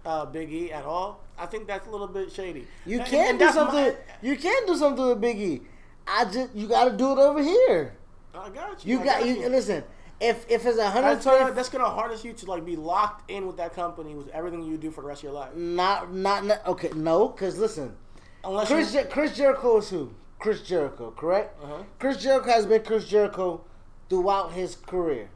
[0.05, 2.67] uh, Big E at all, I think that's a little bit shady.
[2.85, 3.75] You And- can and do something.
[3.85, 5.61] my- you can do something with Biggie.
[6.07, 7.97] I just you got to do it over here.
[8.33, 8.97] I got you.
[8.97, 9.49] You I got you.
[9.49, 9.83] Listen,
[10.19, 13.45] if if it's a hundred That's that's gonna harness you to like be locked in
[13.45, 15.55] with that company with everything you do for the rest of your life.
[15.55, 16.89] not not not- okay.
[16.95, 17.95] No, because listen,
[18.43, 20.13] Unless Chris you, Chris Jericho is who?
[20.39, 21.61] Chris Jericho, correct?
[21.63, 21.83] Uh-huh.
[21.99, 23.61] Chris Jericho has been Chris Jericho
[24.09, 25.29] throughout his career.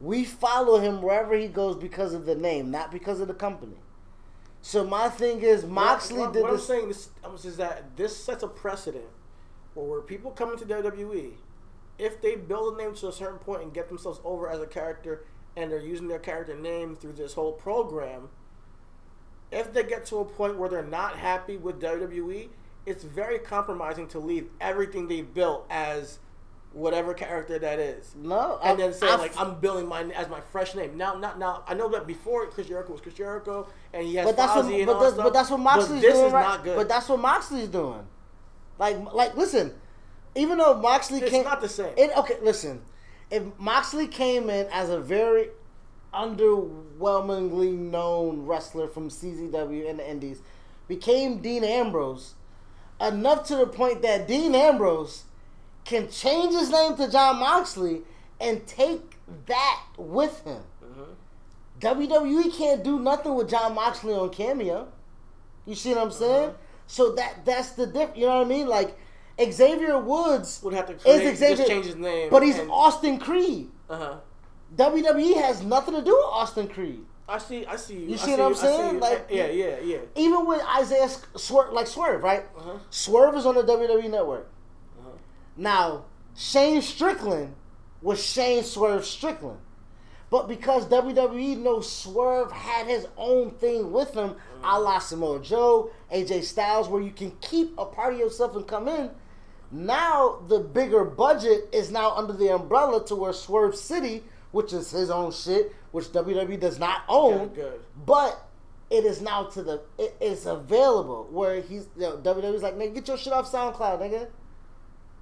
[0.00, 3.76] We follow him wherever he goes because of the name, not because of the company.
[4.60, 6.66] So my thing is, Moxley what, did what I'm this.
[6.66, 9.04] saying this um, is that this sets a precedent
[9.76, 11.32] where, where people come into WWE,
[11.98, 14.66] if they build a name to a certain point and get themselves over as a
[14.66, 15.24] character,
[15.56, 18.28] and they're using their character name through this whole program,
[19.52, 22.48] if they get to a point where they're not happy with WWE,
[22.84, 26.18] it's very compromising to leave everything they built as
[26.72, 28.14] whatever character that is.
[28.16, 30.96] No, And I- then say I- like I'm building my as my fresh name.
[30.96, 31.62] Now, not now.
[31.66, 34.66] I know that before Chris Jericho was Chris Jericho, and he has But that's what,
[34.66, 36.42] Fozzy but, that's, that but that's what Moxley's doing, is right?
[36.42, 36.76] not good.
[36.76, 38.06] But that's what Moxley's doing.
[38.78, 39.72] Like, like, listen,
[40.34, 41.92] even though Moxley It's came, not the same.
[41.96, 42.82] It okay, listen,
[43.30, 45.48] if Moxley came in as a very
[46.12, 50.40] underwhelmingly known wrestler from CZW and the Indies,
[50.88, 52.34] became Dean Ambrose,
[53.00, 55.24] enough to the point that Dean Ambrose
[55.84, 58.02] can change his name to Jon Moxley
[58.40, 59.16] and take
[59.46, 60.62] that with him.
[60.84, 61.12] Mm-hmm.
[61.80, 64.88] WWE can't do nothing with Jon Moxley on Cameo.
[65.66, 66.50] You see what I'm saying?
[66.50, 66.58] Uh-huh.
[66.86, 68.10] So that that's the diff.
[68.14, 68.66] You know what I mean?
[68.68, 68.96] Like
[69.50, 72.70] Xavier Woods Would have to is create- Xavier, just change his name but he's and-
[72.70, 73.70] Austin Creed.
[73.90, 74.16] Uh huh.
[74.76, 77.04] WWE has nothing to do with Austin Creed.
[77.28, 77.66] I see.
[77.66, 77.94] I see.
[77.94, 79.00] You, You see what I'm saying?
[79.00, 79.98] Like- yeah, yeah, yeah.
[80.14, 82.44] Even with Isaiah Swerve, like Swerve, right?
[82.56, 82.78] Uh-huh.
[82.90, 84.48] Swerve is on the WWE Network.
[85.00, 85.10] Uh-huh.
[85.56, 86.04] Now
[86.36, 87.54] Shane Strickland
[88.02, 89.58] was Shane Swerve Strickland.
[90.36, 94.36] But because WWE knows Swerve had his own thing with him, mm.
[94.62, 98.68] a la Samoa Joe, AJ Styles, where you can keep a part of yourself and
[98.68, 99.08] come in,
[99.70, 104.90] Now the bigger budget is now under the umbrella to where Swerve City, which is
[104.90, 107.80] his own shit, which WWE does not own, Good, good.
[108.04, 108.46] but
[108.90, 112.96] it is now to the it is available where he's you know, WWE's like nigga
[112.96, 114.28] get your shit off SoundCloud nigga.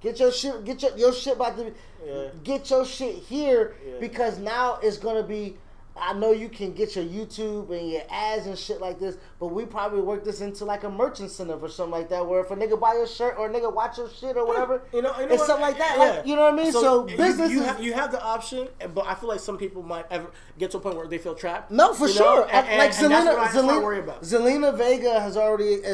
[0.05, 1.71] Get your shit get your your shit about to be,
[2.05, 2.27] Yeah.
[2.43, 3.93] get your shit here Yeah.
[3.99, 5.57] because now it's gonna be
[5.97, 9.47] I know you can get your YouTube and your ads and shit like this, but
[9.47, 12.51] we probably work this into like a merchant center or something like that, where if
[12.51, 15.13] a nigga buy your shirt or a nigga watch your shit or whatever, You know,
[15.19, 15.47] you know what?
[15.47, 15.95] something like that.
[15.97, 16.03] Yeah.
[16.17, 16.71] Like, you know what I mean?
[16.73, 19.57] So, you- business you, is have, you have the option, but I feel like some
[19.57, 20.27] people might ever
[20.59, 21.71] get to a point where they feel trapped.
[21.71, 22.43] No, for sure.
[22.43, 24.21] And, and, like and that's Zelina, what I, that's what I Zelina, worry about.
[24.23, 25.89] Zelina Vega has already uh,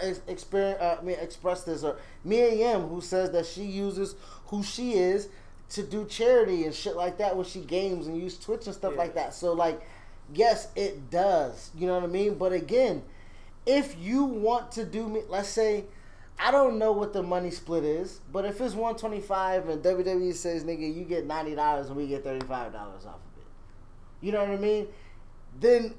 [0.00, 4.14] ex- exper- uh, I mean, expressed this, or Mia Yim, who says that she uses
[4.46, 5.28] who she is
[5.70, 8.92] to do charity and shit like that when she games and use Twitch and stuff
[8.92, 8.98] Yeah.
[8.98, 9.34] like that.
[9.34, 9.80] So, like,
[10.34, 11.70] yes, it does.
[11.76, 12.34] You know what I mean?
[12.34, 13.02] But again,
[13.66, 15.84] if you want to do me, let's say.
[16.42, 20.64] I don't know what the money split is, but if it's 125 and WWE says,
[20.64, 23.44] nigga, you get $90 and we get $35 off of it.
[24.22, 24.86] You know what I mean?
[25.60, 25.96] Then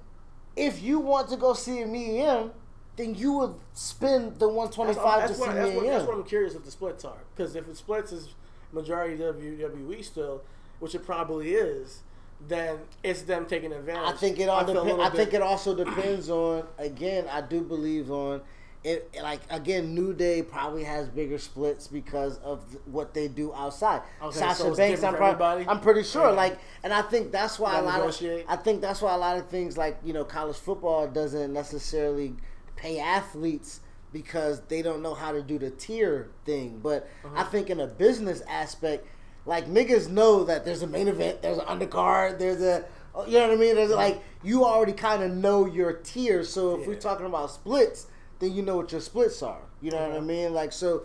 [0.55, 2.49] if you want to go see me and
[2.95, 6.07] then you would spend the 125 that's, to that's, see what, me that's, what, that's
[6.07, 7.19] what I'm curious if the splits are.
[7.35, 8.29] Because if it splits is
[8.73, 10.41] majority WWE still,
[10.79, 12.01] which it probably is,
[12.47, 14.15] then it's them taking advantage.
[14.15, 14.89] I think it all feel a depends.
[14.91, 16.63] little I think it also depends on.
[16.77, 18.41] Again, I do believe on
[18.83, 19.13] it.
[19.21, 24.01] Like again, New Day probably has bigger splits because of th- what they do outside.
[24.23, 25.67] Okay, Sasha so Banks, I'm, different for prob- everybody?
[25.67, 26.29] I'm pretty sure.
[26.29, 26.35] Yeah.
[26.35, 28.45] Like, and I think that's why a lot negotiate.
[28.45, 28.49] of.
[28.49, 32.35] I think that's why a lot of things like you know college football doesn't necessarily
[32.75, 33.81] pay athletes
[34.13, 36.79] because they don't know how to do the tier thing.
[36.83, 37.35] But Uh-huh.
[37.41, 39.07] I think in a business aspect,
[39.45, 42.85] like niggas know that there's a main event, there's an undercard, there's a
[43.27, 43.75] you know what I mean.
[43.75, 46.43] There's like you already kind of know your tier.
[46.43, 48.07] So if we're talking about splits,
[48.39, 49.61] then you know what your splits are.
[49.81, 50.21] You know what I Uh-huh.
[50.25, 50.53] mean?
[50.53, 51.03] Like so.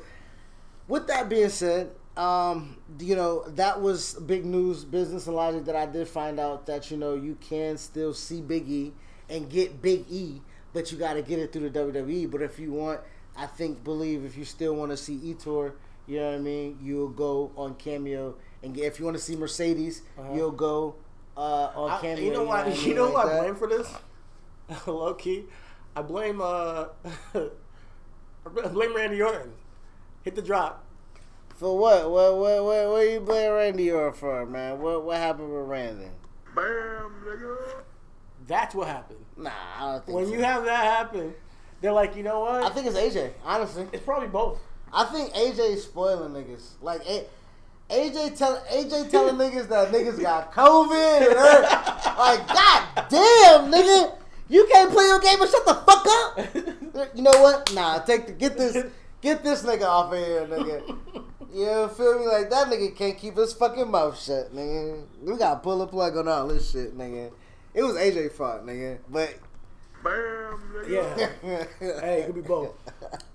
[0.89, 5.74] With that being said, um, you know that was big news, business and logic that
[5.77, 8.93] I did find out that you know you can still see Big E
[9.28, 10.41] and get Big E,
[10.77, 12.31] but you got to get it through the WWE.
[12.31, 13.01] But if you want,
[13.35, 15.73] I think believe if you still want to see Ettore,
[16.07, 18.85] you know what I mean, you'll go on Cameo and get.
[18.85, 20.03] If you want to see Mercedes,
[20.35, 20.97] you'll go
[21.35, 21.40] uh,
[21.74, 21.97] on Uh-huh.
[21.97, 22.24] I- Cameo.
[22.24, 22.66] you know what?
[22.66, 23.90] what I You know Like who I blame for this?
[24.86, 25.44] Low key,
[25.97, 26.86] I blame uh,
[27.35, 29.53] I blame Randy Orton.
[30.23, 30.85] Hit the drop.
[31.57, 32.11] For what?
[32.11, 32.36] What?
[32.36, 32.65] What?
[32.65, 32.89] What?
[32.90, 34.78] What you blame Randy Orton for, man?
[34.78, 35.05] What?
[35.05, 36.09] What happened with Randy?
[38.47, 39.18] That's what happened.
[39.36, 40.32] Nah, I don't think When so.
[40.32, 41.35] you have that happen,
[41.81, 42.62] they're like, you know what?
[42.64, 43.32] I think it's AJ.
[43.44, 44.59] Honestly, it's probably both.
[44.93, 46.70] I think AJ is spoiling niggas.
[46.81, 47.27] Like A-
[47.90, 51.27] AJ tell AJ telling niggas that niggas got COVID.
[51.27, 51.35] And
[52.18, 54.14] like, god damn, nigga,
[54.48, 57.14] you can't play your game and shut the fuck up.
[57.16, 57.73] You know what?
[57.74, 58.86] Nah, take the get this
[59.20, 60.97] get this nigga off of here, nigga.
[61.52, 62.27] You know, feel me?
[62.27, 65.05] Like that nigga can't keep his fucking mouth shut, nigga.
[65.23, 67.31] We gotta pull a plug on all this shit, nigga.
[67.77, 68.98] It was AJ fault, nigga.
[69.11, 69.35] But
[70.03, 70.85] Bam.
[70.89, 71.28] Yeah.
[71.78, 72.74] hey, it could be both.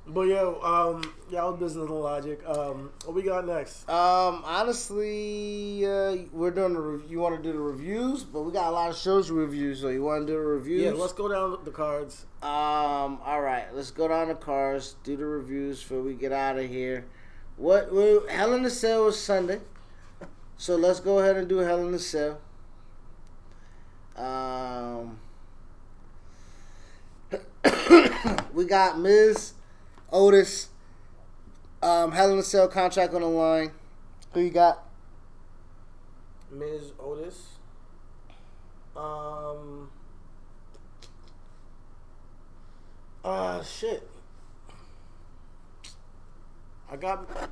[0.07, 2.41] But yo, um, y'all business and logic.
[2.47, 3.88] Um, what we got next?
[3.88, 6.81] Um, honestly, uh, we're doing the.
[6.81, 9.34] Re- you want to do the reviews, but we got a lot of shows to
[9.34, 9.76] review.
[9.76, 10.81] So you want to do the reviews?
[10.81, 12.26] Yeah, let's go down the cards.
[12.41, 14.95] Um, all right, let's go down the cards.
[15.03, 17.05] do the reviews before we get out of here.
[17.57, 17.93] What?
[17.93, 19.59] Well, Hell in the Cell was Sunday,
[20.57, 22.39] so let's go ahead and do Hell in the Cell.
[24.15, 25.19] Um,
[28.53, 29.53] we got Miz
[30.11, 30.69] Otis.
[31.81, 33.71] Um, Hell in the Cell contract on the line.
[34.33, 34.85] Who you got?
[36.51, 37.47] Miz Otis.
[38.95, 39.89] Um.
[43.23, 44.07] Uh, shit.
[46.91, 47.49] I got.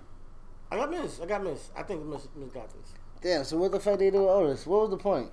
[0.72, 1.20] I got Miz.
[1.22, 1.70] I got Miz.
[1.76, 2.94] I think Miz, Miz got this.
[3.22, 3.44] Damn.
[3.44, 4.68] So what the fuck they do with Otis?
[4.68, 5.32] What was the point?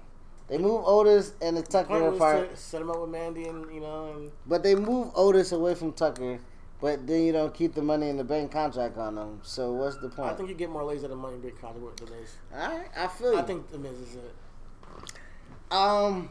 [0.48, 2.56] They move Otis and the Tucker apart.
[2.56, 5.92] set him up with Mandy and you know and But they move Otis away from
[5.92, 6.38] Tucker,
[6.80, 9.40] but then you don't keep the money in the bank contract on them.
[9.42, 10.30] So what's the point?
[10.30, 12.36] I think you get more lays lazy than money big contract with the Miz.
[12.54, 13.38] All right, I feel you.
[13.38, 14.34] I think the Miz is it.
[15.72, 16.30] um,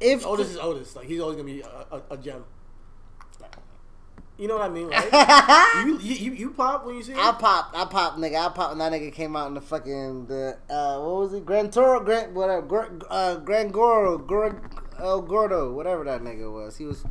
[0.00, 0.94] if Otis is Otis.
[0.96, 2.44] Like he's always gonna be a, a, a gem.
[4.40, 5.82] You know what I mean, right?
[5.86, 7.18] you, you you pop when you see it.
[7.18, 10.24] I popped, I popped, nigga, I popped when that nigga came out in the fucking
[10.28, 14.58] the uh, what was it, Grand Toro, Grand whatever, uh, Grand Goro, Gor,
[14.98, 16.78] El Gordo, whatever that nigga was.
[16.78, 17.04] He was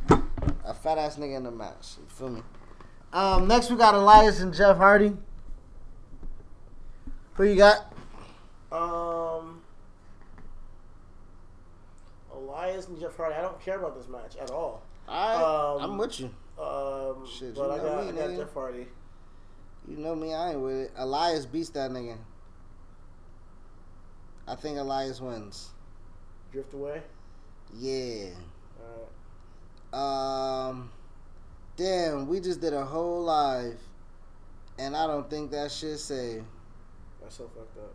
[0.64, 1.98] a fat ass nigga in the match.
[1.98, 2.42] You feel me?
[3.12, 5.16] Um, next we got Elias and Jeff Hardy.
[7.34, 7.92] Who you got?
[8.72, 9.60] Um,
[12.34, 13.36] Elias and Jeff Hardy.
[13.36, 14.82] I don't care about this match at all.
[15.06, 16.30] Right, Um, I'm with you.
[16.60, 18.36] Um, Shit, but you I got, me, I got.
[18.36, 18.86] Jeff Hardy.
[19.88, 20.92] You know me, I ain't with it.
[20.96, 22.18] Elias beats that nigga.
[24.46, 25.70] I think Elias wins.
[26.52, 27.00] Drift away.
[27.78, 28.30] Yeah.
[28.80, 29.08] All
[29.92, 30.68] right.
[30.68, 30.90] Um.
[31.76, 33.78] Damn, we just did a whole live,
[34.78, 36.44] and I don't think that shit saved.
[37.22, 37.94] That's so fucked up.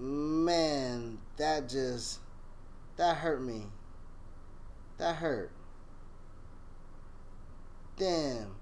[0.00, 2.18] Man, that just
[2.96, 3.66] that hurt me.
[4.98, 5.52] That hurt.
[7.96, 8.54] Damn.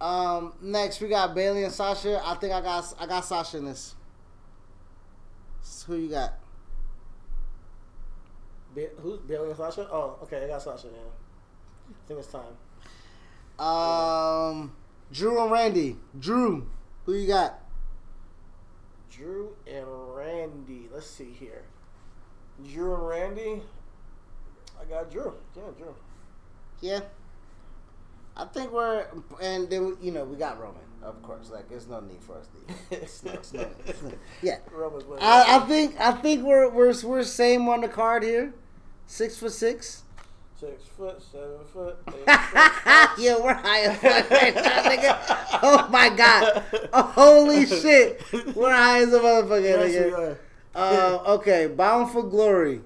[0.00, 0.52] Um.
[0.60, 2.20] Next, we got Bayley and Sasha.
[2.24, 3.94] I think I got I got Sasha in this.
[5.86, 6.34] Who you got?
[8.74, 9.88] Ba- who's Bayley and Sasha?
[9.90, 10.88] Oh, okay, I got Sasha.
[10.88, 11.90] Yeah.
[11.90, 13.64] I think it's time.
[13.64, 14.72] Um.
[15.12, 15.96] Drew and Randy.
[16.18, 16.68] Drew,
[17.04, 17.60] who you got?
[19.10, 20.88] Drew and Randy.
[20.92, 21.62] Let's see here.
[22.72, 23.62] Drew and Randy.
[24.80, 25.32] I got Drew.
[25.56, 25.94] Yeah, Drew.
[26.80, 27.00] Yeah.
[28.36, 29.06] I think we're
[29.40, 31.50] and then you know we got Roman, of course.
[31.50, 32.74] Like there's no need for us to.
[33.02, 34.58] It's no, it's no, it's no- yeah.
[34.72, 35.24] Roman's winning.
[35.24, 38.52] I, I think I think we're we're we're same on the card here,
[39.06, 40.02] six for six.
[40.58, 43.10] Six foot, seven foot, eight foot.
[43.18, 45.58] yeah, we're high as fuck right now, nigga.
[45.62, 46.62] Oh my god!
[46.94, 48.22] Oh, holy shit,
[48.56, 50.18] we're high as a motherfucker, Yes, we nigga.
[50.30, 50.38] are.
[50.74, 52.80] Uh, okay, Bound for Glory.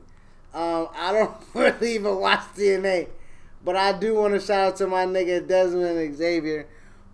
[0.53, 3.07] Um, I don't really even watch TNA,
[3.65, 6.67] but I do want to shout out to my nigga Dezmond Xavier,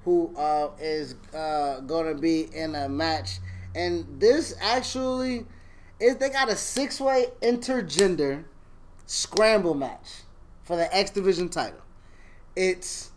[0.04, 3.38] who uh, is uh, going to be in a match.
[3.74, 5.46] And this actually
[6.00, 8.44] is they got a six way intergender
[9.06, 10.22] scramble match
[10.62, 11.80] for the X Division title.
[12.54, 13.10] It's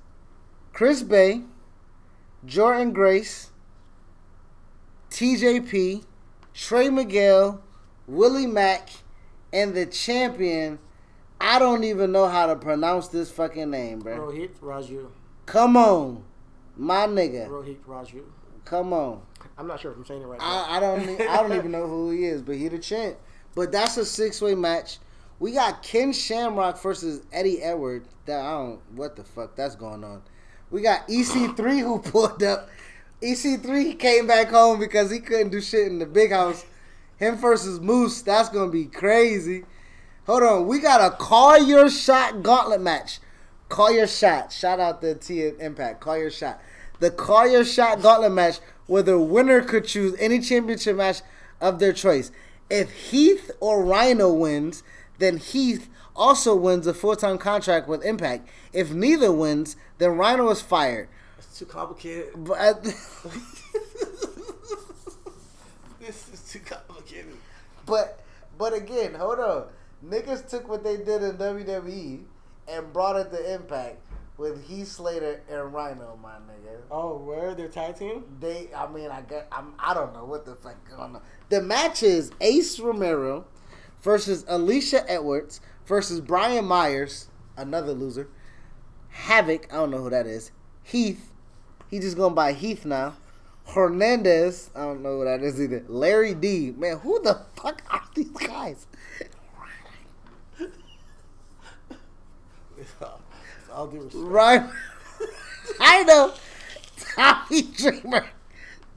[0.73, 1.43] Chris Bey,
[2.45, 3.51] Jordynne Grace,
[5.11, 6.03] TJP,
[6.53, 7.61] Trey Miguel,
[8.07, 8.89] Willie Mack,
[9.51, 10.80] and the champion.
[11.41, 14.18] I don't even know how to pronounce this fucking name, bro.
[14.18, 15.07] Rohit Raju.
[15.45, 16.24] Come on,
[16.76, 17.48] my nigga.
[17.48, 18.24] Rohit Raju.
[18.66, 19.22] Come on.
[19.57, 20.40] I'm not sure if I'm saying it right.
[20.40, 20.45] now.
[20.45, 21.22] I, I don't.
[21.22, 23.18] I don't even know who he is, but he the champ.
[23.56, 24.99] But that's a six way match.
[25.40, 28.10] We got Ken Shamrock versus Eddie Edwards.
[28.26, 28.80] That I don't.
[28.95, 30.22] What the fuck that's going on?
[30.70, 32.70] We got EC3 who pulled up.
[33.22, 36.66] EC3 came back home because he couldn't do shit in the big house.
[37.18, 38.22] Him versus Moose.
[38.22, 39.66] That's gonna be crazy.
[40.30, 40.68] Hold on.
[40.68, 43.19] We got a call your shot gauntlet match.
[43.68, 44.51] Call your shot.
[44.51, 46.01] Shout out to T Impact.
[46.01, 46.61] Call your shot.
[46.99, 51.22] The call your shot gauntlet match where the winner could choose any championship match
[51.60, 52.31] of their choice.
[52.69, 54.84] If Heath or Rhino wins,
[55.18, 58.47] then Heath also wins a full time contract with Impact.
[58.72, 61.10] If neither wins, then Rhino is fired.
[61.39, 62.34] It's too complicated.
[62.35, 62.84] But
[65.99, 67.34] This is too complicated.
[67.88, 68.19] but
[68.60, 69.65] but again, hold on.
[70.05, 72.23] Niggas took what they did in WWE
[72.67, 73.97] and brought it to Impact
[74.38, 76.80] with Heath Slater and Rhino, my nigga.
[76.89, 78.23] Oh, where their tag team?
[78.39, 81.21] They, I mean, I get, I'm, I don't know what the fuck going on.
[81.49, 83.45] The match is Ace Romero
[84.01, 87.27] versus Alisha Edwards versus Brian Myers,
[87.57, 88.30] another loser.
[89.26, 90.51] Havok, I don't know who that is.
[90.84, 91.34] Heath,
[91.89, 93.17] he just going by Heath now.
[93.65, 95.84] Hernandez, I don't know who that is either.
[95.88, 98.88] Larry D, man, who the fuck are these guys?
[103.74, 104.16] I'll do respect.
[104.16, 104.64] Right,
[105.80, 106.34] I know.
[107.16, 108.26] Tommy Dreamer,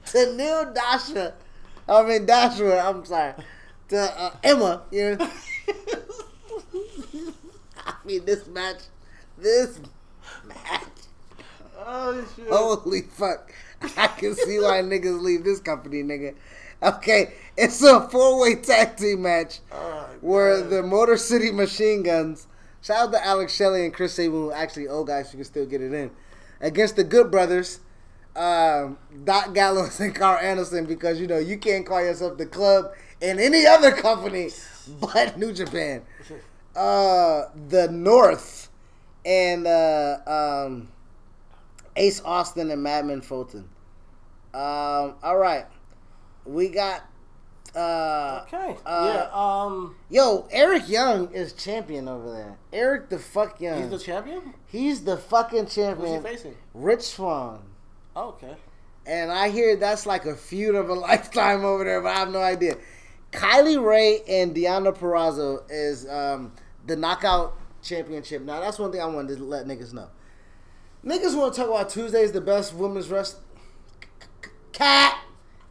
[0.07, 1.35] to Neil Dasha,
[1.89, 2.79] I mean Dashwood.
[2.79, 3.35] I'm sorry,
[3.89, 4.83] to uh, Emma.
[4.91, 5.29] You know,
[7.87, 8.83] I mean this match,
[9.39, 9.81] this
[10.47, 10.83] match.
[11.79, 12.49] Oh shit.
[12.49, 13.53] Holy fuck!
[13.97, 16.35] I can see why niggas leave this company, nigga.
[16.83, 22.47] Okay, it's a four way tag team match Oh, where the Motor City Machine Guns,
[22.83, 25.67] shout out to Alex Shelley and Chris Sabin, who actually old guys who can still
[25.67, 26.11] get it in,
[26.61, 27.81] against the Good Brothers,
[28.37, 32.93] um, Doc Gallows and Karl Anderson, because you know you can't call yourself the club
[33.21, 34.51] in any other company
[35.01, 36.03] but New Japan.
[36.75, 38.71] Uh, the North
[39.25, 40.89] and uh, um,
[41.97, 43.69] Ace Austin and Madman Fulton.
[44.55, 45.67] Um, all right,
[46.45, 47.03] we got.
[47.75, 48.77] Uh, Okay.
[48.85, 49.31] uh, yeah.
[49.33, 49.97] Um.
[50.11, 52.59] Yo, Eric Young is champion over there.
[52.73, 53.81] Eric the fuck Young.
[53.81, 54.55] He's the champion.
[54.67, 56.23] He's the fucking champion.
[56.23, 56.57] Who's he facing?
[56.75, 57.61] Rich Swann.
[58.15, 58.57] Oh, okay.
[59.07, 62.31] And I hear that's like a feud of a lifetime over there, but I have
[62.31, 62.77] no idea.
[63.33, 66.53] Kylie Rae and Deonna Purrazzo is um,
[66.87, 68.43] the knockout championship.
[68.43, 70.09] Now that's one thing I wanted to let niggas know.
[71.05, 73.39] Niggas want to talk about Tuesday's the best women's wrest.
[74.73, 75.19] Cat,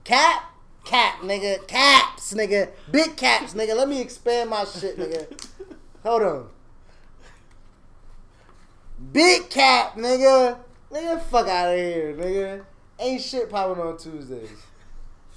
[0.04, 0.51] cap,
[0.84, 3.76] cap, nigga, caps, nigga, big caps, nigga.
[3.76, 5.28] Let me expand my shit, nigga.
[6.04, 6.50] Hold on.
[9.12, 10.58] Big cap, nigga.
[10.92, 12.66] Nigga, fuck out of here, nigga.
[13.00, 14.50] Ain't shit popping on Tuesdays.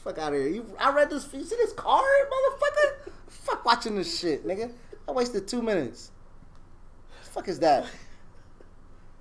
[0.03, 0.49] Fuck out of here.
[0.49, 1.29] You, I read this.
[1.33, 3.11] You see this card, motherfucker?
[3.29, 4.73] Fuck watching this shit, nigga.
[5.09, 6.11] I wasted two minutes.
[7.25, 7.87] The Fuck is that?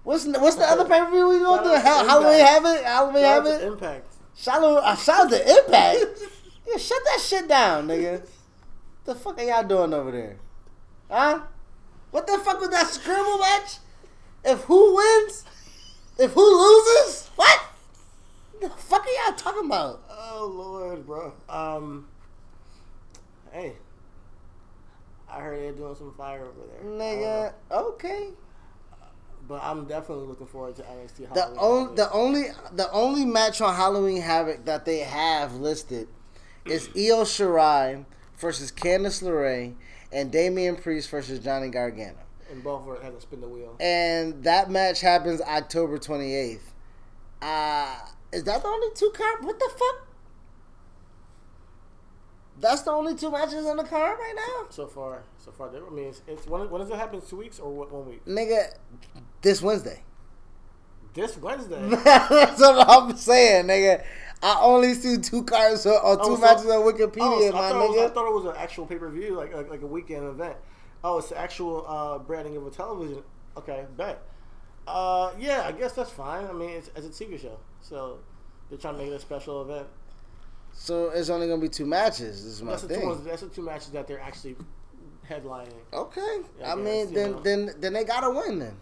[0.03, 1.75] What's what's the other pay per view we gonna do?
[1.75, 2.83] How, Halloween it?
[2.83, 3.63] Halloween it?
[3.63, 4.12] Impact.
[4.35, 6.21] Shout out, uh, shout out to Impact.
[6.67, 8.21] yeah, shut that shit down, nigga.
[8.21, 10.37] What the fuck are y'all doing over there?
[11.09, 11.41] Huh?
[12.11, 13.77] What the fuck was that scribble match?
[14.43, 15.45] If who wins?
[16.17, 17.29] If who loses?
[17.35, 17.61] What?
[18.61, 20.03] The fuck are y'all talking about?
[20.09, 21.33] Oh lord, bro.
[21.49, 22.07] Um.
[23.51, 23.73] Hey.
[25.29, 26.83] I heard they're doing some fire over there.
[26.91, 28.29] Nigga, okay.
[29.47, 31.27] But I'm definitely looking forward to NXT.
[31.27, 31.95] Halloween The only Havoc.
[31.97, 32.43] the only
[32.73, 36.07] the only match on Halloween Havoc that they have listed
[36.65, 38.05] is Io Shirai
[38.37, 39.75] versus Candice LeRae
[40.11, 42.19] and Damian Priest versus Johnny Gargano.
[42.49, 43.75] and both are had to spin the wheel.
[43.79, 46.59] and that match happens October 28th.
[47.41, 47.95] Uh,
[48.31, 49.43] is that the only two card?
[49.43, 50.07] What the fuck?
[52.59, 55.89] That's the only two matches on the card right now, So far, so far, I
[55.93, 57.19] mean, it's, it's when, when does it happen?
[57.19, 57.91] Two weeks or what?
[57.91, 58.23] One week?
[58.25, 58.75] nigga.
[59.43, 60.01] This Wednesday.
[61.13, 61.79] This Wednesday.
[62.03, 64.03] That's what I'm saying, nigga.
[64.41, 67.57] I only see two cards or, or two Oh, so- matches on Oh, Wikipedia, so
[67.57, 69.53] I, my thought it was, I thought it was an actual pay per view, like,
[69.53, 70.57] like like a weekend event.
[71.03, 73.21] Oh, it's the actual uh, branding of a television.
[73.57, 74.21] Okay, bet.
[74.87, 76.45] Uh, yeah, I guess that's fine.
[76.45, 78.19] I mean, it's, it's a TV show, so
[78.69, 79.87] they're trying to make it a special event.
[80.73, 82.43] So it's only gonna be two matches.
[82.43, 84.55] This is my That's the two That's the two matches that they're actually
[85.29, 85.71] headlining.
[85.93, 87.39] Okay, I I mean, guess, you then know.
[87.41, 88.59] then then they gotta win.
[88.59, 88.75] Then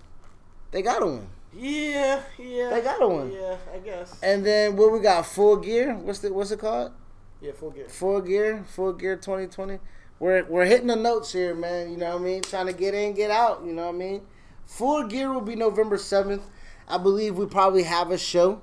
[0.72, 1.28] they gotta win.
[1.54, 2.70] Yeah, yeah.
[2.70, 3.32] They got a one.
[3.32, 4.18] Yeah, I guess.
[4.24, 5.26] And then what we got?
[5.26, 5.96] Full gear.
[5.96, 6.94] What's the what's it called?
[7.42, 7.90] yeah, full gear.
[7.90, 9.80] Full gear, full gear 2020.
[10.20, 11.92] We're we're hitting the notes here, man.
[11.92, 12.42] You know what I mean?
[12.42, 13.64] Trying to get in, get out.
[13.66, 14.22] You know what I mean?
[14.66, 16.44] Full gear will be November 7th.
[16.88, 18.62] I believe we probably have a show.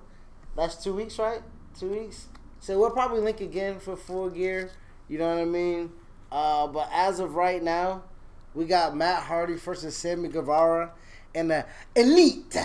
[0.57, 1.43] That's two weeks, right?
[1.79, 2.27] Two weeks.
[2.61, 4.71] So we'll probably link again for full gear.
[5.09, 5.93] You know what I mean?
[6.31, 8.05] Uh, but as of right now,
[8.55, 10.93] we got Matt Hardy versus Sammy Guevara
[11.35, 11.65] in the
[11.95, 12.57] Elite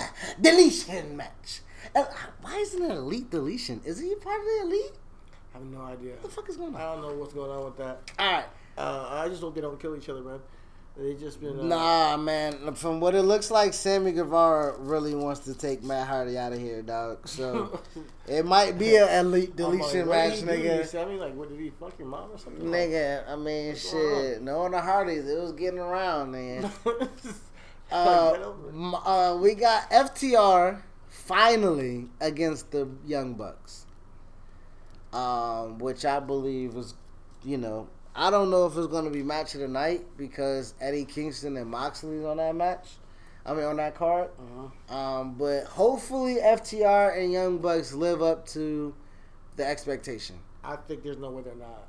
[0.42, 1.62] Deletion match.
[1.96, 2.08] And
[2.42, 3.82] why isn't it Elite Deletion?
[3.86, 4.92] Is he part of the Elite?
[5.54, 6.14] I have no idea.
[6.14, 6.82] What the fuck is going on?
[6.82, 8.00] I don't know what's going on with that.
[8.18, 8.46] All right.
[8.78, 10.40] Uh, I just hope they don't kill each other, man.
[10.98, 11.60] They just been.
[11.60, 12.74] Uh, Nah, man.
[12.76, 16.60] From what it looks like, Sammy Guevara really wants to take Matt Hardy out of
[16.60, 17.28] here, dog.
[17.28, 17.80] So
[18.28, 20.86] it might be an elite I'm like, deletion match, do nigga.
[20.86, 21.16] Sammy?
[21.18, 22.64] Like, what did he fuck your mom or something?
[22.66, 24.42] Nigga, I mean, What's shit.
[24.42, 26.72] Knowing the Hardys, it was getting around, man.
[27.94, 28.74] Uh, get over it.
[28.74, 33.86] m- uh, we got FTR finally against the Young Bucks,
[35.12, 36.96] um, which I believe is,
[37.44, 40.74] you know, I don't know if it's going to be match of the night because
[40.80, 42.90] Eddie Kingston and Moxley's on that match.
[43.46, 44.30] I mean, on that card.
[44.40, 44.96] Uh-huh.
[44.96, 48.94] Um, but hopefully, FTR and Young Bucks live up to
[49.58, 50.38] the expectation.
[50.64, 51.88] I think there's no way they're not.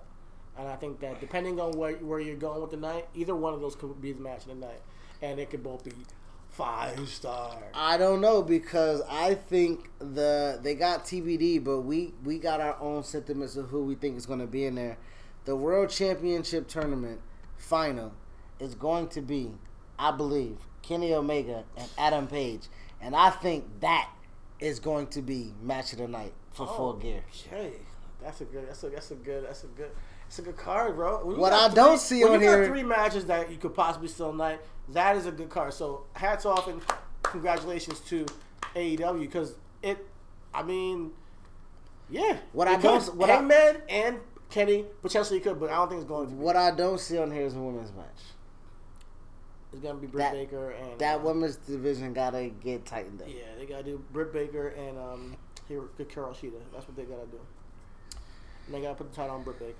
[0.58, 3.54] And I think that depending on where, where you're going with the night, either one
[3.54, 4.80] of those could be the match of the night.
[5.22, 5.92] And it could both be
[6.50, 7.56] five star.
[7.74, 12.76] I don't know because I think the they got TBD, but we we got our
[12.80, 14.96] own sentiments of who we think is going to be in there.
[15.44, 17.20] The World Championship tournament
[17.56, 18.12] final
[18.58, 19.52] is going to be,
[19.98, 22.62] I believe, Kenny Omega and Adam Page,
[23.00, 24.10] and I think that
[24.60, 26.76] is going to be match of the night for Oh.
[26.76, 27.24] Full Gear.
[27.46, 27.72] Okay,
[28.22, 28.68] that's a good.
[28.68, 29.44] That's a that's a good.
[29.44, 29.90] That's a good.
[30.34, 31.18] It's a good card, bro.
[31.36, 34.32] What I don't see on you got here- three matches that you could possibly still
[34.32, 34.58] night.
[34.88, 35.72] That is a good card.
[35.72, 36.82] So hats off and
[37.22, 38.26] congratulations to
[38.74, 40.04] AEW because it.
[40.52, 41.12] I mean,
[42.10, 42.38] yeah.
[42.52, 43.16] What I don't- could.
[43.16, 44.18] what I- Hangman and
[44.50, 46.32] Kenny potentially could, but I don't think it's going to.
[46.34, 46.36] Be.
[46.40, 48.06] What I don't see on here is a women's match.
[49.72, 53.28] It's gonna be Britt That- Baker and That uh, women's division gotta get tightened up.
[53.28, 55.36] Yeah, they gotta do Britt Baker and um,
[55.70, 56.60] Hikaru Shida.
[56.72, 57.38] That's what they gotta do.
[58.66, 59.74] And they gotta put the title on Britt Baker.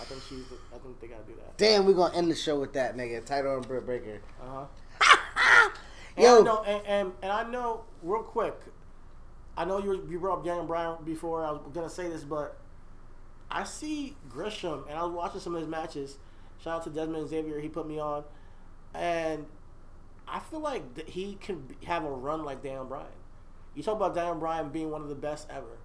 [0.00, 0.44] I think she's.
[0.48, 1.56] The, I think they gotta do that.
[1.56, 3.24] Damn, we gonna end the show with that nigga.
[3.24, 4.20] Title on Britt Baker.
[4.42, 4.66] Uh
[5.00, 5.70] huh.
[6.16, 6.40] And Yo.
[6.40, 8.54] I know, and, and, and I know real quick.
[9.56, 11.44] I know you were- you brought up Daniel Bryan before.
[11.44, 12.56] I was gonna say this, but
[13.50, 16.18] I see Gresham, and I was watching some of his matches.
[16.62, 18.24] Shout out to Dezmond Xavier, he put me on,
[18.94, 19.46] and
[20.26, 23.06] I feel like he can have a run like Daniel Bryan.
[23.76, 25.78] You talk about Daniel Bryan being one of the best ever.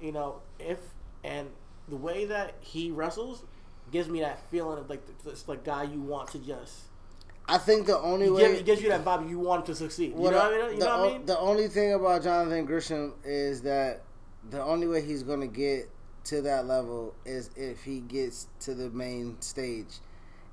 [0.00, 0.78] You know, if
[1.22, 1.48] and
[1.88, 3.42] the way that he wrestles
[3.90, 6.82] gives me that feeling of like this like guy you want to just.
[7.48, 10.12] I think the only way gives, it gives you that vibe you want to succeed.
[10.16, 10.74] You know I- what I mean?
[10.74, 11.26] You the, know what I mean?
[11.26, 14.02] the only thing about Jonathan Gresham is that
[14.50, 15.90] the only way he's going to get
[16.24, 19.98] to that level is if he gets to the main stage.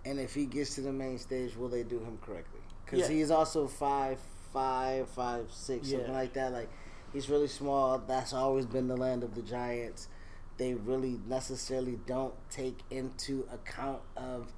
[0.06, 2.62] And if he gets to the main stage, will they do him correctly?
[2.86, 3.16] Because Yeah.
[3.16, 4.18] he's also five,
[4.52, 6.52] five, five, six, something like that.
[6.52, 6.70] Like
[7.14, 7.98] He's really small.
[8.00, 10.08] That's always been the land of the giants.
[10.60, 14.52] They really necessarily don't take into account of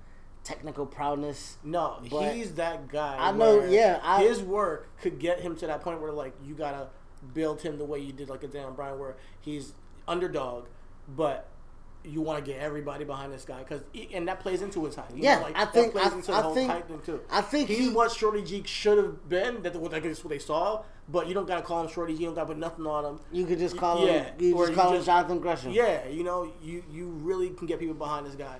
[0.44, 1.57] technical prowess.
[1.64, 3.18] No, But he's that guy.
[3.19, 6.56] I know, yeah, I- his work could get him to that point where like you
[6.56, 6.88] gotta
[7.36, 9.73] build him the way you did like a Dan Bryan, where he's
[10.07, 10.65] underdog,
[11.07, 11.48] but
[12.03, 13.82] you want to get everybody behind this guy because
[14.14, 15.11] and that plays into his height.
[15.15, 17.19] You Yeah, know, like, I that think- plays I- into the I whole think- too.
[17.30, 19.61] I think he's he- what Shorty G should have been.
[19.64, 22.22] That what I guess what they saw, but you don't gotta call him Shorty G.
[22.22, 23.19] You don't gotta put nothing on him.
[23.32, 24.07] You could just call him.
[24.07, 25.72] Yeah, You or just you call him just- Jonathan Gresham.
[25.72, 28.57] Yeah, you know, you you really can get people behind this guy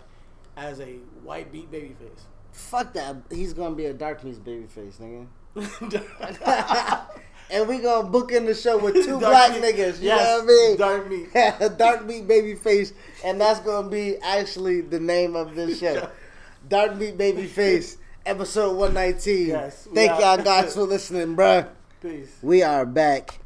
[0.58, 2.22] as a white beat babyface.
[2.52, 3.16] Fuck that.
[3.32, 5.28] He's gonna be a dark meat babyface, nigga.
[7.52, 9.62] and we gonna book in the show with two black meat.
[9.64, 10.00] niggas.
[10.00, 10.78] You Yes, know what I mean?
[10.78, 11.10] dark
[11.70, 11.78] meat.
[11.78, 12.94] dark meat baby face,
[13.26, 16.10] and that's gonna be actually the name of this show.
[16.70, 19.48] dark meat baby face, episode one nineteen.
[19.50, 21.68] Yes, Thank are- y'all guys for listening, bruh.
[22.02, 22.36] Peace.
[22.42, 23.40] We are back.